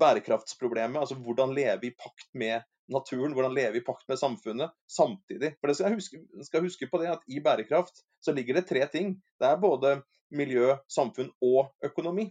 bærekraftsproblemet. 0.00 1.00
Altså 1.00 1.18
hvordan 1.20 1.54
leve 1.54 1.90
i 1.90 1.94
pakt 1.94 2.30
med 2.40 2.64
naturen, 2.92 3.32
hvordan 3.36 3.54
leve 3.56 3.80
i 3.80 3.84
pakt 3.84 4.06
med 4.10 4.20
samfunnet 4.20 4.72
samtidig. 4.90 5.54
For 5.60 5.70
det 5.70 5.76
skal 5.78 5.96
huske, 5.96 6.20
skal 6.46 6.64
huske 6.66 6.88
på 6.90 7.00
det 7.02 7.12
at 7.14 7.24
I 7.28 7.40
bærekraft 7.44 8.02
så 8.24 8.34
ligger 8.36 8.58
det 8.58 8.66
tre 8.68 8.84
ting. 8.92 9.16
Det 9.40 9.48
er 9.48 9.60
både 9.60 9.98
miljø, 10.34 10.74
samfunn 10.90 11.30
og 11.44 11.74
økonomi. 11.84 12.28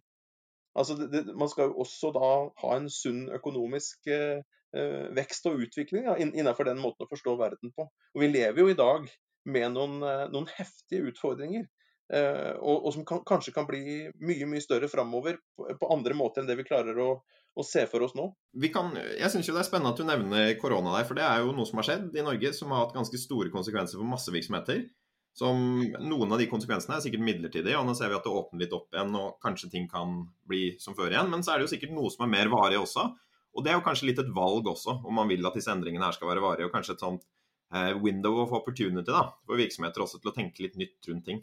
Altså 0.77 0.97
det, 0.97 1.09
det, 1.13 1.35
man 1.37 1.49
skal 1.49 1.69
jo 1.69 1.83
også 1.85 2.09
da 2.15 2.31
ha 2.63 2.77
en 2.77 2.89
sunn 2.89 3.27
økonomisk 3.33 4.09
eh, 4.09 4.41
eh 4.73 5.03
vekst 5.13 5.45
og 5.45 5.61
utvikling 5.61 6.07
ja, 6.09 6.15
innenfor 6.17 6.65
den 6.65 6.81
måten 6.81 7.05
å 7.05 7.11
forstå 7.11 7.35
verden 7.37 7.73
på. 7.77 7.85
Og 7.85 8.21
Vi 8.21 8.31
lever 8.31 8.63
jo 8.63 8.71
i 8.73 8.79
dag 8.79 9.05
med 9.45 9.73
noen, 9.75 10.01
eh, 10.01 10.25
noen 10.33 10.49
heftige 10.57 11.11
utfordringer. 11.11 11.67
Eh, 12.13 12.53
og, 12.59 12.83
og, 12.83 12.89
som 12.93 13.05
kan, 13.07 13.21
kanskje 13.25 13.53
kan 13.55 13.67
bli 13.69 14.09
mye 14.21 14.47
mye 14.49 14.61
større 14.61 14.89
framover 14.91 15.37
på, 15.55 15.69
på, 15.79 15.91
andre 15.93 16.17
måter 16.17 16.41
enn 16.41 16.49
det 16.49 16.57
vi 16.59 16.65
klarer 16.67 16.99
å, 16.99 17.13
å 17.53 17.65
se 17.65 17.83
for 17.89 18.05
oss 18.05 18.15
nå. 18.17 18.27
Kan, 18.73 18.95
jeg 18.97 19.29
syns 19.29 19.49
det 19.49 19.59
er 19.61 19.67
spennende 19.67 19.93
at 19.93 19.99
du 19.99 20.07
nevner 20.07 20.55
korona 20.61 20.95
der, 20.97 21.07
for 21.09 21.17
det 21.17 21.25
er 21.27 21.43
jo 21.43 21.53
noe 21.55 21.69
som 21.69 21.79
har 21.79 21.87
skjedd 21.89 22.17
i 22.17 22.25
Norge 22.25 22.53
som 22.57 22.73
har 22.73 22.85
hatt 22.85 22.95
ganske 22.97 23.19
store 23.21 23.53
konsekvenser 23.53 23.99
for 23.99 24.09
massevirksomheter. 24.09 24.85
Som 25.33 25.81
Noen 26.05 26.33
av 26.33 26.41
de 26.41 26.45
konsekvensene 26.49 26.99
er 26.99 27.05
sikkert 27.05 27.25
midlertidige, 27.25 27.77
og 27.79 27.87
nå 27.87 27.95
ser 27.97 28.11
vi 28.11 28.17
at 28.19 28.25
det 28.25 28.33
åpner 28.33 28.61
litt 28.61 28.73
opp 28.77 28.93
igjen 28.93 29.15
og 29.17 29.39
kanskje 29.41 29.71
ting 29.73 29.87
kan 29.89 30.19
bli 30.49 30.75
som 30.81 30.97
før 30.97 31.13
igjen. 31.13 31.31
Men 31.31 31.45
så 31.45 31.53
er 31.53 31.61
det 31.61 31.67
jo 31.67 31.73
sikkert 31.73 31.95
noe 31.95 32.11
som 32.13 32.25
er 32.25 32.33
mer 32.35 32.51
varig 32.53 32.77
også. 32.81 33.07
Og 33.53 33.65
det 33.65 33.71
er 33.71 33.79
jo 33.79 33.85
kanskje 33.85 34.09
litt 34.09 34.21
et 34.21 34.33
valg 34.33 34.69
også, 34.69 34.99
om 35.05 35.17
man 35.17 35.29
vil 35.29 35.45
at 35.45 35.57
disse 35.57 35.73
endringene 35.73 36.05
her 36.05 36.15
skal 36.15 36.29
være 36.29 36.43
varige. 36.43 36.69
Og 36.69 36.73
kanskje 36.73 36.95
et 36.97 37.05
sånt 37.05 37.25
eh, 37.73 37.93
window 38.01 38.39
of 38.43 38.53
opportunity 38.53 39.09
da, 39.09 39.27
for 39.45 39.61
virksomheter 39.61 40.05
også 40.05 40.21
til 40.21 40.33
å 40.33 40.37
tenke 40.37 40.65
litt 40.65 40.77
nytt 40.77 41.09
rundt 41.09 41.25
ting. 41.29 41.41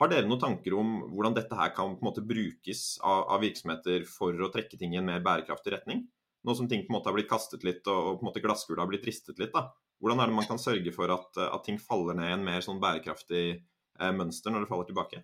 Har 0.00 0.08
dere 0.08 0.24
noen 0.24 0.40
tanker 0.40 0.72
om 0.80 0.94
hvordan 1.12 1.34
dette 1.36 1.56
her 1.58 1.74
kan 1.76 1.92
på 1.92 2.00
en 2.00 2.08
måte 2.08 2.24
brukes 2.24 2.84
av, 3.04 3.26
av, 3.34 3.42
virksomheter 3.42 4.06
for 4.08 4.32
å 4.32 4.48
trekke 4.52 4.78
ting 4.80 4.94
i 4.94 5.00
en 5.00 5.04
mer 5.04 5.20
bærekraftig 5.24 5.74
retning? 5.74 6.06
Nå 6.48 6.54
som 6.56 6.70
ting 6.70 6.86
på 6.86 6.94
en 6.94 6.96
måte 6.96 7.10
har 7.10 7.18
blitt 7.18 7.28
kastet 7.28 7.66
litt 7.68 7.84
og, 7.84 7.98
og 7.98 8.14
på 8.16 8.24
en 8.24 8.30
måte 8.30 8.40
glasskula 8.40 8.80
har 8.80 8.88
blitt 8.88 9.04
ristet 9.04 9.42
litt. 9.42 9.52
da. 9.52 9.66
Hvordan 10.00 10.22
er 10.22 10.30
det 10.30 10.38
man 10.38 10.48
kan 10.48 10.62
sørge 10.62 10.94
for 10.96 11.12
at, 11.12 11.36
at 11.44 11.66
ting 11.66 11.76
faller 11.76 12.16
ned 12.16 12.30
i 12.30 12.36
en 12.38 12.46
mer 12.46 12.64
sånn 12.64 12.80
bærekraftig 12.80 13.44
eh, 13.52 14.14
mønster 14.16 14.54
når 14.54 14.64
det 14.64 14.70
faller 14.72 14.88
tilbake? 14.88 15.20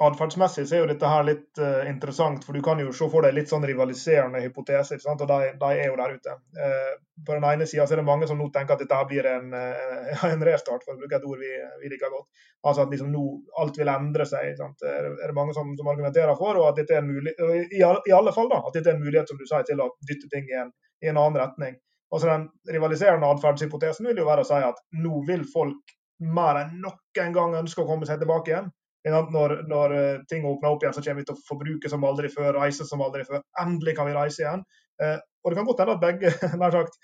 Atferdsmessig 0.00 0.64
er 0.72 0.80
jo 0.80 0.88
dette 0.88 1.08
her 1.08 1.24
litt 1.26 1.58
uh, 1.60 1.82
interessant, 1.84 2.46
for 2.46 2.56
du 2.56 2.62
kan 2.64 2.78
jo 2.80 2.94
se 2.96 3.04
for 3.12 3.26
deg 3.26 3.34
litt 3.36 3.50
sånn 3.50 3.66
rivaliserende 3.68 4.40
hypoteser. 4.40 5.02
og 5.04 5.24
de, 5.28 5.50
de, 5.60 5.68
er 5.68 5.90
jo 5.90 5.98
der 6.00 6.14
ute. 6.16 6.36
Uh, 6.56 6.94
på 7.26 7.36
den 7.36 7.44
ene 7.44 7.66
sida 7.68 7.84
er 7.84 8.00
det 8.00 8.06
mange 8.06 8.28
som 8.30 8.40
nå 8.40 8.48
tenker 8.54 8.72
at 8.72 8.80
dette 8.80 8.96
her 8.96 9.10
blir 9.10 9.28
en, 9.28 9.52
uh, 9.52 10.24
en 10.32 10.46
restart, 10.48 10.86
for 10.86 10.96
å 10.96 11.02
bruke 11.02 11.20
et 11.20 11.28
ord 11.28 11.44
vi, 11.44 11.52
vi, 11.84 11.92
liker 11.92 12.14
godt. 12.14 12.44
Altså 12.64 12.86
at 12.86 12.96
liksom 12.96 13.12
nå 13.12 13.26
alt 13.60 13.82
vil 13.82 13.92
endre 13.92 14.28
seg. 14.32 14.56
Sant? 14.56 14.80
Er, 14.80 15.12
er 15.12 15.28
det 15.28 15.36
mange 15.36 15.52
som, 15.58 15.76
som, 15.76 15.92
argumenterer 15.92 16.40
for, 16.40 16.56
og 16.56 16.70
at 16.72 16.80
dette 16.80 16.96
er 16.96 17.04
en 17.04 17.12
mulighet, 17.12 17.44
i, 17.68 17.84
i, 17.84 18.16
alle 18.16 18.32
fall 18.32 18.48
da, 18.48 18.64
at 18.64 18.72
dette 18.78 18.94
er 18.94 18.96
en 18.96 19.04
mulighet 19.04 19.28
som 19.28 19.40
du 19.40 19.44
sier, 19.44 19.68
til 19.68 19.84
å 19.84 19.92
dytte 20.08 20.32
ting 20.32 20.48
i 20.48 20.60
en, 20.64 20.72
i 21.04 21.12
en 21.12 21.20
annen 21.20 21.42
retning. 21.44 21.76
Altså 22.12 22.32
Den 22.32 22.48
rivaliserende 22.72 23.28
atferdshypotesen 23.28 24.08
vil 24.08 24.24
jo 24.24 24.28
være 24.28 24.44
å 24.44 24.48
si 24.48 24.56
at 24.64 24.80
nå 25.04 25.20
vil 25.28 25.44
folk 25.52 25.98
mer 26.22 26.64
enn 26.64 26.78
noen 26.80 27.36
gang 27.36 27.60
ønske 27.60 27.84
å 27.84 27.88
komme 27.88 28.08
seg 28.08 28.20
tilbake 28.22 28.52
igjen. 28.52 28.72
Når, 29.10 29.62
når, 29.66 29.92
eh, 29.92 30.20
ting 30.30 30.44
åpner 30.46 30.70
opp 30.70 30.84
igjen, 30.84 30.94
så 30.94 31.02
kommer 31.02 31.22
vi 31.22 31.26
til 31.26 31.34
å 31.34 31.44
forbruke 31.48 31.90
som 31.90 32.04
aldri 32.06 32.28
før, 32.30 32.54
reise 32.54 32.86
som 32.86 33.02
aldri 33.02 33.24
før. 33.26 33.42
Endelig 33.58 33.96
kan 33.98 34.06
vi 34.06 34.14
reise 34.14 34.44
igjen. 34.44 34.62
Eh, 35.02 35.18
og 35.42 35.50
det 35.50 35.58
kan 35.58 35.66
godt 35.66 35.82
hende 35.82 35.96
at 35.96 36.04
begge 36.04 36.32
nær 36.60 36.74
sagt, 36.76 36.98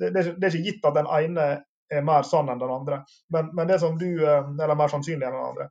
det, 0.00 0.10
det, 0.16 0.24
er 0.26 0.48
ikke 0.50 0.64
gitt 0.72 0.88
at 0.88 0.96
den 0.98 1.10
ene 1.18 1.46
er 1.86 2.06
mer 2.06 2.26
sann 2.26 2.50
enn 2.50 2.58
den 2.58 2.72
andre, 2.72 3.04
men, 3.30 3.52
men 3.54 3.68
det 3.70 3.76
som 3.78 3.94
du, 4.00 4.08
eh, 4.24 4.48
eller 4.56 4.78
mer 4.78 4.90
sannsynlig 4.90 5.28
enn 5.28 5.36
den 5.36 5.50
andre. 5.52 5.70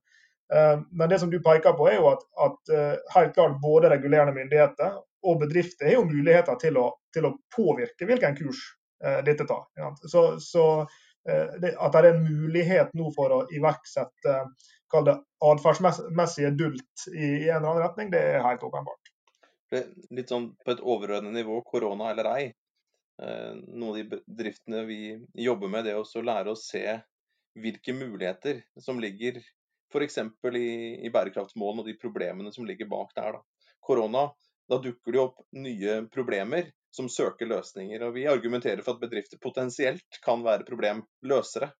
Men 0.93 1.09
det 1.09 1.17
som 1.17 1.31
du 1.31 1.39
peker 1.41 1.73
på, 1.73 1.87
er 1.89 1.95
jo 1.95 2.11
at, 2.11 2.19
at 2.37 2.69
helt 3.15 3.31
klart 3.33 3.55
både 3.63 3.89
regulerende 3.89 4.35
myndigheter 4.35 4.91
og 5.25 5.39
bedrifter 5.41 5.87
har 5.89 5.95
jo 5.95 6.03
muligheter 6.05 6.59
til 6.61 6.77
å, 6.77 6.83
til 7.17 7.25
å 7.25 7.31
påvirke 7.49 8.05
hvilken 8.05 8.37
kurs 8.37 8.59
dette 9.25 9.47
tar. 9.49 9.63
Så, 10.05 10.21
så 10.45 10.67
det, 11.25 11.71
at 11.73 11.97
det 11.97 12.03
er 12.03 12.09
en 12.11 12.21
mulighet 12.27 12.93
nå 12.93 13.09
for 13.17 13.33
å 13.33 13.41
iverksette 13.57 14.35
kall 14.95 15.07
det 15.07 15.15
atferdsmessige 15.45 16.53
dult 16.57 17.07
i, 17.11 17.25
i, 17.25 17.49
en 17.49 17.59
eller 17.59 17.71
annen 17.71 17.83
retning, 17.83 18.13
det 18.13 18.21
er 18.21 18.45
helt 18.45 18.63
åpenbart. 18.63 19.11
Litt 20.15 20.31
sånn 20.31 20.51
på 20.63 20.75
et 20.75 20.83
overordnet 20.83 21.35
nivå, 21.35 21.59
korona 21.67 22.11
eller 22.13 22.29
ei. 22.31 22.45
Eh, 23.23 23.51
noen 23.55 23.89
av 23.89 23.99
de 23.99 24.05
bedriftene 24.15 24.85
vi 24.87 24.99
jobber 25.45 25.71
med, 25.71 25.85
det 25.87 25.95
er 25.95 26.01
å 26.01 26.25
lære 26.29 26.53
å 26.53 26.59
se 26.59 26.83
hvilke 27.55 27.95
muligheter 27.95 28.61
som 28.83 28.99
ligger 28.99 29.39
f.eks. 29.91 30.17
I, 30.19 30.69
i 31.07 31.11
bærekraftsmålene 31.13 31.83
og 31.83 31.89
de 31.89 31.95
problemene 31.99 32.51
som 32.55 32.67
ligger 32.67 32.89
bak 32.91 33.13
der. 33.15 33.37
Da. 33.37 33.71
Korona, 33.85 34.25
da 34.69 34.79
dukker 34.81 35.15
det 35.15 35.21
opp 35.21 35.45
nye 35.55 36.01
problemer 36.11 36.71
som 36.95 37.09
søker 37.11 37.49
løsninger. 37.49 38.03
og 38.03 38.15
Vi 38.15 38.27
argumenterer 38.31 38.83
for 38.83 38.95
at 38.95 39.03
bedrifter 39.03 39.39
potensielt 39.41 40.19
kan 40.25 40.43
være 40.45 40.67
problemløsere. 40.67 41.71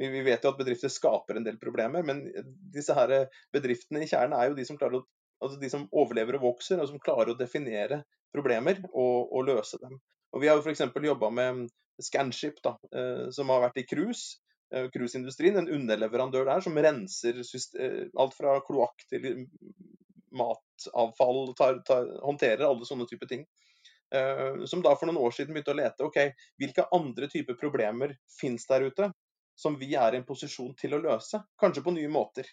Vi, 0.00 0.22
vet 0.24 0.44
jo 0.44 0.52
at 0.54 0.60
bedrifter 0.60 0.92
skaper 0.92 1.36
en 1.36 1.44
del 1.44 1.58
problemer, 1.60 2.04
men 2.06 2.22
disse 2.72 2.94
her 2.96 3.12
bedriftene 3.52 4.00
i 4.00 4.08
kjernen 4.08 4.38
er 4.38 4.48
jo 4.48 4.56
de 4.56 4.64
som, 4.64 4.78
å, 4.80 5.02
altså 5.44 5.58
de 5.60 5.68
som 5.72 5.84
overlever 5.92 6.38
og 6.38 6.46
vokser, 6.46 6.80
og 6.80 6.88
som 6.88 7.02
klarer 7.02 7.34
å 7.34 7.36
definere 7.36 8.00
problemer 8.32 8.80
og, 8.94 9.28
og 9.28 9.44
løse 9.50 9.80
dem. 9.82 9.98
Og 10.32 10.42
Vi 10.42 10.48
har 10.48 10.58
jo 10.58 10.64
f.eks. 10.64 10.86
jobba 11.04 11.30
med 11.34 11.68
Scanship, 12.00 12.62
da, 12.64 12.76
eh, 12.96 13.28
som 13.34 13.50
har 13.52 13.64
vært 13.66 13.82
i 13.82 13.86
cruise. 13.88 14.38
Eh, 14.72 14.86
cruiseindustrien, 14.94 15.58
en 15.58 15.68
underleverandør 15.68 16.46
der 16.48 16.64
som 16.64 16.78
renser 16.78 17.42
eh, 17.42 18.04
alt 18.16 18.36
fra 18.36 18.60
kloakk 18.64 19.04
til 19.10 19.46
matavfall, 20.30 21.50
tar, 21.58 21.80
tar, 21.86 22.06
håndterer 22.22 22.68
alle 22.68 22.86
sånne 22.86 23.08
type 23.10 23.28
ting. 23.30 23.48
som 24.66 24.80
da 24.82 24.90
for 24.98 25.06
noen 25.06 25.20
år 25.22 25.30
siden 25.30 25.54
begynte 25.54 25.70
å 25.70 25.76
lete 25.78 26.02
ok, 26.02 26.16
hvilke 26.58 26.82
andre 26.96 27.28
typer 27.30 27.54
problemer 27.54 28.16
finnes 28.40 28.64
der 28.66 28.88
ute 28.90 29.06
som 29.60 29.76
vi 29.80 29.92
er 29.98 30.14
i 30.14 30.20
en 30.20 30.26
posisjon 30.28 30.72
til 30.80 30.96
å 30.96 31.02
løse, 31.02 31.42
kanskje 31.60 31.84
på 31.84 31.94
nye 31.96 32.10
måter. 32.12 32.48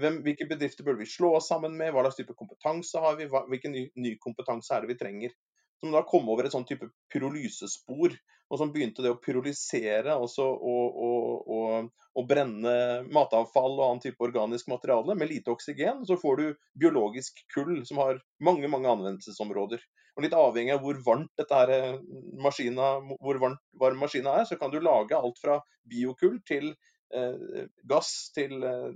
Hvem, 0.00 0.20
hvilke 0.24 0.46
bedrifter 0.50 0.86
burde 0.86 1.02
vi 1.02 1.08
slå 1.10 1.32
oss 1.38 1.48
sammen 1.50 1.76
med, 1.78 1.92
hva 1.92 2.04
slags 2.04 2.20
type 2.20 2.36
kompetanse 2.38 3.00
har 3.02 3.16
vi, 3.18 3.26
hva, 3.30 3.42
hvilken 3.50 3.74
ny, 3.74 3.86
ny, 3.98 4.16
kompetanse 4.22 4.74
er 4.76 4.84
det 4.84 4.92
vi 4.92 4.98
trenger. 5.00 5.32
Som 5.80 5.94
da 5.96 6.04
kom 6.06 6.28
over 6.28 6.46
et 6.46 6.54
sånn 6.54 6.68
type 6.68 6.90
pyrolysespor, 7.12 8.14
og 8.50 8.58
som 8.58 8.72
begynte 8.74 9.02
det 9.04 9.12
å 9.14 9.18
pyrolysere 9.22 10.12
altså, 10.12 10.44
og, 10.44 10.96
og, 11.06 11.50
og, 11.56 11.90
og, 12.18 12.24
brenne 12.28 12.74
matavfall 13.14 13.76
og 13.78 13.84
annen 13.86 14.02
type 14.02 14.26
organisk 14.26 14.68
materiale 14.72 15.14
med 15.16 15.30
lite 15.30 15.54
oksygen. 15.54 16.02
Så 16.06 16.18
får 16.20 16.40
du 16.40 16.46
biologisk 16.82 17.40
kull 17.54 17.80
som 17.88 18.02
har 18.02 18.20
mange 18.42 18.68
mange 18.70 18.90
anvendelsesområder. 18.90 19.82
Og 20.16 20.26
Litt 20.26 20.34
avhengig 20.36 20.74
av 20.74 20.82
hvor 20.84 20.98
varmt 21.06 21.30
dette 21.38 21.56
her 21.56 21.70
eh, 21.72 22.00
maskina, 22.42 22.96
hvor 23.22 23.38
varmt, 23.40 23.62
varm 23.80 24.00
maskina 24.02 24.38
er, 24.40 24.48
så 24.48 24.58
kan 24.60 24.72
du 24.72 24.80
lage 24.82 25.18
alt 25.18 25.40
fra 25.40 25.60
biokull 25.88 26.40
til 26.46 26.72
eh, 27.14 27.64
gass 27.88 28.30
til, 28.36 28.60
eh, 28.66 28.90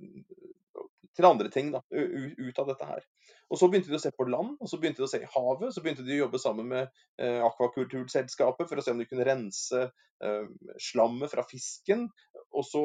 til, 1.14 1.28
andre 1.28 1.50
ting 1.52 1.72
da, 1.74 1.82
ut 1.90 2.60
av 2.60 2.70
dette 2.70 2.90
her. 2.90 3.06
Og 3.52 3.60
Så 3.60 3.68
begynte 3.70 3.92
de 3.92 3.98
å 3.98 4.02
se 4.02 4.12
på 4.14 4.26
land, 4.28 4.56
og 4.58 4.70
så 4.70 4.80
begynte 4.80 5.02
de 5.02 5.08
å 5.08 5.10
se 5.10 5.20
i 5.22 5.32
havet. 5.34 5.74
Så 5.74 5.82
begynte 5.84 6.04
de 6.06 6.16
å 6.16 6.22
jobbe 6.24 6.40
sammen 6.42 6.70
med 6.70 7.02
eh, 7.20 7.40
akvakulturselskapet 7.44 8.70
for 8.70 8.80
å 8.80 8.84
se 8.84 8.94
om 8.94 9.02
de 9.02 9.08
kunne 9.08 9.26
rense 9.28 9.82
eh, 9.84 10.46
slammet 10.82 11.30
fra 11.30 11.44
fisken. 11.46 12.08
Og 12.54 12.66
så 12.66 12.84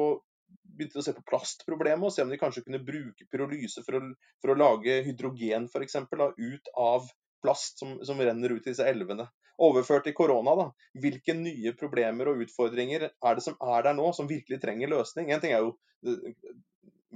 begynte 0.50 0.98
de 0.98 1.02
å 1.02 1.06
se 1.06 1.16
på 1.16 1.26
plastproblemet 1.26 2.06
og 2.06 2.14
se 2.14 2.24
om 2.24 2.30
de 2.30 2.38
kanskje 2.40 2.64
kunne 2.66 2.82
bruke 2.84 3.26
pyrolyse 3.30 3.82
for 3.86 3.98
å, 3.98 4.04
for 4.42 4.52
å 4.52 4.58
lage 4.58 5.00
hydrogen 5.06 5.68
eksempel, 5.82 6.30
ut 6.36 6.72
av 6.78 7.10
plast 7.42 7.80
som, 7.80 7.98
som, 8.04 8.20
renner 8.20 8.52
ut 8.52 8.66
i 8.66 8.72
disse 8.72 8.86
elvene. 8.86 9.26
Overført 9.60 10.06
til 10.08 10.16
korona, 10.16 10.56
da. 10.56 10.66
Hvilke 11.02 11.36
nye 11.36 11.74
problemer 11.76 12.30
og 12.32 12.42
utfordringer 12.46 13.10
er 13.10 13.36
det 13.36 13.44
som 13.44 13.58
er 13.60 13.84
der 13.84 13.96
nå, 13.98 14.08
som 14.16 14.30
virkelig 14.30 14.60
trenger 14.62 14.88
løsning? 14.88 15.28
En 15.30 15.42
ting 15.42 15.52
er 15.52 15.66
jo 15.66 15.74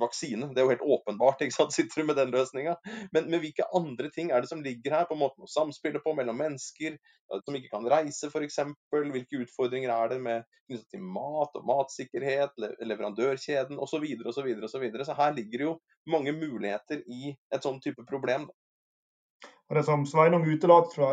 vaksine, 0.01 0.49
det 0.55 0.61
er 0.61 0.67
jo 0.67 0.73
helt 0.73 0.87
åpenbart. 0.97 1.43
ikke 1.43 1.57
sant, 1.57 1.75
Sitter 1.77 2.03
du 2.03 2.09
med 2.09 2.19
den 2.19 2.33
løsninga? 2.35 2.77
Men, 3.13 3.29
men, 3.31 3.41
hvilke 3.43 3.67
andre 3.75 4.11
ting 4.15 4.31
er 4.31 4.43
det 4.43 4.51
som 4.51 4.63
ligger 4.63 4.99
her, 4.99 5.07
på 5.11 5.19
måten 5.19 5.47
å 5.47 5.51
samspille 5.51 6.03
på 6.05 6.15
mellom 6.19 6.39
mennesker 6.41 6.99
som 7.47 7.57
ikke 7.57 7.73
kan 7.73 7.87
reise 7.91 8.31
f.eks.? 8.31 8.61
Hvilke 8.93 9.45
utfordringer 9.45 9.95
er 9.95 10.13
det 10.13 10.21
med 10.25 10.49
knyttet 10.69 10.91
til 10.97 11.05
mat 11.05 11.55
og 11.59 11.69
matsikkerhet, 11.69 12.59
leverandørkjeden 12.83 13.79
osv. 13.79 13.95
Så, 13.95 14.03
videre, 14.03 14.29
og 14.29 14.71
så, 14.73 14.83
videre. 14.83 15.07
så 15.07 15.17
her 15.19 15.35
ligger 15.37 15.69
jo 15.69 15.73
mange 16.11 16.35
muligheter 16.37 17.05
i 17.07 17.35
et 17.55 17.65
sånn 17.65 17.81
type 17.85 18.05
problem. 18.09 18.49
Da. 18.51 18.64
Og 19.71 19.77
Det 19.77 19.85
som 19.85 20.05
Sveinung 20.07 20.45
utelot 20.45 20.93
fra, 20.95 21.09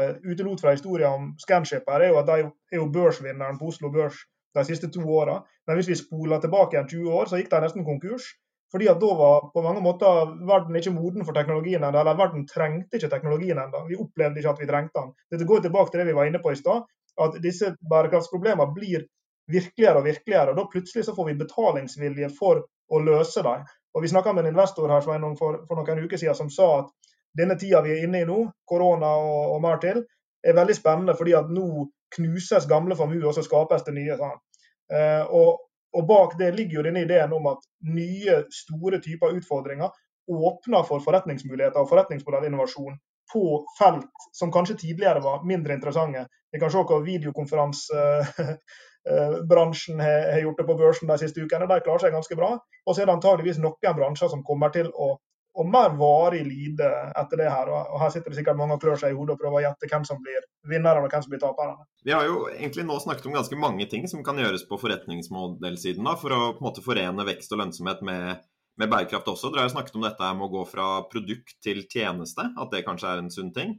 fra 0.62 0.72
historien 0.76 1.10
om 1.12 1.34
Scanship, 1.40 1.88
er 1.88 2.08
jo 2.10 2.20
at 2.20 2.28
de 2.28 2.52
er 2.72 2.78
jo 2.78 2.92
børsvinneren 2.92 3.60
på 3.60 3.72
Oslo 3.72 3.92
Børs 3.92 4.18
de 4.56 4.66
siste 4.68 4.90
to 4.92 5.02
åra. 5.08 5.42
Men 5.68 5.76
hvis 5.78 5.88
vi 5.88 5.96
spoler 5.96 6.40
tilbake 6.40 6.76
igjen 6.76 6.90
20 6.90 7.14
år, 7.14 7.26
så 7.26 7.40
gikk 7.40 7.52
de 7.52 7.62
nesten 7.64 7.86
konkurs. 7.88 8.26
Fordi 8.72 8.88
at 8.88 9.00
da 9.04 9.08
var 9.20 9.50
på 9.54 9.62
mange 9.64 9.82
måter 9.84 10.36
verden 10.48 10.76
ikke 10.76 10.94
moden 10.96 11.26
for 11.28 11.36
teknologien 11.36 11.84
ennå. 11.84 12.00
Eller 12.00 12.20
verden 12.20 12.46
trengte 12.48 13.00
ikke 13.00 13.10
teknologien 13.12 13.60
ennå. 13.60 13.84
Vi 13.88 14.00
opplevde 14.00 14.40
ikke 14.40 14.54
at 14.54 14.62
vi 14.62 14.68
trengte 14.70 15.00
den. 15.00 15.12
Dette 15.32 15.48
går 15.48 15.66
tilbake 15.66 15.92
til 15.92 16.02
det 16.02 16.08
vi 16.08 16.16
var 16.20 16.30
inne 16.30 16.40
på 16.44 16.54
i 16.54 16.60
stad. 16.60 16.88
At 17.20 17.36
disse 17.44 17.74
bærekraftsproblemene 17.92 18.72
blir 18.76 19.04
virkeligere 19.52 20.00
og 20.00 20.08
virkeligere. 20.08 20.50
og 20.50 20.58
Da 20.58 20.68
plutselig 20.72 21.06
så 21.06 21.16
får 21.16 21.28
vi 21.28 21.40
betalingsvilje 21.44 22.32
for 22.40 22.64
å 22.92 23.04
løse 23.04 23.44
dem. 23.44 23.68
Og 23.94 24.02
Vi 24.02 24.08
snakka 24.08 24.34
med 24.34 24.46
en 24.46 24.54
investor 24.54 24.88
her 24.88 25.04
Sveinung, 25.04 25.36
for, 25.38 25.66
for 25.68 25.76
noen 25.76 26.06
uker 26.06 26.18
siden 26.18 26.36
som 26.36 26.50
sa 26.50 26.70
at 26.80 27.11
denne 27.38 27.58
tida 27.60 27.82
vi 27.86 27.94
er 27.96 28.06
inne 28.06 28.24
i 28.24 28.28
nå, 28.28 28.40
korona 28.68 29.10
og, 29.20 29.56
og 29.56 29.60
mer 29.64 29.78
til, 29.84 30.02
er 30.44 30.58
veldig 30.58 30.76
spennende 30.76 31.16
fordi 31.18 31.34
at 31.38 31.52
nå 31.54 31.88
knuses 32.16 32.68
gamle 32.68 32.96
formuer, 33.00 33.28
og 33.30 33.36
så 33.38 33.44
skapes 33.46 33.86
det 33.88 33.94
nye. 33.96 34.18
Sånn. 34.20 34.40
Eh, 34.92 35.24
og, 35.32 35.50
og, 35.96 36.04
bak 36.08 36.38
det 36.40 36.56
ligger 36.58 36.76
jo 36.80 36.86
denne 36.88 37.04
ideen 37.06 37.32
om 37.36 37.46
at 37.54 37.62
nye, 37.88 38.34
store 38.52 38.98
typer 39.04 39.36
utfordringer 39.38 39.90
åpner 40.32 40.84
for 40.88 41.00
forretningsmuligheter 41.04 41.80
og 41.82 41.90
forretningsmodellinnovasjon 41.90 42.96
på 43.32 43.42
felt 43.78 44.16
som 44.36 44.52
kanskje 44.52 44.80
tidligere 44.84 45.22
var 45.24 45.46
mindre 45.48 45.74
interessante. 45.78 46.22
Vi 46.52 46.60
kan 46.60 46.72
se 46.72 46.78
hva 46.84 46.98
videokonferansebransjen 47.06 50.00
har 50.06 50.44
gjort 50.44 50.60
det 50.60 50.68
på 50.68 50.80
børsen 50.84 51.12
de 51.12 51.18
siste 51.22 51.42
ukene. 51.42 51.68
De 51.68 51.84
klarer 51.86 52.02
seg 52.04 52.16
ganske 52.16 52.40
bra. 52.40 52.52
Og 52.60 52.92
så 52.92 52.98
er 53.02 53.06
det 53.08 53.18
antageligvis 53.18 53.62
noen 53.64 53.98
bransjer 53.98 54.30
som 54.34 54.48
kommer 54.48 54.70
til 54.76 54.88
å 54.92 55.08
og 55.52 55.68
mer 55.68 55.92
varig 56.00 56.42
lide 56.48 56.88
etter 57.20 57.42
det 57.42 57.50
her. 57.52 57.70
Og 57.72 58.00
her 58.00 58.14
sitter 58.14 58.32
det 58.32 58.40
sikkert 58.40 58.60
mange 58.60 58.78
og 58.78 58.84
klør 58.84 59.00
seg 59.02 59.12
i 59.12 59.18
hodet 59.18 59.36
og 59.36 59.42
prøver 59.42 59.60
å 59.60 59.64
gjette 59.66 59.90
hvem 59.92 60.06
som 60.08 60.22
blir 60.24 60.46
vinnerne 60.72 61.04
og 61.04 61.12
hvem 61.12 61.26
som 61.26 61.34
blir 61.34 61.44
taperne. 61.44 61.76
Vi 62.08 62.16
har 62.16 62.26
jo 62.28 62.46
egentlig 62.54 62.86
nå 62.88 62.98
snakket 63.04 63.28
om 63.28 63.36
ganske 63.36 63.60
mange 63.60 63.88
ting 63.92 64.08
som 64.12 64.24
kan 64.26 64.40
gjøres 64.40 64.64
på 64.70 64.80
forretningsmodellsiden 64.82 66.08
da, 66.08 66.16
for 66.20 66.36
å 66.36 66.42
på 66.56 66.64
en 66.64 66.70
måte 66.70 66.86
forene 66.86 67.28
vekst 67.28 67.52
og 67.52 67.64
lønnsomhet 67.64 68.04
med, 68.08 68.44
med 68.80 68.94
bærekraft 68.94 69.28
også. 69.34 69.52
Dere 69.52 69.66
har 69.66 69.72
jo 69.72 69.76
snakket 69.76 70.00
om 70.00 70.08
dette 70.08 70.34
med 70.40 70.48
å 70.48 70.54
gå 70.56 70.66
fra 70.72 70.90
produkt 71.12 71.58
til 71.66 71.84
tjeneste, 71.92 72.48
at 72.56 72.74
det 72.76 72.86
kanskje 72.88 73.12
er 73.12 73.24
en 73.24 73.34
sunn 73.34 73.52
ting. 73.56 73.76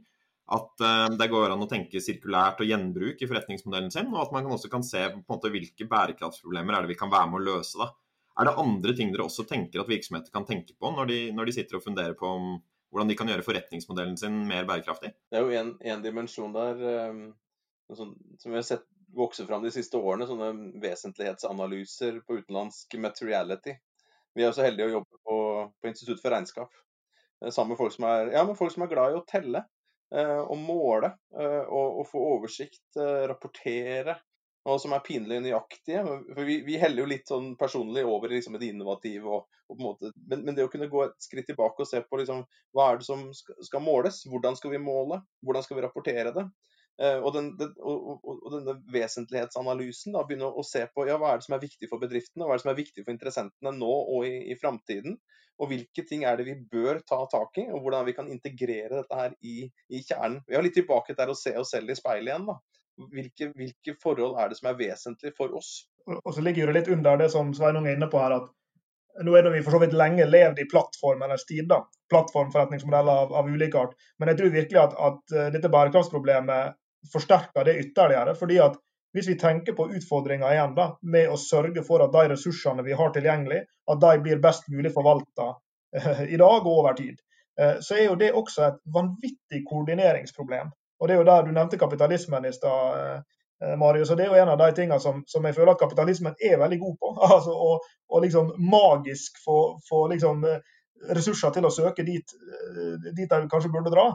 At 0.53 0.83
uh, 0.83 1.07
det 1.15 1.29
går 1.31 1.53
an 1.53 1.63
å 1.63 1.69
tenke 1.71 2.01
sirkulært 2.03 2.59
og 2.61 2.67
gjenbruk 2.67 3.21
i 3.21 3.27
forretningsmodellen 3.29 3.93
sin, 3.93 4.11
og 4.11 4.25
at 4.25 4.33
man 4.35 4.49
også 4.51 4.69
kan 4.69 4.83
se 4.85 5.05
på 5.09 5.21
en 5.21 5.29
måte 5.31 5.51
hvilke 5.53 5.87
bærekraftsproblemer 5.89 6.77
er 6.77 6.85
det 6.85 6.93
vi 6.93 6.99
kan 6.99 7.11
være 7.13 7.31
med 7.31 7.39
å 7.39 7.45
løse. 7.47 7.79
da. 7.79 7.89
Er 8.39 8.49
det 8.49 8.55
andre 8.57 8.95
ting 8.97 9.11
dere 9.13 9.27
også 9.27 9.45
tenker 9.49 9.83
at 9.83 9.89
virksomheter 9.91 10.33
kan 10.33 10.45
tenke 10.47 10.73
på 10.79 10.89
når 10.95 11.09
de, 11.11 11.19
når 11.37 11.49
de 11.49 11.55
sitter 11.59 11.77
og 11.77 11.85
funderer 11.85 12.15
på 12.17 12.29
om, 12.29 12.55
hvordan 12.93 13.09
de 13.09 13.17
kan 13.17 13.29
gjøre 13.29 13.45
forretningsmodellen 13.45 14.17
sin 14.17 14.39
mer 14.49 14.65
bærekraftig? 14.69 15.13
Det 15.29 15.39
er 15.39 15.45
jo 15.45 15.73
en 15.93 16.03
dimensjon 16.05 16.53
der 16.55 16.81
um, 17.11 17.23
sånn, 17.93 18.13
som 18.41 18.53
vi 18.53 18.59
har 18.59 18.65
sett 18.67 18.85
vokse 19.13 19.45
fram 19.45 19.65
de 19.65 19.71
siste 19.73 19.99
årene, 19.99 20.27
sånne 20.29 20.79
vesentlighetsanalyser 20.81 22.19
på 22.25 22.39
utenlandsk 22.41 22.97
materiality. 23.01 23.75
Vi 24.33 24.43
er 24.43 24.49
også 24.49 24.65
heldige 24.65 24.89
å 24.89 24.95
jobbe 24.97 25.19
på, 25.21 25.37
på 25.77 25.89
Institutt 25.89 26.21
for 26.23 26.33
regnskap. 26.33 26.73
Sammen 27.51 27.73
med 27.73 27.81
folk 27.81 27.93
som 27.93 28.07
er, 28.09 28.31
ja, 28.33 28.43
folk 28.57 28.73
som 28.73 28.85
er 28.85 28.91
glad 28.93 29.13
i 29.13 29.17
å 29.19 29.25
telle 29.29 29.65
eh, 30.15 30.39
og 30.41 30.55
måle 30.57 31.11
eh, 31.35 31.63
og, 31.67 31.99
og, 31.99 32.05
få 32.09 32.21
oversikt, 32.37 32.85
eh, 32.97 33.25
rapportere 33.29 34.15
og 34.63 34.79
som 34.79 34.93
er 34.95 35.03
pinlig 35.03 35.41
nøyaktige. 35.43 36.03
For 36.05 36.47
vi, 36.47 36.61
vi, 36.67 36.77
heller 36.79 37.03
jo 37.03 37.09
litt 37.11 37.29
sånn 37.29 37.53
personlig 37.59 38.05
over 38.07 38.31
liksom 38.31 38.55
det 38.59 38.69
innovative. 38.71 39.27
Og, 39.27 39.63
og 39.71 39.81
måte, 39.81 40.13
men, 40.29 40.45
men, 40.45 40.55
det 40.55 40.67
å 40.67 40.71
kunne 40.71 40.91
gå 40.91 41.03
et 41.05 41.17
skritt 41.23 41.49
tilbake 41.51 41.83
og 41.83 41.89
se 41.89 41.99
på 42.03 42.19
liksom, 42.21 42.45
hva 42.75 42.91
er 42.91 43.01
det 43.01 43.07
som 43.07 43.25
skal, 43.35 43.59
skal 43.67 43.83
måles, 43.83 44.21
hvordan 44.31 44.55
skal 44.59 44.75
vi 44.75 44.83
måle, 44.83 45.19
hvordan 45.43 45.65
skal 45.65 45.79
vi 45.79 45.85
rapportere 45.85 46.35
det. 46.35 46.47
Eh, 47.01 47.17
og, 47.17 47.31
den, 47.35 47.51
den, 47.59 47.73
og, 47.81 48.19
og, 48.21 48.49
denne 48.53 48.77
vesentlighetsanalysen, 48.93 50.15
da, 50.15 50.23
begynne 50.27 50.47
å, 50.47 50.55
å, 50.61 50.67
se 50.67 50.85
på 50.93 51.07
ja, 51.09 51.17
hva 51.19 51.33
er 51.33 51.41
det 51.41 51.47
som 51.47 51.57
er 51.57 51.63
viktig 51.65 51.89
for 51.91 52.03
bedriftene, 52.03 52.45
hva 52.45 52.55
er 52.55 52.61
det 52.61 52.67
som 52.67 52.73
er 52.73 52.79
viktig 52.79 53.03
for 53.03 53.15
interessentene 53.15 53.73
nå 53.75 53.93
og 54.15 54.27
i, 54.29 54.35
i 54.53 54.59
framtiden. 54.61 55.17
Og 55.61 55.69
hvilke 55.69 56.01
ting 56.09 56.23
er 56.25 56.39
det 56.39 56.47
vi 56.47 56.55
bør 56.71 57.01
ta 57.05 57.19
tak 57.29 57.59
i, 57.61 57.67
og 57.69 57.83
hvordan 57.83 58.07
vi 58.07 58.15
kan 58.17 58.29
integrere 58.31 58.95
dette 58.95 59.17
her 59.17 59.35
i, 59.45 59.67
i 59.93 59.99
kjernen. 60.01 60.39
Vi 60.47 60.55
har 60.57 60.65
litt 60.65 60.77
tilbake 60.79 61.13
til 61.17 61.33
å 61.33 61.37
se 61.37 61.53
oss 61.59 61.75
selv 61.75 61.93
i 61.93 61.97
speilet 61.97 62.31
igjen. 62.31 62.47
da 62.49 62.57
hvilke, 63.11 63.51
hvilke, 63.57 63.95
forhold 64.03 64.37
er 64.39 64.51
det 64.51 64.59
som 64.59 64.69
er 64.71 64.77
vesentlig 64.79 65.33
for 65.37 65.55
oss? 65.57 65.71
Og 66.13 66.33
så 66.35 66.43
ligger 66.43 66.69
det 66.69 66.75
litt 66.77 66.91
under 66.93 67.17
det 67.17 67.31
som 67.33 67.53
Sveinung 67.55 67.87
er 67.87 67.97
inne 67.97 68.09
på 68.11 68.21
her, 68.21 68.37
at 68.37 69.25
nå 69.25 69.35
er 69.37 69.45
det 69.45 69.53
vi 69.53 69.63
for 69.65 69.75
så 69.75 69.81
vidt 69.83 69.93
lenge 69.97 70.25
levd 70.25 70.61
i 70.61 70.69
plattformenes 70.69 71.45
tid. 71.49 71.67
da, 71.69 71.83
Plattformforretningsmodeller 72.09 73.25
av, 73.25 73.33
av 73.33 73.49
ulike 73.49 73.79
art. 73.79 73.93
Men 74.19 74.31
jeg 74.31 74.39
tror 74.39 74.55
virkelig 74.55 74.81
at, 74.81 74.95
at 75.09 75.35
eh, 75.37 75.51
dette 75.53 75.71
bærekraftsproblemet 75.73 76.79
forsterker 77.13 77.67
det 77.67 77.77
ytterligere. 77.83 78.35
fordi 78.35 78.59
at 78.63 78.79
hvis 79.13 79.27
vi 79.29 79.37
tenker 79.39 79.75
på 79.77 79.91
utfordringa 79.93 80.49
igjen 80.53 80.73
da, 80.75 80.87
med 81.01 81.29
å 81.29 81.37
sørge 81.37 81.83
for 81.85 82.01
at 82.01 82.13
de 82.15 82.23
ressursene 82.31 82.85
vi 82.85 82.95
har 82.97 83.11
tilgjengelig, 83.13 83.59
at 83.93 83.99
de 84.01 84.13
blir 84.25 84.41
best 84.41 84.65
mulig 84.73 84.93
forvalta 84.95 85.51
eh, 85.95 86.23
i 86.33 86.39
dag 86.41 86.65
og 86.65 86.71
over 86.79 86.97
tid, 86.97 87.19
eh, 87.59 87.77
så 87.85 87.99
er 87.99 88.07
jo 88.07 88.17
det 88.17 88.31
også 88.33 88.65
et 88.71 88.79
vanvittig 88.95 89.61
koordineringsproblem. 89.69 90.73
Og 91.03 91.09
Det 91.09 91.15
er 91.15 91.19
jo 91.19 91.27
der 91.27 91.41
du 91.43 91.51
nevnte 91.51 91.77
kapitalismen 91.79 92.45
i 92.47 92.53
stad, 92.55 92.99
eh, 92.99 93.17
eh, 93.63 93.75
Marius. 93.77 94.11
og 94.11 94.17
Det 94.17 94.25
er 94.25 94.29
jo 94.31 94.43
en 94.43 94.53
av 94.53 94.61
de 94.61 94.69
tingene 94.71 94.99
som, 95.03 95.23
som 95.27 95.45
jeg 95.45 95.55
føler 95.55 95.73
at 95.73 95.81
kapitalismen 95.81 96.35
er 96.39 96.61
veldig 96.61 96.79
god 96.79 96.95
på. 97.01 97.09
altså 97.35 97.51
Å, 97.51 97.73
å 98.09 98.21
liksom 98.23 98.53
magisk 98.71 99.41
få, 99.43 99.57
få 99.89 100.07
liksom 100.13 100.45
eh, 100.47 100.61
ressurser 101.11 101.51
til 101.51 101.67
å 101.67 101.73
søke 101.75 102.05
dit, 102.07 102.31
dit 103.17 103.27
de 103.27 103.39
kanskje 103.51 103.71
burde 103.73 103.91
dra. 103.91 104.05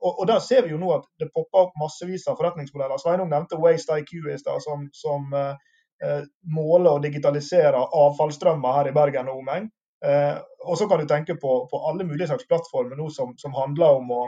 Og, 0.00 0.08
og, 0.08 0.22
Der 0.30 0.38
ser 0.40 0.62
vi 0.64 0.70
jo 0.72 0.78
nå 0.80 0.88
at 0.94 1.04
det 1.20 1.28
popper 1.34 1.66
opp 1.66 1.74
massevis 1.76 2.24
av 2.32 2.38
forretningsmodeller. 2.38 2.96
Sveinung 2.96 3.28
nevnte 3.28 3.58
Waste 3.60 3.98
IQ 4.00 4.14
i 4.32 4.38
stad, 4.40 4.62
som, 4.64 4.86
som 4.96 5.28
eh, 5.36 6.24
måler 6.56 6.96
og 6.96 7.04
digitaliserer 7.04 7.92
avfallsstrømmer 8.04 8.78
her 8.78 8.90
i 8.90 8.94
Bergen 8.96 9.28
og 9.28 9.42
omegn. 9.42 9.68
Eh, 10.04 10.36
og 10.64 10.78
så 10.78 10.88
kan 10.88 11.00
du 11.00 11.08
tenke 11.08 11.36
på, 11.40 11.52
på, 11.70 11.80
alle 11.88 12.04
mulige 12.04 12.28
slags 12.28 12.48
plattformer 12.48 12.98
nå 12.98 13.08
som, 13.10 13.32
som 13.40 13.54
handler 13.56 14.00
om 14.00 14.10
å 14.12 14.24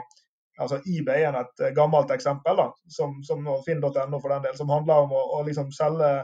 altså 0.57 0.79
eBay 0.85 1.25
er 1.27 1.37
et 1.41 1.63
gammelt 1.75 2.11
eksempel, 2.13 2.57
da, 2.57 2.71
som, 2.93 3.19
som 3.27 3.45
finn.no 3.65 4.19
for 4.19 4.33
den 4.33 4.47
del, 4.47 4.57
som 4.57 4.73
handler 4.73 5.05
om 5.05 5.15
å, 5.15 5.23
å 5.37 5.45
liksom 5.47 5.71
selge 5.75 6.17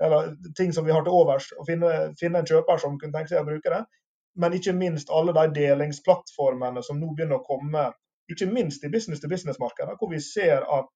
eller 0.00 0.30
ting 0.56 0.70
som 0.72 0.86
vi 0.86 0.94
har 0.96 1.02
til 1.04 1.12
overs, 1.12 1.50
og 1.60 1.66
finne, 1.68 1.88
finne, 2.16 2.40
en 2.40 2.46
kjøper 2.48 2.78
som 2.80 2.94
kunne 2.96 3.12
tenke 3.12 3.34
seg 3.34 3.42
å 3.42 3.48
bruke 3.50 3.68
det 3.68 3.82
men 4.34 4.54
ikke 4.56 4.72
minst 4.72 5.10
alle 5.10 5.34
de 5.36 5.46
delingsplattformene 5.60 6.82
som 6.86 7.00
nå 7.00 7.12
begynner 7.14 7.40
å 7.40 7.46
komme, 7.46 7.90
ikke 8.30 8.48
minst 8.50 8.84
i 8.86 8.90
business-to-business-markedet, 8.92 9.96
hvor 9.98 10.10
vi 10.12 10.20
ser 10.22 10.62
at, 10.62 10.90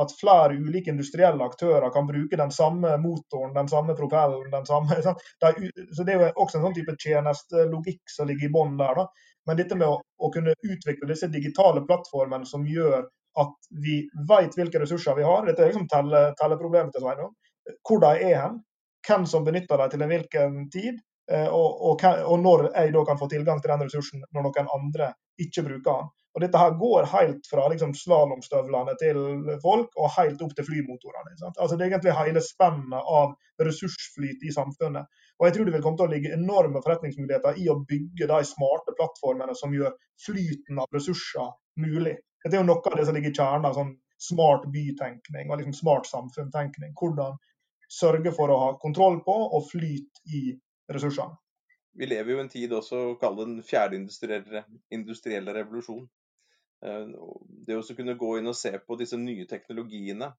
at, 0.00 0.14
flere 0.20 0.56
ulike 0.56 0.90
industrielle 0.92 1.44
aktører 1.44 1.92
kan 1.94 2.08
bruke 2.08 2.38
den 2.40 2.52
samme 2.54 2.94
motoren, 3.02 3.52
den 3.56 3.68
samme 3.68 3.96
propellen. 3.98 4.50
den 4.50 4.66
samme, 4.66 5.00
så 5.04 5.14
Det 6.04 6.14
er 6.14 6.22
jo 6.22 6.30
også 6.34 6.58
en 6.58 6.68
sånn 6.68 6.78
type 6.78 6.96
tjenestelogikk 7.04 8.14
som 8.14 8.30
ligger 8.30 8.48
i 8.48 8.52
bunnen 8.56 8.80
der. 8.80 9.02
Da. 9.02 9.27
Men 9.48 9.58
dette 9.58 9.78
med 9.78 9.88
å, 9.88 9.98
å, 9.98 10.30
kunne 10.34 10.54
utvikle 10.62 11.08
disse 11.08 11.30
digitale 11.32 11.82
plattformene 11.88 12.46
som 12.48 12.66
gjør 12.68 13.06
at 13.38 13.68
vi 13.82 14.00
vet 14.28 14.56
hvilke 14.58 14.80
ressurser 14.82 15.16
vi 15.18 15.26
har, 15.26 15.44
dette 15.46 15.64
er 15.64 15.72
liksom 15.72 15.88
telleproblemet 15.88 16.94
til 16.94 17.04
Sveinung, 17.04 17.34
hvor 17.86 18.02
de 18.02 18.30
er 18.30 18.40
hen, 18.42 18.58
hvem 19.06 19.26
som 19.30 19.44
benytter 19.46 19.80
dem 19.80 19.92
til 19.92 20.04
en 20.04 20.12
hvilken 20.12 20.56
tid, 20.74 20.98
Eh, 21.32 21.48
og, 21.48 21.82
og, 21.84 22.04
og, 22.24 22.38
når 22.40 22.70
jeg 22.72 22.92
da 22.94 23.02
kan 23.04 23.18
få 23.20 23.28
tilgang 23.28 23.60
til 23.60 23.72
den 23.74 23.84
ressursen 23.84 24.22
når 24.32 24.46
noen 24.46 24.70
andre 24.72 25.10
ikke 25.44 25.64
bruker 25.66 25.90
den. 25.90 26.14
Og 26.36 26.42
Dette 26.44 26.60
her 26.60 26.76
går 26.78 27.08
helt 27.12 27.48
fra 27.50 27.64
liksom, 27.72 27.92
slalåmstøvlene 27.98 28.94
til 29.00 29.18
folk 29.62 29.96
og 29.98 30.12
helt 30.14 30.42
opp 30.44 30.54
til 30.56 30.66
flymotorene. 30.68 31.34
Altså, 31.50 31.74
det 31.74 31.84
er 31.84 31.90
egentlig 31.90 32.14
hele 32.14 32.42
spennet 32.44 33.10
av 33.20 33.34
ressursflyt 33.66 34.44
i 34.46 34.52
samfunnet. 34.54 35.08
Og 35.38 35.46
jeg 35.46 35.54
tror 35.54 35.68
det 35.68 35.74
vil 35.76 35.82
komme 35.84 36.00
til 36.00 36.08
å 36.08 36.12
ligge 36.12 36.34
enorme 36.34 36.82
forretningsmuligheter 36.82 37.60
i 37.62 37.68
å 37.70 37.78
bygge 37.88 38.26
de 38.30 38.38
smarte 38.46 38.94
plattformene 38.98 39.54
som 39.58 39.74
gjør 39.74 39.94
flyten 40.24 40.80
av 40.82 40.94
ressurser 40.94 41.52
mulig. 41.78 42.16
Dette 42.42 42.56
er 42.56 42.62
jo 42.62 42.68
noe 42.68 42.82
av 42.82 42.98
det 42.98 43.06
som 43.06 43.14
ligger 43.14 43.34
i 43.34 43.38
kjernen 43.38 43.68
av 43.68 43.76
sånn 43.76 43.92
smart 44.18 44.66
bytenkning 44.74 45.52
og 45.52 45.60
liksom 45.60 45.76
smart 45.78 46.10
samfunnstenkning. 46.10 46.90
Hvordan 46.98 47.38
sørge 47.88 48.32
for 48.36 48.52
å 48.52 48.58
ha 48.62 48.72
kontroll 48.80 49.20
på 49.24 49.34
og 49.56 49.66
flyt 49.70 50.22
i 50.34 50.42
ressursene. 50.92 51.36
Vi 51.98 52.06
lever 52.06 52.34
jo 52.34 52.42
en 52.42 52.52
tid 52.52 52.72
også 52.76 53.00
å 53.10 53.16
kalle 53.20 53.46
den 53.46 53.62
fjerde 53.66 53.96
industrielle, 53.98 54.62
industrielle 54.94 55.54
revolusjon. 55.56 56.04
Eh, 56.84 57.08
det 57.66 57.78
å 57.78 57.96
kunne 57.96 58.18
gå 58.20 58.36
inn 58.38 58.50
og 58.50 58.56
se 58.58 58.74
på 58.78 58.98
disse 59.00 59.18
nye 59.18 59.48
teknologiene, 59.50 60.30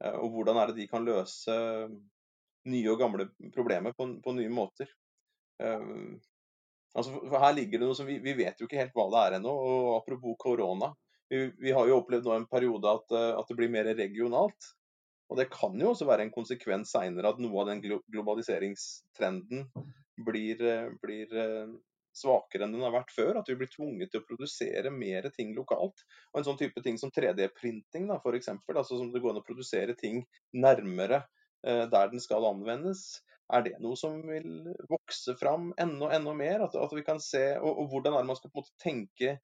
eh, 0.00 0.16
og 0.16 0.30
hvordan 0.32 0.60
er 0.60 0.70
det 0.70 0.78
de 0.78 0.88
kan 0.88 1.04
løse 1.04 1.56
nye 2.70 2.92
og 2.92 3.00
gamle 3.00 3.28
problemer 3.54 3.96
på, 3.96 4.08
på 4.24 4.36
nye 4.36 4.52
måter. 4.52 4.90
Um, 5.62 6.20
altså, 6.94 7.18
Her 7.32 7.56
ligger 7.56 7.80
det 7.80 7.88
noe 7.88 7.98
som 7.98 8.08
vi, 8.08 8.18
vi 8.24 8.36
vet 8.38 8.60
jo 8.60 8.68
ikke 8.68 8.80
helt 8.80 8.94
hva 8.96 9.08
det 9.12 9.24
er 9.24 9.38
ennå. 9.38 9.52
og 9.52 9.90
Apropos 9.98 10.38
korona. 10.40 10.92
Vi, 11.28 11.46
vi, 11.60 11.72
har 11.74 11.88
jo 11.88 11.98
opplevd 12.00 12.28
nå 12.28 12.38
en 12.38 12.48
periode 12.50 12.96
at, 13.00 13.14
at 13.40 13.50
det 13.50 13.58
blir 13.58 13.72
mer 13.72 13.88
regionalt. 13.96 14.74
Og 15.32 15.40
Det 15.40 15.48
kan 15.52 15.74
jo 15.80 15.90
også 15.90 16.06
være 16.08 16.26
en 16.26 16.34
konsekvens 16.34 16.92
seinere 16.94 17.32
at 17.32 17.40
noe 17.42 17.62
av 17.62 17.70
den 17.72 17.82
globaliseringstrenden 17.82 19.64
blir, 20.26 20.60
eh, 20.62 20.90
blir, 21.02 21.32
eh, 21.34 21.72
svakere 22.14 22.62
enn 22.62 22.72
den 22.76 22.84
har 22.84 22.92
vært 22.94 23.10
før. 23.10 23.38
At 23.40 23.48
vi 23.48 23.56
blir 23.58 23.70
tvunget 23.72 24.12
til 24.12 24.20
å 24.20 24.26
produsere 24.28 24.92
mer 24.94 25.28
ting 25.34 25.54
lokalt. 25.56 26.04
Og 26.32 26.38
En 26.38 26.44
sånn 26.44 26.58
type 26.58 26.82
ting 26.82 26.98
som 26.98 27.10
3D-printing, 27.10 28.10
f.eks. 28.14 28.48
Altså 28.48 28.98
som 28.98 29.10
det 29.12 29.22
går 29.22 29.34
an 29.34 29.42
å 29.42 29.46
produsere 29.46 29.96
ting 29.96 30.24
nærmere 30.54 31.24
eh, 31.24 31.42
der 31.64 32.10
den 32.12 32.20
skal 32.20 32.44
anvendes. 32.48 33.22
Er 33.52 33.64
det 33.64 33.74
noe 33.84 33.96
som 33.96 34.22
vil 34.28 34.68
vokse 34.88 35.34
fram 35.40 35.70
enda, 35.80 36.10
enda 36.16 36.32
mer? 36.36 36.64
At, 36.66 36.76
at 36.80 36.92
vi 36.96 37.04
kan 37.06 37.20
se, 37.20 37.54
og, 37.60 37.72
og, 37.72 37.90
Hvordan 37.92 38.14
er 38.14 38.24
det 38.24 38.30
man 38.32 38.38
skal 38.38 38.52
på 38.52 38.58
en 38.58 38.64
måte 38.64 38.84
tenke 38.84 39.34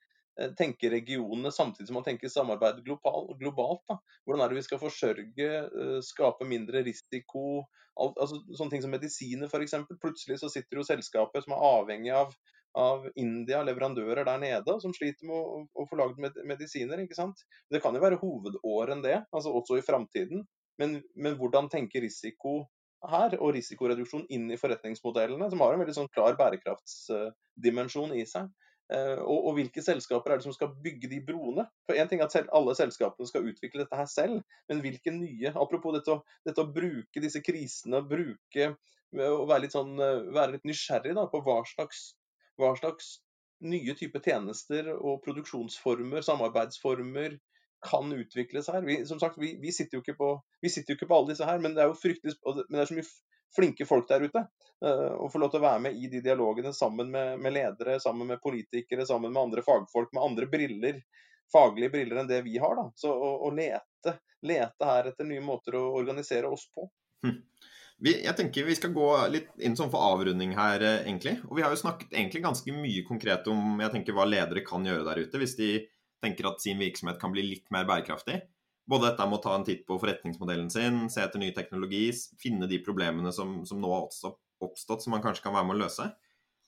Eh, 0.41 0.53
tenke 0.57 0.91
regionene 0.91 1.53
samtidig 1.53 1.87
som 1.89 1.99
man 1.99 2.05
tenker 2.05 2.29
samarbeid 2.29 2.85
global, 2.85 3.35
globalt. 3.39 3.83
Da. 3.89 3.99
Hvordan 4.25 4.45
er 4.45 4.53
det 4.53 4.61
vi 4.61 4.69
skal 4.69 4.81
forsørge, 4.81 5.49
eh, 5.67 5.99
skape 6.07 6.47
mindre 6.49 6.85
risiko? 6.87 7.67
Alt, 8.01 8.17
altså, 8.17 8.39
sånne 8.57 8.71
ting 8.77 8.85
som 8.85 8.95
medisiner 8.95 9.51
f.eks. 9.51 9.75
Plutselig 10.01 10.39
så 10.41 10.49
sitter 10.53 10.81
jo 10.81 10.87
selskapet 10.87 11.45
som 11.45 11.57
er 11.57 11.67
avhengig 11.67 12.15
av, 12.17 12.33
av 12.79 13.09
India, 13.19 13.65
leverandører 13.67 14.25
der 14.25 14.41
nede, 14.41 14.79
som 14.81 14.95
sliter 14.97 15.29
med 15.29 15.37
å, 15.37 15.65
å 15.75 15.87
få 15.91 15.99
lagd 16.01 16.23
med, 16.23 16.39
medisiner. 16.49 17.03
ikke 17.03 17.19
sant? 17.19 17.45
Det 17.69 17.83
kan 17.85 17.99
jo 17.99 18.05
være 18.05 18.21
hovedåren 18.23 19.05
det, 19.05 19.19
altså 19.35 19.53
også 19.61 19.81
i 19.81 19.85
framtiden. 19.85 20.47
Men, 20.81 21.01
men 21.15 21.37
hvordan 21.39 21.69
tenke 21.73 22.03
risiko 22.03 22.63
her, 23.09 23.37
og 23.41 23.55
risikoreduksjon 23.57 24.27
inn 24.33 24.51
i 24.53 24.59
forretningsmodellene, 24.61 25.49
som 25.53 25.63
har 25.65 25.75
en 25.75 25.83
veldig 25.83 25.97
sånn 25.97 26.11
klar 26.13 26.37
bærekraftsdimensjon 26.41 28.13
i 28.19 28.27
seg. 28.29 28.51
Eh, 28.91 29.21
og, 29.23 29.37
og, 29.47 29.53
hvilke 29.55 29.83
selskaper 29.87 30.33
er 30.33 30.41
det 30.41 30.47
som 30.49 30.55
skal 30.55 30.73
bygge 30.83 31.09
de 31.13 31.21
broene? 31.23 31.65
For 31.87 31.99
Én 31.99 32.11
ting 32.11 32.23
er 32.23 32.27
at 32.27 32.51
alle 32.57 32.75
selskapene 32.75 33.29
skal 33.29 33.47
utvikle 33.47 33.85
dette 33.85 33.99
her 33.99 34.09
selv, 34.11 34.41
men 34.71 34.83
hvilke 34.83 35.15
nye 35.15 35.53
Apropos 35.55 35.95
dette, 35.95 36.17
dette 36.49 36.65
å 36.65 36.73
bruke 36.75 37.23
disse 37.23 37.43
krisene, 37.47 38.03
bruke 38.03 38.73
å 39.15 39.45
være 39.47 39.65
litt, 39.67 39.77
sånn, 39.77 39.95
eh, 40.03 40.27
være 40.35 40.57
litt 40.57 40.67
nysgjerrig 40.67 41.15
da, 41.19 41.29
på 41.31 41.43
hva 41.47 41.61
slags, 41.71 42.11
hva 42.59 42.75
slags 42.79 43.19
nye 43.61 43.95
typer 43.95 44.23
tjenester 44.25 44.91
og 44.97 45.21
produksjonsformer, 45.25 46.25
samarbeidsformer, 46.27 47.37
kan 47.81 48.13
utvikles 48.13 48.69
her. 48.69 48.83
Vi, 48.83 49.07
som 49.07 49.21
sagt, 49.21 49.39
vi, 49.39 49.55
vi, 49.63 49.73
sitter 49.73 50.15
på, 50.15 50.31
vi, 50.61 50.71
sitter 50.71 50.93
jo 50.93 50.99
ikke 50.99 51.09
på, 51.11 51.17
alle 51.17 51.33
disse 51.33 51.49
her, 51.49 51.59
men 51.59 51.75
det 51.77 51.85
er 51.85 51.93
jo 51.93 51.99
fryktelig, 51.99 52.37
men 52.45 52.77
det 52.77 52.83
er 52.85 52.91
så 52.91 52.99
mye 52.99 53.11
flinke 53.57 53.87
folk 53.87 54.09
der 54.09 54.27
ute. 54.29 54.45
Uh, 54.85 55.29
få 55.33 55.41
lov 55.41 55.53
til 55.53 55.61
å 55.61 55.67
være 55.67 55.83
med 55.87 55.99
i 55.99 56.09
de 56.13 56.23
dialogene 56.25 56.73
sammen 56.77 57.11
med, 57.13 57.41
med, 57.43 57.55
ledere, 57.57 57.99
sammen 58.01 58.31
med 58.31 58.43
politikere, 58.43 59.07
sammen 59.09 59.33
med 59.33 59.43
andre 59.43 59.65
fagfolk 59.67 60.13
med 60.17 60.25
andre 60.25 60.49
briller, 60.53 61.03
faglige 61.53 61.93
briller 61.93 62.23
enn 62.23 62.31
det 62.31 62.43
vi 62.47 62.59
har. 62.63 62.77
da. 62.79 62.87
Så 62.95 63.13
å, 63.13 63.33
å 63.47 63.53
lete, 63.55 64.17
lete, 64.47 64.87
her 64.93 65.11
etter 65.11 65.29
nye 65.29 65.45
måter 65.45 65.77
å 65.81 65.91
organisere 65.99 66.53
oss 66.53 66.69
på. 66.75 66.89
Hm. 67.27 67.41
Jeg 68.01 68.33
tenker 68.33 68.65
Vi 68.65 68.75
skal 68.79 68.95
gå 68.97 69.09
litt 69.29 69.51
inn 69.61 69.75
sånn 69.77 69.91
for 69.93 70.01
avrunding 70.15 70.55
her, 70.57 70.81
eh, 70.81 71.03
egentlig. 71.05 71.35
Og 71.51 71.59
Vi 71.59 71.65
har 71.65 71.75
jo 71.75 71.83
snakket 71.83 72.15
egentlig 72.15 72.47
ganske 72.47 72.73
mye 72.73 73.03
konkret 73.05 73.49
om 73.53 73.83
jeg 73.83 73.93
tenker, 73.93 74.17
hva 74.17 74.25
ledere 74.29 74.65
kan 74.65 74.87
gjøre 74.87 75.05
der 75.05 75.27
ute, 75.27 75.43
hvis 75.43 75.59
de 75.59 75.75
tenker 76.25 76.49
at 76.51 76.63
sin 76.63 76.81
virksomhet 76.81 77.21
kan 77.21 77.33
bli 77.35 77.45
litt 77.47 77.69
mer 77.75 77.87
bærekraftig. 77.89 78.41
Både 78.91 79.11
dette 79.11 79.27
med 79.29 79.39
å 79.39 79.45
ta 79.45 79.55
en 79.55 79.67
titt 79.67 79.85
på 79.87 79.99
forretningsmodellen 80.03 80.71
sin, 80.73 81.05
se 81.13 81.23
etter 81.23 81.41
ny 81.43 81.53
teknologi, 81.57 82.09
finne 82.41 82.69
de 82.71 82.81
problemene 82.83 83.33
som, 83.35 83.61
som 83.69 83.81
nå 83.83 83.93
har 83.93 84.09
oppstått, 84.09 85.05
som 85.05 85.15
man 85.15 85.23
kanskje 85.25 85.47
kan 85.47 85.55
være 85.55 85.69
med 85.69 85.79
å 85.79 85.85
løse. 85.85 86.09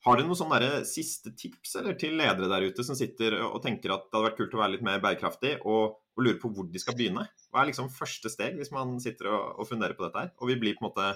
Har 0.02 0.18
dere 0.18 0.26
noen 0.26 0.38
sånne 0.38 0.82
siste 0.88 1.30
tips 1.38 1.76
eller, 1.78 1.94
til 1.98 2.16
ledere 2.18 2.48
der 2.50 2.64
ute 2.66 2.84
som 2.86 2.96
sitter 2.98 3.36
og 3.46 3.60
tenker 3.62 3.92
at 3.94 4.08
det 4.08 4.16
hadde 4.16 4.28
vært 4.30 4.38
kult 4.40 4.56
å 4.56 4.62
være 4.62 4.74
litt 4.74 4.86
mer 4.86 5.02
bærekraftig, 5.02 5.52
og, 5.62 5.98
og 5.98 6.24
lurer 6.26 6.40
på 6.42 6.50
hvor 6.54 6.66
de 6.70 6.82
skal 6.82 6.96
begynne? 6.98 7.28
Hva 7.50 7.62
er 7.62 7.70
liksom 7.70 7.90
første 7.94 8.32
steg 8.32 8.58
hvis 8.58 8.72
man 8.74 8.96
sitter 9.02 9.30
og, 9.30 9.60
og 9.62 9.68
funderer 9.70 9.94
på 9.98 10.08
dette 10.08 10.24
her, 10.24 10.32
og 10.38 10.50
vil 10.50 10.58
bli 10.62 10.74
på 10.74 10.82
en 10.82 10.88
måte 10.90 11.10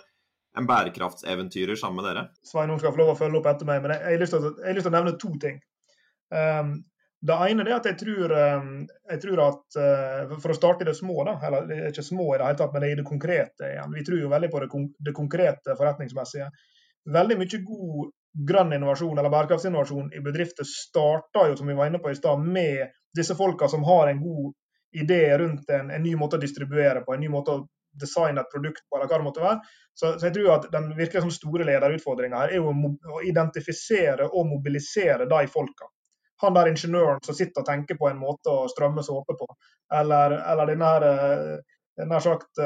en 0.56 0.68
bærekraftseventyrer 0.70 1.78
sammen 1.78 2.00
med 2.00 2.10
dere? 2.10 2.26
Sveinung 2.46 2.78
skal 2.82 2.94
få 2.94 3.02
lov 3.02 3.14
å 3.16 3.18
følge 3.18 3.40
opp 3.40 3.50
etter 3.50 3.68
meg, 3.68 3.82
men 3.82 3.96
jeg, 3.96 4.04
jeg, 4.04 4.14
har, 4.14 4.22
lyst 4.22 4.36
til, 4.36 4.46
jeg 4.54 4.70
har 4.70 4.78
lyst 4.78 4.88
til 4.88 4.94
å 4.94 4.98
nevne 4.98 5.16
to 5.22 5.32
ting. 5.42 5.58
Um, 6.30 6.72
det 7.20 7.36
ene 7.48 7.64
er 7.64 7.72
at 7.78 7.86
jeg 7.88 7.96
tror, 8.00 8.32
eh, 8.36 8.66
jeg 9.12 9.20
tror, 9.22 9.40
at 9.46 9.78
eh, 9.80 10.34
For 10.42 10.52
å 10.52 10.56
starte 10.58 10.84
i 10.84 10.88
det 10.88 10.96
små, 10.98 11.22
da, 11.24 11.38
eller 11.48 11.70
er 11.72 11.88
ikke 11.88 12.04
små 12.04 12.34
i 12.34 12.38
det 12.38 12.48
hele 12.48 12.60
tatt, 12.60 12.74
men 12.74 12.84
i 12.84 12.94
det 12.98 13.06
konkrete 13.08 13.72
igjen. 13.72 13.94
Vi 13.96 14.04
tror 14.04 14.20
jo 14.20 14.32
veldig 14.32 14.50
på 14.52 14.62
det, 14.62 14.68
det 15.08 15.16
konkrete 15.16 15.76
forretningsmessige. 15.78 16.50
Veldig 17.16 17.38
mye 17.40 17.62
god 17.64 18.12
grønn 18.46 18.76
innovasjon 18.76 19.16
eller 19.16 19.32
bærekraftsinnovasjon 19.32 20.12
i 20.12 20.20
bedrifter 20.20 20.68
starter 20.68 21.50
jo, 21.50 21.56
som 21.56 21.70
vi 21.70 21.76
var 21.78 21.88
inne 21.88 22.02
på 22.02 22.12
i 22.12 22.18
stad, 22.18 22.42
med 22.42 22.92
disse 23.16 23.36
folka 23.38 23.68
som 23.72 23.86
har 23.88 24.10
en 24.10 24.20
god 24.20 24.52
idé 25.00 25.22
rundt 25.40 25.70
en, 25.72 25.90
en, 25.90 26.02
ny 26.02 26.12
måte 26.20 26.36
å 26.36 26.42
distribuere 26.42 27.00
på, 27.04 27.14
en 27.14 27.24
ny 27.24 27.30
måte 27.32 27.54
å 27.54 27.64
designe 27.96 28.42
et 28.42 28.52
produkt 28.52 28.84
på, 28.84 28.98
eller 28.98 29.08
hva 29.08 29.18
det 29.22 29.24
måtte 29.24 29.44
være. 29.44 29.76
Så, 29.96 30.12
så 30.18 30.28
jeg 30.28 30.36
tror 30.36 30.50
at 30.58 30.68
den 30.72 30.90
virkelig 30.98 31.32
store 31.32 31.64
lederutfordringa 31.64 32.42
her 32.42 32.52
er 32.52 32.60
jo 32.60 32.92
å 33.16 33.22
identifisere 33.24 34.28
og 34.28 34.50
mobilisere 34.50 35.24
de 35.30 35.46
folka 35.48 35.88
han 36.42 36.56
der 36.56 36.70
ingeniøren 36.70 37.22
som 37.24 37.36
sitter 37.36 37.62
og 37.62 37.68
tenker 37.68 37.98
på 38.00 38.10
en 38.10 38.20
måte 38.20 38.52
å 38.52 38.68
strømme 38.68 39.04
såpe 39.04 39.36
på. 39.38 39.48
Eller, 39.94 40.36
eller 40.52 40.70
den 40.72 40.84
her, 40.84 41.06
eh, 41.08 42.04
nær 42.04 42.20
sagt 42.20 42.58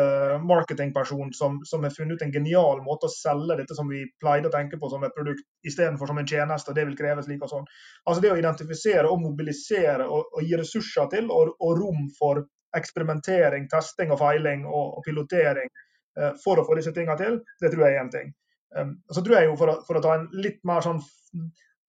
marketingperson 0.42 1.28
som, 1.38 1.60
som 1.64 1.84
har 1.86 1.92
funnet 1.94 2.18
ut 2.18 2.22
en 2.26 2.32
genial 2.34 2.80
måte 2.82 3.06
å 3.06 3.12
selge 3.14 3.60
dette 3.60 3.76
som 3.78 3.86
vi 3.86 4.00
pleide 4.18 4.50
å 4.50 4.54
tenke 4.54 4.78
på 4.80 4.90
som 4.90 5.04
et 5.06 5.14
produkt, 5.14 5.44
istedenfor 5.62 6.10
som 6.10 6.18
en 6.18 6.26
tjeneste. 6.26 6.72
og 6.72 6.78
Det 6.78 6.86
vil 6.88 6.96
kreve 6.98 7.22
slik 7.22 7.44
og 7.46 7.52
sånn. 7.52 7.68
Altså 8.06 8.24
Det 8.24 8.32
å 8.32 8.40
identifisere 8.40 9.06
og 9.06 9.22
mobilisere 9.22 10.08
og, 10.08 10.34
og 10.34 10.42
gi 10.42 10.58
ressurser 10.58 11.12
til 11.14 11.30
og, 11.30 11.54
og, 11.60 11.76
rom 11.78 12.08
for 12.18 12.42
eksperimentering, 12.74 13.70
testing 13.70 14.10
og 14.10 14.18
feiling 14.18 14.66
og, 14.66 14.98
og 14.98 15.06
pilotering 15.06 15.70
eh, 16.18 16.34
for 16.42 16.58
å 16.58 16.66
få 16.66 16.78
disse 16.78 16.94
tingene 16.96 17.18
til, 17.22 17.38
det 17.62 17.70
tror 17.70 17.86
jeg 17.86 17.96
er 17.96 18.02
én 18.02 18.14
ting. 18.14 18.34
Um, 18.78 18.92
så 19.10 19.22
tror 19.26 19.40
jeg 19.40 19.48
jo, 19.48 19.56
for 19.58 19.72
å, 19.72 19.80
for 19.86 19.98
å, 19.98 20.02
ta 20.04 20.14
en 20.14 20.28
litt 20.44 20.60
mer 20.66 20.84
sånn 20.84 21.00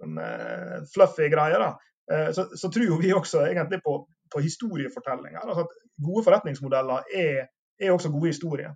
uh, 0.04 0.78
fluffy 0.94 1.30
greie, 1.34 1.58
da, 1.62 1.72
uh, 2.12 2.30
så, 2.36 2.48
så, 2.58 2.70
tror 2.74 3.02
vi 3.02 3.14
også 3.14 3.46
egentlig 3.48 3.82
på, 3.86 3.98
på 4.34 4.44
historiefortellinger. 4.44 5.42
Altså 5.44 5.66
at 5.68 5.76
gode 6.06 6.24
forretningsmodeller 6.28 7.10
er, 7.24 7.50
er 7.82 7.92
også 7.92 8.14
gode 8.14 8.34
historier. 8.34 8.74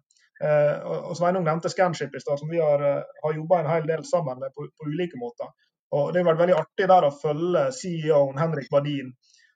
og, 0.84 0.98
og 1.10 1.14
Sveinung 1.16 1.46
nevnte 1.48 1.70
Scanship 1.72 2.16
i 2.16 2.20
stad, 2.20 2.38
som 2.42 2.50
vi 2.52 2.58
har, 2.60 2.82
har 3.24 3.36
jobba 3.38 3.62
en 3.62 3.70
hel 3.72 3.86
del 3.88 4.02
sammen 4.04 4.42
med 4.42 4.52
på, 4.52 4.66
på, 4.68 4.90
ulike 4.90 5.16
måter. 5.16 5.48
Og 5.96 6.10
Det 6.14 6.20
har 6.20 6.28
vært 6.28 6.42
veldig 6.42 6.58
artig 6.60 6.88
der 6.92 7.08
å 7.08 7.14
følge 7.16 7.62
CEO-en 7.78 8.42
Henrik 8.42 8.68
Badin, 8.74 9.14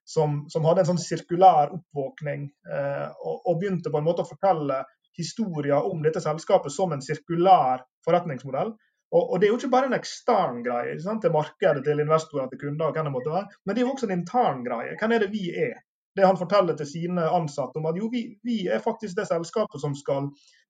som, 0.10 0.44
som, 0.50 0.66
hadde 0.66 0.84
en 0.84 0.92
sånn 0.94 1.02
sirkulær 1.02 1.74
oppvåkning 1.76 2.48
eh, 2.74 3.08
og, 3.22 3.36
og, 3.44 3.58
begynte 3.62 3.92
på 3.94 4.00
en 4.00 4.08
måte 4.08 4.26
å 4.26 4.30
fortelle 4.30 4.82
historier 5.20 5.86
om 5.86 6.02
dette 6.06 6.22
selskapet 6.24 6.74
som 6.74 6.96
en 6.96 7.04
sirkulær 7.04 7.84
forretningsmodell. 8.08 8.74
Og, 9.12 9.24
og, 9.32 9.40
Det 9.40 9.48
er 9.48 9.52
jo 9.54 9.58
ikke 9.58 9.74
bare 9.74 9.90
en 9.90 9.98
ekstern 9.98 10.64
greie 10.66 10.98
til 10.98 11.34
markedet, 11.34 11.84
til 11.86 12.02
investorer, 12.04 12.50
til 12.50 12.60
kunder, 12.62 12.92
hvem 12.94 13.08
det 13.10 13.14
måtte 13.14 13.34
være, 13.34 13.48
men 13.66 13.76
det 13.76 13.82
er 13.82 13.88
jo 13.88 13.94
også 13.96 14.10
en 14.10 14.18
intern 14.20 14.64
greie. 14.68 14.98
Hvem 15.00 15.16
er 15.16 15.24
det 15.24 15.32
vi 15.34 15.50
er? 15.50 15.80
Det 16.18 16.26
han 16.26 16.38
forteller 16.38 16.78
til 16.78 16.90
sine 16.90 17.26
ansatte 17.30 17.80
om 17.80 17.88
at 17.90 17.98
jo, 17.98 18.10
vi, 18.14 18.24
vi 18.44 18.68
er 18.68 18.82
faktisk 18.84 19.18
det 19.18 19.28
selskapet 19.30 19.82
som 19.82 19.96
skal 19.96 20.30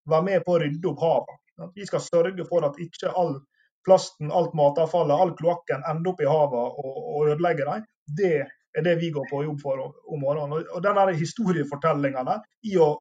være 0.10 0.28
med 0.28 0.44
på 0.46 0.56
å 0.56 0.62
rydde 0.64 0.92
opp 0.92 1.04
havet. 1.04 1.40
Vi 1.76 1.88
skal 1.88 2.04
sørge 2.04 2.46
for 2.48 2.68
at 2.68 2.80
ikke 2.80 3.12
all 3.12 3.40
plasten, 3.88 4.32
alt 4.32 4.56
matavfallet, 4.56 5.16
all 5.16 5.36
kloakken 5.40 5.84
ender 5.90 6.14
opp 6.14 6.24
i 6.24 6.30
havet 6.30 6.80
og, 6.84 6.98
og 7.16 7.30
ødelegger 7.34 7.72
dem. 7.72 7.86
Det 8.20 8.34
er 8.78 8.86
det 8.86 8.96
vi 9.02 9.12
går 9.16 9.28
på 9.32 9.44
jobb 9.44 9.62
for 9.64 9.84
om 9.88 10.24
morgenen. 10.24 10.68
Og 10.76 10.84
denne 10.84 11.08
historiefortellinga 11.18 12.40
i 12.72 12.78
å 12.80 12.92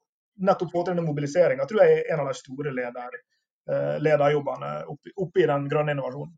nettopp 0.46 0.72
få 0.72 0.84
til 0.84 0.94
denne 0.94 1.06
mobiliseringa 1.06 1.66
tror 1.66 1.84
jeg 1.84 1.98
er 1.98 2.14
en 2.14 2.22
av 2.24 2.30
de 2.30 2.38
store 2.38 2.72
leder, 2.74 3.18
eh, 3.70 3.96
lederjobbene 4.02 4.74
oppi, 4.92 5.14
oppi 5.16 5.46
den 5.48 5.68
grønne 5.70 5.94
innovasjonen. 5.96 6.36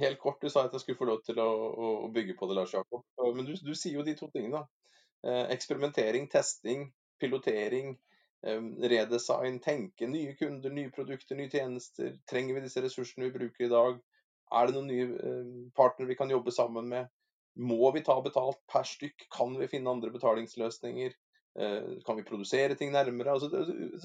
Helt 0.00 0.18
kort, 0.18 0.40
du 0.40 0.50
sa 0.50 0.64
at 0.64 0.72
jeg 0.74 0.82
skulle 0.82 0.98
få 0.98 1.06
lov 1.08 1.20
til 1.26 1.38
å, 1.38 1.50
å 1.74 2.08
bygge 2.14 2.34
på 2.38 2.48
det, 2.48 2.56
Lars 2.56 2.72
Jakob. 2.74 3.04
Men 3.36 3.46
du, 3.46 3.52
du 3.60 3.74
sier 3.76 3.98
jo 3.98 4.06
de 4.06 4.16
to 4.18 4.30
tingene. 4.32 4.64
Eh, 5.24 5.50
eksperimentering, 5.54 6.28
testing, 6.28 6.92
pilotering, 7.20 7.98
eh, 8.46 8.60
redesign, 8.90 9.60
tenke 9.64 10.08
nye 10.10 10.34
kunder, 10.36 10.72
nye 10.72 10.90
produkter, 10.92 11.38
nye 11.38 11.52
tjenester. 11.52 12.18
Trenger 12.30 12.58
vi 12.58 12.64
disse 12.66 12.82
ressursene 12.84 13.30
vi 13.30 13.36
bruker 13.38 13.64
i 13.64 13.70
dag? 13.72 14.00
Er 14.52 14.68
det 14.68 14.76
noen 14.76 14.90
nye 14.90 15.06
eh, 15.06 15.52
partnere 15.76 16.10
vi 16.10 16.18
kan 16.18 16.32
jobbe 16.32 16.52
sammen 16.52 16.90
med? 16.90 17.08
Må 17.56 17.88
vi 17.94 18.02
ta 18.04 18.18
betalt 18.20 18.60
per 18.68 18.84
stykk? 18.88 19.28
Kan 19.32 19.56
vi 19.60 19.70
finne 19.70 19.92
andre 19.92 20.12
betalingsløsninger? 20.12 21.14
Kan 21.54 22.16
vi 22.18 22.24
produsere 22.26 22.74
ting 22.74 22.90
nærmere? 22.90 23.36
Altså, 23.36 23.46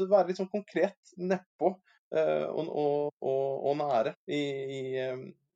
være 0.05 0.27
litt 0.27 0.37
sånn 0.37 0.51
konkret 0.51 1.15
nedpå 1.17 1.71
og, 2.09 2.69
og, 2.69 3.11
og, 3.21 3.65
og, 3.69 3.75
nære 3.77 4.15
i, 4.33 4.39
i, 4.79 4.79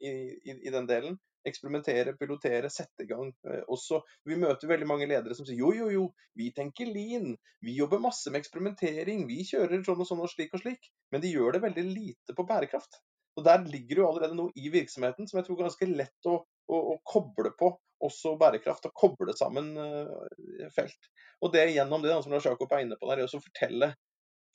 i, 0.06 0.54
i 0.54 0.74
den 0.74 0.90
delen 0.90 1.18
eksperimentere, 1.48 2.16
pilotere, 2.20 2.70
sette 2.72 3.06
i 3.06 3.10
gang. 3.10 3.32
Eh, 3.48 3.64
også, 3.72 4.02
vi 4.28 4.38
møter 4.40 4.70
veldig 4.72 4.88
mange 4.90 5.08
ledere 5.10 5.36
som 5.38 5.48
sier 5.48 5.60
jo, 5.60 5.72
jo, 5.76 5.90
jo, 5.94 6.06
vi 6.40 6.50
tenker 6.56 6.90
lean. 6.90 7.34
Vi 7.64 7.78
jobber 7.78 8.04
masse 8.04 8.32
med 8.32 8.44
eksperimentering. 8.44 9.26
Vi 9.30 9.44
kjører 9.48 9.84
sånn 9.86 10.04
og 10.04 10.10
sånn 10.10 10.24
og 10.24 10.32
slik 10.32 10.56
og 10.56 10.64
slik. 10.64 10.92
Men 11.14 11.24
de 11.24 11.34
gjør 11.34 11.58
det 11.58 11.66
veldig 11.66 11.88
lite 11.90 12.38
på 12.38 12.48
bærekraft. 12.50 13.02
Og 13.38 13.46
Der 13.48 13.64
ligger 13.66 14.04
jo 14.04 14.10
allerede 14.12 14.38
noe 14.38 14.54
i 14.56 14.70
virksomheten 14.70 15.28
som 15.28 15.40
jeg 15.40 15.48
tror 15.48 15.60
er 15.60 15.68
ganske 15.68 15.90
lett 15.90 16.30
å, 16.30 16.38
å, 16.70 16.82
å 16.94 17.00
koble 17.08 17.54
på 17.58 17.74
også 18.04 18.34
bærekraft, 18.36 18.90
og 18.90 19.00
koble 19.00 19.32
sammen 19.38 19.70
uh, 19.80 20.68
felt. 20.76 21.08
Og 21.40 21.54
det 21.54 21.70
gjennom 21.72 22.04
det 22.04 22.18
som 22.20 22.34
Lars 22.34 22.46
Jakob 22.46 22.74
er 22.76 22.84
inne 22.84 22.98
på 23.00 23.08
der, 23.08 23.22
er 23.24 23.32
å 23.32 23.40
fortelle 23.42 23.94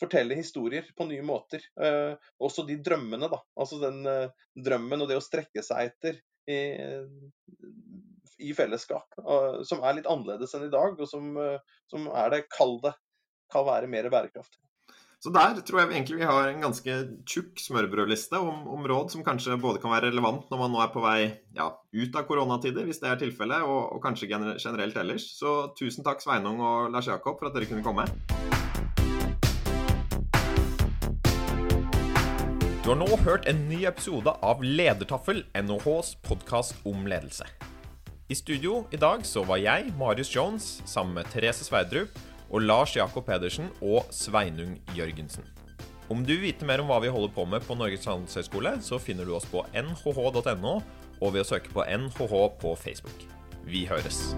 fortelle 0.01 0.39
historier 0.39 0.87
på 0.97 1.07
nye 1.09 1.25
måter. 1.27 1.65
Uh, 1.81 2.15
også 2.45 2.65
de 2.69 2.79
drømmene, 2.85 3.31
da. 3.31 3.41
Altså 3.59 3.81
den 3.83 4.01
uh, 4.07 4.47
drømmen 4.55 5.05
og 5.05 5.11
det 5.11 5.19
å 5.19 5.25
strekke 5.25 5.65
seg 5.65 5.91
etter 5.91 6.21
i, 6.49 6.61
i 8.49 8.55
fellesskap. 8.57 9.19
Og, 9.21 9.67
som 9.69 9.83
er 9.85 9.99
litt 9.99 10.09
annerledes 10.09 10.55
enn 10.57 10.69
i 10.69 10.73
dag, 10.73 10.97
og 10.97 11.11
som, 11.11 11.35
som 11.91 12.09
er 12.09 12.33
det, 12.33 12.47
kall 12.55 12.79
det, 12.87 12.95
kan 13.53 13.65
være 13.69 13.89
mer 13.91 14.09
bærekraftig. 14.13 14.61
Så 15.19 15.33
der 15.35 15.57
tror 15.67 15.81
jeg 15.81 15.91
egentlig 15.91 16.21
vi 16.21 16.29
har 16.29 16.47
en 16.47 16.61
ganske 16.63 16.95
tjukk 17.27 17.59
smørbrødliste 17.59 18.39
om, 18.39 18.69
om, 18.71 18.87
råd 18.87 19.11
som 19.11 19.25
kanskje 19.27 19.59
både 19.59 19.83
kan 19.83 19.91
være 19.91 20.13
relevant 20.13 20.47
når 20.53 20.61
man 20.63 20.73
nå 20.75 20.83
er 20.85 20.93
på 20.95 21.03
vei 21.03 21.17
ja, 21.59 21.73
ut 21.75 22.21
av 22.21 22.29
koronatider, 22.31 22.87
hvis 22.87 23.03
det 23.03 23.11
er 23.11 23.19
tilfellet, 23.25 23.67
og, 23.67 23.97
og 23.97 24.05
kanskje 24.05 24.31
generelt 24.31 25.03
ellers. 25.03 25.27
Så 25.41 25.59
tusen 25.79 26.07
takk 26.07 26.23
Sveinung 26.23 26.63
og 26.63 26.93
Lars 26.95 27.11
Jakob 27.11 27.41
for 27.41 27.51
at 27.51 27.59
dere 27.59 27.67
kunne 27.67 27.87
komme. 27.87 28.07
Du 32.89 32.95
har 32.95 33.03
nå 33.03 33.17
hørt 33.21 33.45
en 33.45 33.59
ny 33.69 33.83
episode 33.85 34.33
av 34.41 34.63
Ledertaffel, 34.65 35.43
NHHs 35.53 36.15
podkast 36.25 36.79
om 36.89 37.03
ledelse. 37.05 37.45
I 38.33 38.37
studio 38.39 38.79
i 38.97 38.97
dag 38.97 39.27
så 39.29 39.43
var 39.45 39.61
jeg, 39.61 39.91
Marius 40.01 40.31
Jones, 40.33 40.71
sammen 40.89 41.19
med 41.19 41.29
Therese 41.29 41.67
Sverdrup 41.69 42.17
og 42.49 42.65
Lars 42.65 42.97
Jakob 42.97 43.29
Pedersen 43.29 43.69
og 43.85 44.09
Sveinung 44.09 44.79
Jørgensen. 44.97 45.45
Om 46.09 46.25
du 46.25 46.33
vil 46.39 46.47
vite 46.47 46.65
mer 46.65 46.81
om 46.81 46.89
hva 46.89 47.03
vi 47.05 47.13
holder 47.13 47.37
på 47.37 47.45
med 47.45 47.69
på 47.69 47.77
Norges 47.77 48.09
handelshøyskole, 48.09 48.79
så 48.81 48.97
finner 48.97 49.29
du 49.29 49.37
oss 49.37 49.51
på 49.53 49.67
nhh.no 49.77 50.79
og 51.21 51.29
ved 51.29 51.45
å 51.45 51.49
søke 51.53 51.69
på 51.77 51.85
NHH 51.85 52.39
på 52.65 52.73
Facebook. 52.89 53.29
Vi 53.69 53.85
høres. 53.85 54.31